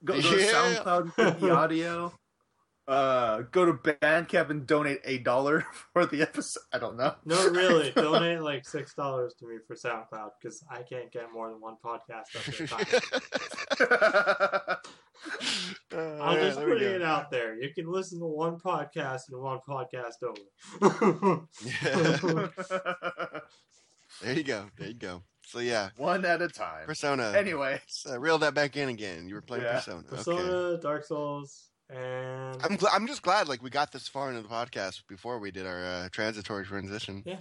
[0.02, 0.50] Go, go to Yeah.
[0.50, 2.14] SoundCloud get the audio.
[2.88, 6.62] Uh, go to Bandcamp and donate a dollar for the episode.
[6.72, 7.14] I don't know.
[7.24, 11.50] No, really, donate like six dollars to me for SoundCloud because I can't get more
[11.50, 13.20] than one podcast at a time.
[13.80, 14.76] Uh,
[16.22, 17.54] I'm yeah, just there we putting it out there.
[17.60, 21.42] You can listen to one podcast and one podcast only.
[24.22, 24.66] There you go.
[24.78, 25.22] There you go.
[25.46, 26.86] So yeah, One at a time.
[26.86, 27.32] Persona.
[27.36, 29.28] Anyway, Uh, reel that back in again.
[29.28, 29.74] You were playing Yeah.
[29.74, 30.02] Persona.
[30.04, 30.82] Persona, Okay.
[30.82, 34.48] Dark Souls, and I'm gl- I'm just glad like we got this far into the
[34.48, 37.22] podcast before we did our uh, transitory transition.
[37.26, 37.38] yeah,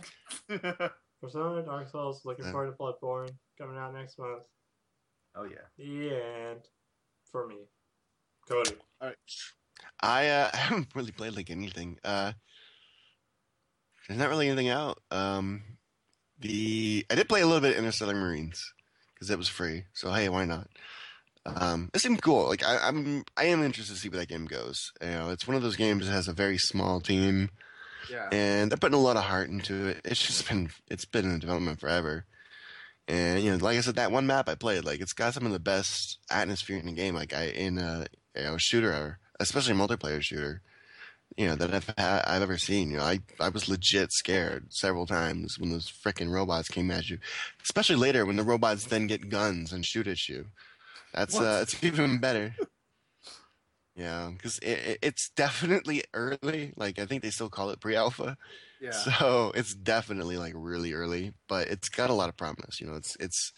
[1.21, 2.21] Persona, Dark Souls.
[2.25, 2.51] Looking Yeah.
[2.51, 4.43] forward to Bloodborne coming out next month.
[5.35, 5.65] Oh yeah.
[5.77, 6.61] The end
[7.31, 7.55] for me,
[8.47, 8.71] Cody.
[8.99, 9.17] All right.
[10.01, 11.97] I uh, I haven't really played like anything.
[12.03, 12.33] Uh,
[14.07, 14.99] there's not really anything out.
[15.11, 15.63] Um,
[16.39, 18.73] the I did play a little bit of Interstellar Marines
[19.13, 19.85] because it was free.
[19.93, 20.67] So hey, why not?
[21.45, 22.47] Um, it seemed cool.
[22.47, 24.91] Like I, I'm I am interested to see where that game goes.
[25.01, 27.49] You know, it's one of those games that has a very small team.
[28.09, 28.27] Yeah.
[28.31, 30.01] and they're putting a lot of heart into it.
[30.03, 32.25] It's just been it's been in development forever.
[33.11, 35.45] And you know, like I said, that one map I played, like it's got some
[35.45, 38.05] of the best atmosphere in the game, like I in a
[38.35, 40.61] you know, shooter especially a multiplayer shooter.
[41.37, 42.91] You know that I've ha- I've ever seen.
[42.91, 47.09] You know, I I was legit scared several times when those freaking robots came at
[47.09, 47.19] you,
[47.63, 50.47] especially later when the robots then get guns and shoot at you.
[51.13, 51.45] That's What?
[51.45, 52.55] uh, it's even better.
[53.95, 56.73] Yeah, because it, it, it's definitely early.
[56.75, 58.37] Like I think they still call it pre-alpha.
[58.81, 58.91] Yeah.
[58.91, 62.81] So it's definitely like really early, but it's got a lot of promise.
[62.81, 63.53] You know, it's it's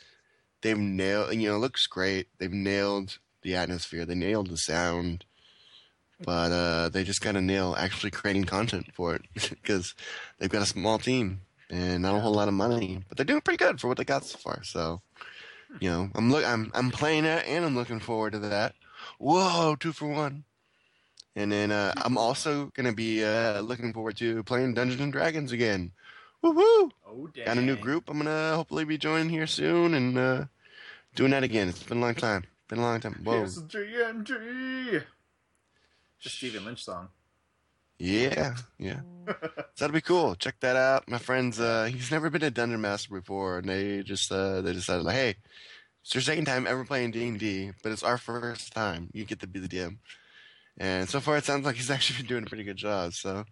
[0.62, 1.34] they've nailed.
[1.34, 2.28] You know, it looks great.
[2.40, 4.06] They've nailed the atmosphere.
[4.06, 5.24] They nailed the sound,
[6.20, 9.95] but uh, they just got to nail actually creating content for it because
[10.40, 13.41] they've got a small team and not a whole lot of money, but they're doing
[13.41, 14.62] pretty good for what they got so far.
[14.64, 15.02] So,
[15.80, 18.76] you know, I'm look, I'm I'm playing it and I'm looking forward to that.
[19.20, 20.44] Whoa, two for one.
[21.35, 25.51] And then uh, I'm also gonna be uh, looking forward to playing Dungeons and Dragons
[25.51, 25.91] again.
[26.41, 26.91] Woo woo!
[27.07, 27.45] oh damn.
[27.45, 28.10] Got a new group.
[28.10, 30.45] I'm gonna hopefully be joining here soon and uh,
[31.15, 31.69] doing that again.
[31.69, 32.43] It's been a long time.
[32.68, 33.22] Been a long time.
[33.23, 33.45] Whoa.
[33.45, 35.03] The DMG.
[36.23, 37.10] The Stephen Lynch song.
[37.99, 39.01] Yeah, yeah.
[39.27, 39.35] So
[39.77, 40.35] that'll be cool.
[40.35, 41.10] Check that out.
[41.10, 44.73] My friend's uh he's never been a dungeon master before and they just uh they
[44.73, 45.35] decided like, hey,
[46.01, 49.10] it's your second time ever playing D and D, but it's our first time.
[49.14, 49.97] You get to be the DM.
[50.78, 53.14] And so far it sounds like he's actually been doing a pretty good job.
[53.14, 53.45] So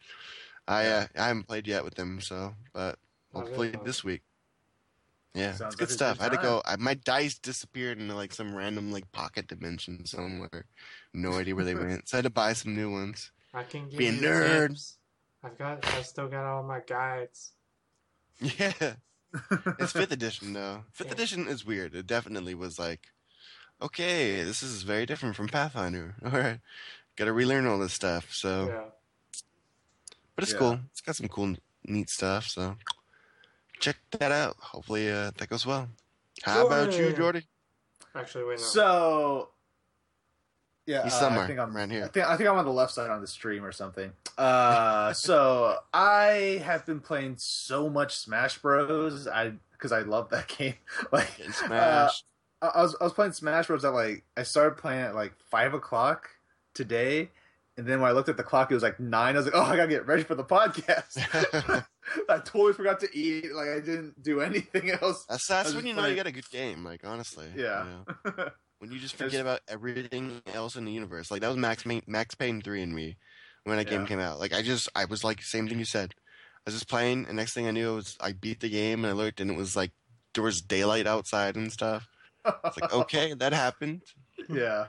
[0.67, 2.99] I uh, I haven't played yet with him, so but
[3.33, 3.81] Oh, hopefully good.
[3.85, 4.23] this week.
[5.33, 6.17] Yeah, Sounds it's good like stuff.
[6.17, 6.61] good I had to go.
[6.65, 10.65] I, my dice disappeared into like some random like pocket dimension somewhere.
[11.13, 12.09] No idea where they went.
[12.09, 13.31] So I had to buy some new ones.
[13.53, 14.67] I can give Be a nerd.
[14.69, 14.97] tips.
[15.43, 15.85] I've got.
[15.93, 17.53] I still got all my guides.
[18.39, 18.95] Yeah,
[19.79, 20.85] it's fifth edition though.
[20.91, 21.13] Fifth Yeah.
[21.13, 21.95] edition is weird.
[21.95, 23.07] It definitely was like,
[23.81, 26.15] okay, this is very different from Pathfinder.
[26.25, 26.61] All right,
[27.21, 28.33] got to relearn all this stuff.
[28.33, 28.83] So, Yeah.
[30.35, 30.57] but it's Yeah.
[30.59, 30.79] cool.
[30.91, 32.47] It's got some cool, neat stuff.
[32.47, 32.77] So,
[33.79, 34.57] check that out.
[34.59, 35.87] Hopefully, uh, that goes well.
[36.41, 37.15] How about you, Jordan.
[37.17, 37.47] Jordy?
[38.15, 38.57] Actually, wait.
[38.59, 38.65] No.
[38.65, 39.49] So,
[40.87, 42.05] yeah, He's uh, somewhere I think I'm around here.
[42.05, 44.11] I think I think I'm on the left side on the stream or something.
[44.35, 49.27] Uh, so I have been playing so much Smash Bros.
[49.27, 50.73] I because I love that game.
[51.11, 52.23] Like Smash.
[52.63, 52.65] uh.
[52.65, 53.85] I I was I was playing Smash Bros.
[53.85, 56.29] at like I started playing at like five o'clock
[56.73, 57.29] today,
[57.77, 59.35] and then when I looked at the clock, it was like nine.
[59.35, 61.17] I was like, oh, I gotta get ready for the podcast.
[62.29, 63.53] I totally forgot to eat.
[63.53, 65.25] Like I didn't do anything else.
[65.29, 66.83] that's I that's when you know playing- you got a good game.
[66.83, 67.85] Like honestly, Yeah.
[68.25, 68.49] you know?
[68.79, 71.29] when you just forget about everything else in the universe.
[71.31, 73.17] Like that was Max Max Payne three and me
[73.63, 74.39] when that game came out.
[74.39, 76.13] Like I just I was like same thing you said.
[76.57, 79.03] I was just playing, and next thing I knew, it was I beat the game,
[79.03, 79.91] and I looked, and it was like
[80.35, 82.07] there was daylight outside and stuff.
[82.65, 84.01] It's like okay, that happened.
[84.49, 84.85] yeah.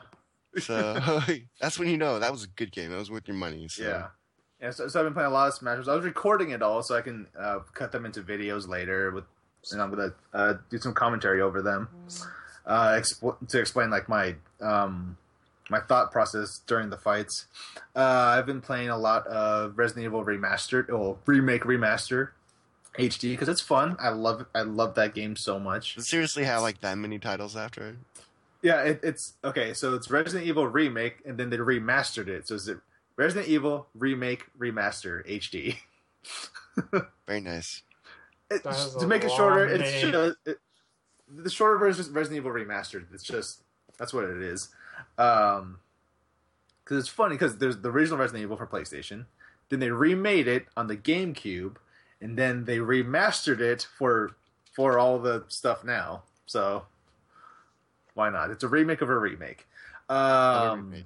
[0.58, 1.22] So
[1.60, 2.90] that's when you know that was a good game.
[2.90, 3.68] That was worth your money.
[3.68, 3.82] So.
[3.82, 4.06] Yeah.
[4.60, 5.88] Yeah, so, so I've been playing a lot of Smash Bros.
[5.88, 9.24] I was recording it all so I can uh, cut them into videos later with
[9.70, 11.88] and I'm gonna uh, do some commentary over them
[12.66, 13.00] uh,
[13.48, 15.16] to explain like my um,
[15.70, 17.46] my thought process during the fights.
[17.94, 18.00] Uh,
[18.36, 22.30] I've been playing a lot of Resident Evil Remastered, or remake remaster
[22.98, 23.96] HD because it's fun.
[24.00, 24.46] I love.
[24.54, 25.98] I love that game so much.
[26.00, 27.96] Seriously have like that many titles after it?
[28.62, 29.74] Yeah, it, it's okay.
[29.74, 32.46] So it's Resident Evil remake, and then they remastered it.
[32.46, 32.78] So is it
[33.16, 35.76] Resident Evil remake remaster HD?
[37.26, 37.82] Very nice.
[38.50, 40.12] It, to make it shorter, long it's name.
[40.12, 40.58] just it,
[41.28, 43.06] the shorter version is Resident Evil remastered.
[43.12, 43.62] It's just
[43.98, 44.68] that's what it is.
[45.18, 45.78] Um,
[46.84, 49.26] because it's funny because there's the original Resident Evil for PlayStation,
[49.68, 51.76] then they remade it on the GameCube,
[52.20, 54.36] and then they remastered it for
[54.72, 56.22] for all the stuff now.
[56.46, 56.84] So
[58.14, 58.50] why not?
[58.50, 59.66] It's a remake of a remake.
[60.08, 61.04] Um, Another remake.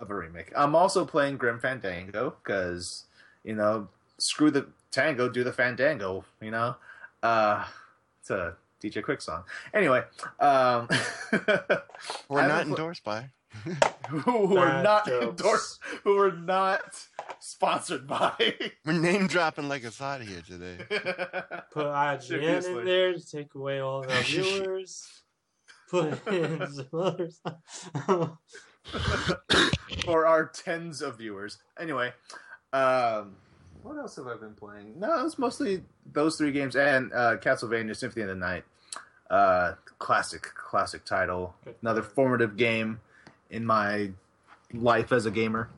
[0.00, 0.52] of a remake.
[0.56, 3.04] I'm also playing Grim Fandango because
[3.44, 3.88] you know,
[4.18, 6.24] screw the tango, do the fandango.
[6.40, 6.76] You know,
[7.22, 7.64] uh,
[8.20, 9.44] it's a DJ Quik song.
[9.74, 10.02] Anyway,
[10.40, 10.88] um,
[12.28, 13.30] We're not pl- endorsed by.
[14.08, 15.26] who were Bad not jokes.
[15.26, 16.80] endorsed, who were not
[17.38, 18.32] sponsored by.
[18.86, 20.78] We're name dropping like a side here today.
[21.70, 22.78] Put IGN Seriously.
[22.78, 25.21] in there to take away all of our viewers.
[25.92, 28.38] Put in some other stuff.
[30.04, 31.58] for our tens of viewers.
[31.78, 32.12] Anyway,
[32.72, 33.36] um,
[33.82, 34.98] what else have I been playing?
[34.98, 38.64] No, it's mostly those three games and uh, Castlevania Symphony of the Night.
[39.30, 41.54] Uh, classic, classic title.
[41.82, 43.00] Another formative game
[43.50, 44.10] in my
[44.72, 45.68] life as a gamer.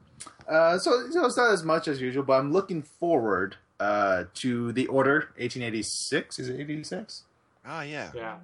[0.48, 4.72] Uh, so, so it's not as much as usual, but I'm looking forward uh, to
[4.72, 6.38] The Order 1886.
[6.38, 7.22] Is it 86?
[7.64, 8.10] Ah, yeah.
[8.14, 8.36] yeah.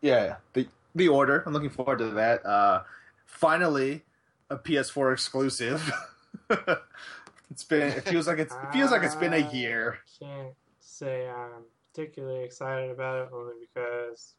[0.00, 0.36] Yeah, yeah.
[0.54, 1.42] the the order.
[1.46, 2.44] I'm looking forward to that.
[2.44, 2.82] Uh,
[3.26, 4.02] finally,
[4.50, 5.92] a PS4 exclusive.
[7.50, 7.88] it's been.
[7.88, 8.54] It feels like it's.
[8.54, 9.98] It feels like it's been a year.
[10.20, 14.34] I can't say I'm particularly excited about it only because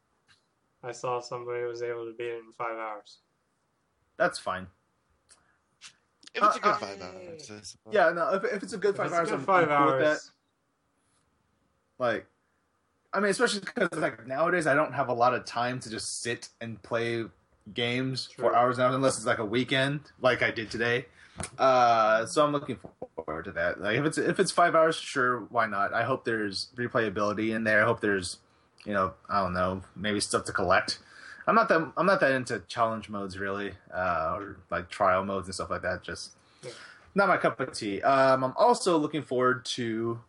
[0.84, 3.20] I saw somebody was able to beat it in five hours.
[4.18, 4.68] That's fine.
[6.34, 7.78] If it's a good Uh, five uh, hours.
[7.88, 7.90] I.
[7.92, 8.34] Yeah, no.
[8.34, 10.02] If, if it's a good If five it's hours, good I'm, five I'm cool with
[10.02, 10.08] that.
[10.10, 10.32] hours.
[11.98, 12.28] Like,
[13.14, 16.22] I mean, especially because like nowadays I don't have a lot of time to just
[16.22, 17.26] sit and play
[17.74, 21.06] games for hours and hours unless it's like a weekend, like I did today.
[21.58, 22.78] Uh, so I'm looking
[23.26, 23.82] forward to that.
[23.82, 25.94] Like, if it's if it's five hours, sure, why not?
[25.94, 27.82] I hope there's replayability in there.
[27.82, 28.38] I hope there's,
[28.86, 31.00] you know, I don't know, maybe stuff to collect.
[31.48, 35.48] I'm not that I'm not that into challenge modes really, uh, or like trial modes
[35.48, 36.04] and stuff like that.
[36.04, 36.32] Just
[36.62, 36.72] Yeah.
[37.16, 38.02] not my cup of tea.
[38.04, 40.20] Um, I'm also looking forward to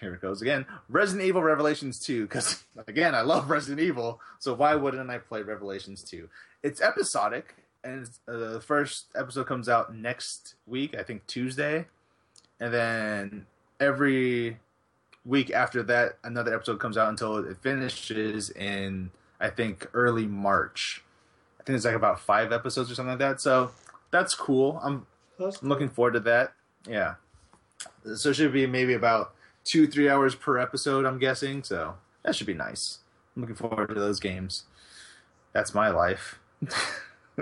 [0.00, 0.66] here it goes again.
[0.88, 5.42] Resident evil revelations 2 because again i love resident evil so why wouldn't i play
[5.42, 6.28] revelations 2
[6.62, 11.86] it's episodic and uh, the first episode comes out next week i think tuesday
[12.60, 13.46] and then
[13.80, 14.58] every
[15.24, 19.10] week after that another episode comes out until it finishes in
[19.40, 21.02] i think early march.
[21.60, 23.70] I think it's like about five episodes or something like that so
[24.14, 24.80] that's cool.
[24.82, 25.06] I'm
[25.40, 26.52] That's I'm looking forward to that.
[26.88, 27.14] Yeah.
[28.14, 29.33] So it should be maybe about
[29.64, 31.62] two, three hours per episode, I'm guessing.
[31.62, 32.98] So that should be nice.
[33.34, 34.64] I'm looking forward to those games.
[35.52, 36.38] That's my life.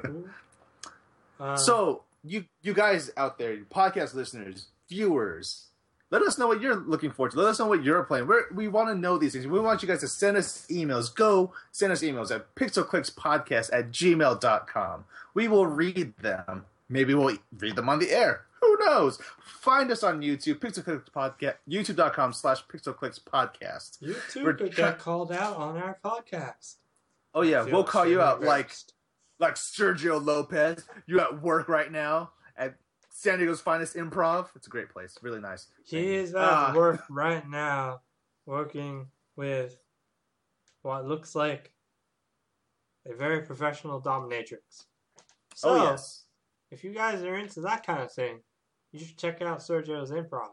[0.02, 0.24] cool.
[1.40, 5.66] Uh, so you you guys out there, podcast listeners, viewers,
[6.12, 7.38] let us know what you're looking forward to.
[7.38, 8.26] Let us know what you're playing.
[8.26, 9.46] We're, we want to know these things.
[9.46, 11.12] We want you guys to send us emails.
[11.12, 15.04] Go send us emails at pixelclickspodcast at gmail.com.
[15.32, 16.66] We will read them.
[16.88, 18.42] Maybe we'll read them on the air.
[18.62, 19.18] Who knows?
[19.44, 23.98] Find us on YouTube, Pixelclicks Podcast, youtube.com slash Pixelclicks Podcast.
[24.01, 26.76] you too we're could try- get called out on our podcast.
[27.34, 28.70] Oh yeah, we'll call you out like
[29.39, 30.84] like Sergio Lopez.
[31.06, 32.74] You at work right now at
[33.10, 34.48] San Diego's finest improv.
[34.55, 35.18] It's a great place.
[35.22, 35.66] Really nice.
[35.84, 36.72] He is at Ah.
[36.76, 38.02] work right now,
[38.47, 39.06] working
[39.36, 39.76] with
[40.82, 41.72] what looks like
[43.06, 44.84] a very professional dominatrix.
[45.55, 46.24] So, oh yes.
[46.70, 48.40] if you guys are into that kind of thing,
[48.93, 50.51] you should check out Sergio's improv.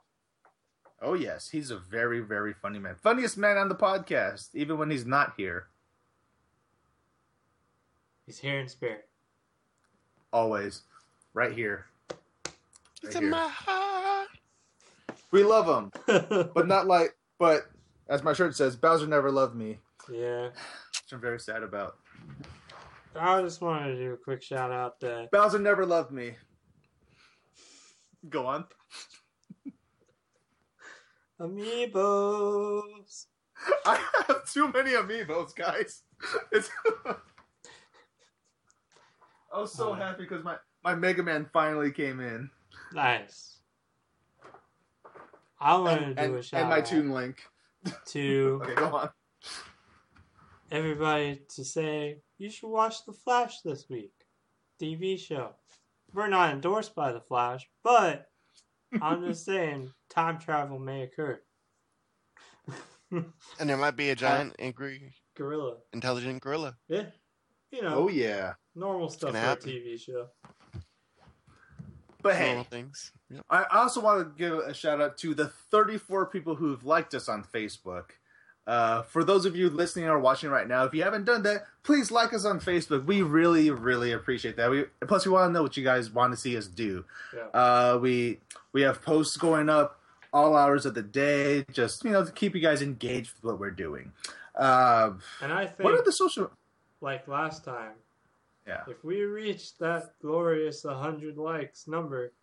[1.01, 1.49] Oh yes.
[1.49, 2.95] He's a very, very funny man.
[3.01, 5.67] Funniest man on the podcast, even when he's not here.
[8.25, 9.07] He's here in spirit.
[10.31, 10.81] Always.
[11.33, 11.85] Right here.
[13.01, 13.31] It's Right in here.
[13.31, 14.27] my heart.
[15.31, 15.91] We love him.
[16.53, 17.67] But not like but
[18.09, 19.77] as my shirt says, Bowser never loved me.
[20.11, 20.47] yeah.
[20.47, 21.95] Which I'm very sad about.
[23.15, 26.33] I just wanted to do a quick shout out that Bowser never loved me.
[28.27, 28.65] Go on.
[31.39, 33.27] Amiibos.
[33.85, 36.01] I have too many amiibos, guys.
[36.51, 36.69] It's
[39.53, 42.49] I was so happy because my, my Mega Man finally came in.
[42.93, 43.57] Nice.
[45.59, 47.41] I want to do and, a shout and my out Toon Link.
[48.07, 49.09] to Okay, go on.
[50.71, 54.13] everybody to say you should watch The Flash this week.
[54.81, 55.51] TV show.
[56.13, 58.27] We're not endorsed by the Flash, but
[59.01, 61.41] I'm just saying time travel may occur.
[63.59, 65.77] And there might be a uh, giant, angry, Gorilla.
[65.93, 66.75] intelligent gorilla.
[66.87, 67.05] Yeah.
[67.71, 68.53] You know, Oh yeah.
[68.75, 69.55] normal stuff for gonna a.
[69.55, 70.27] TV show.
[72.21, 73.11] But Normal hey, things.
[73.31, 73.45] Yep.
[73.49, 77.27] I also want to give a shout out to the 34 people who've liked us
[77.29, 78.11] on Facebook.
[78.69, 81.63] Uh, for those of you listening or watching right now, if you haven't done that,
[81.81, 83.03] please like us on Facebook.
[83.03, 84.69] We really, really appreciate that.
[84.69, 87.03] We plus we want to know what you guys want to see us do.
[87.35, 87.47] Yeah.
[87.59, 88.39] Uh, we
[88.71, 89.99] we have posts going up
[90.31, 93.59] all hours of the day, just you know to keep you guys engaged with what
[93.59, 94.11] we're doing.
[94.53, 96.51] Uh, And I think, what are the social?
[97.01, 97.93] like last time,
[98.67, 98.83] Yeah.
[98.87, 102.33] if we reach that glorious 100 likes number,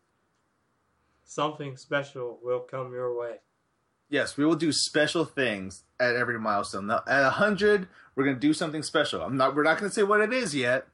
[1.25, 3.37] something special will come your way.
[4.09, 6.87] Yes, we will do special things at every milestone.
[6.87, 9.21] Now, at hundred, we're gonna do something special.
[9.23, 9.55] I'm not.
[9.57, 10.87] We're not gonna say what it is yet,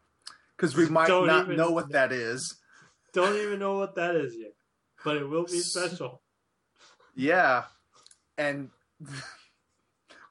[0.57, 2.57] because we might Don't not even- know what that is.
[3.13, 4.55] Don't even know what that is yet,
[5.05, 6.23] but it will be special.
[7.15, 7.65] Yeah,
[8.39, 8.71] and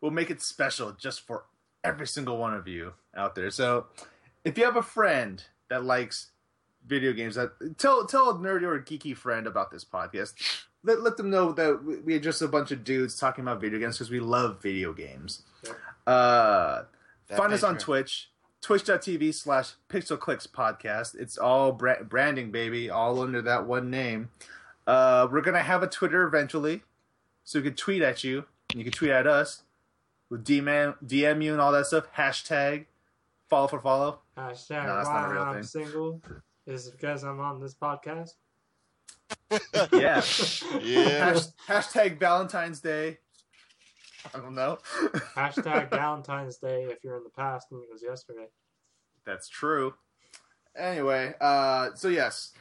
[0.01, 1.45] we'll make it special just for
[1.83, 3.51] every single one of you out there.
[3.51, 3.85] So,
[4.43, 6.31] if you have a friend that likes
[6.87, 10.33] video games, that tell tell a nerdy or a geeky friend about this podcast.
[10.83, 13.79] Let, let them know that we- we're just a bunch of dudes talking about video
[13.79, 15.43] games because we love video games.
[15.63, 15.75] Yep.
[16.07, 16.83] Uh,
[17.35, 17.79] Find us on Patreon.
[17.79, 18.31] Twitch,
[18.61, 21.15] twitch.tv slash pixelclicks podcast.
[21.15, 24.29] It's all bra- branding, baby, all under that one name.
[24.87, 26.81] Uh, we're going to have a Twitter eventually,
[27.43, 29.61] so we can tweet at you, and you can tweet at us
[30.29, 32.05] with DM, DM you and all that stuff.
[32.17, 32.85] Hashtag
[33.49, 34.19] follow for follow.
[34.37, 35.63] Hashtag No, that's not a why real I'm thing.
[35.63, 36.21] single
[36.65, 38.31] is because I'm on this podcast.
[39.91, 40.21] Yeah.
[40.81, 41.33] Yeah.
[41.33, 43.17] Hash- hashtag Valentine's Day.
[44.33, 44.77] I don't know.
[45.35, 48.47] Hashtag Valentine's Day if you're in the past and it was yesterday.
[49.25, 49.95] That's true.
[50.75, 52.53] Anyway, uh, so yes,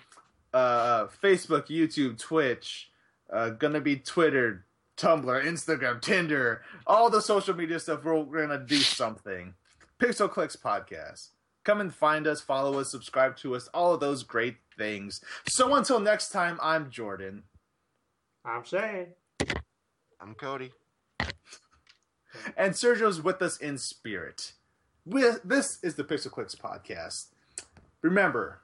[0.53, 2.91] uh, Facebook, YouTube, Twitch,
[3.33, 4.67] uh, gonna be Twitter,
[4.97, 8.05] Tumblr, Instagram, Tinder, all the social media stuff.
[8.05, 9.55] We're, we're gonna do something.
[10.01, 11.29] Pixel Clicks Podcast.
[11.65, 15.21] Come and find us, follow us, subscribe to us, all of those great things.
[15.49, 17.43] So until next time, I'm Jordan.
[18.45, 19.09] I'm Shane.
[20.21, 20.73] I'm Cody.
[22.57, 24.53] and Sergio's with us in spirit.
[25.05, 27.27] With this is the Pixel Clicks podcast.
[28.03, 28.61] Remember,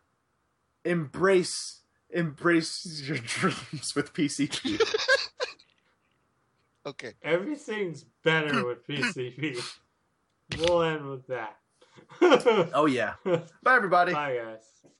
[0.84, 4.80] embrace embrace your dreams with PCP.
[6.86, 7.14] Okay.
[7.20, 9.60] Everything's better with PCP.
[10.56, 11.56] we'll end with that.
[12.74, 13.14] oh yeah.
[13.24, 14.12] Bye everybody.
[14.12, 14.92] Bye, guys.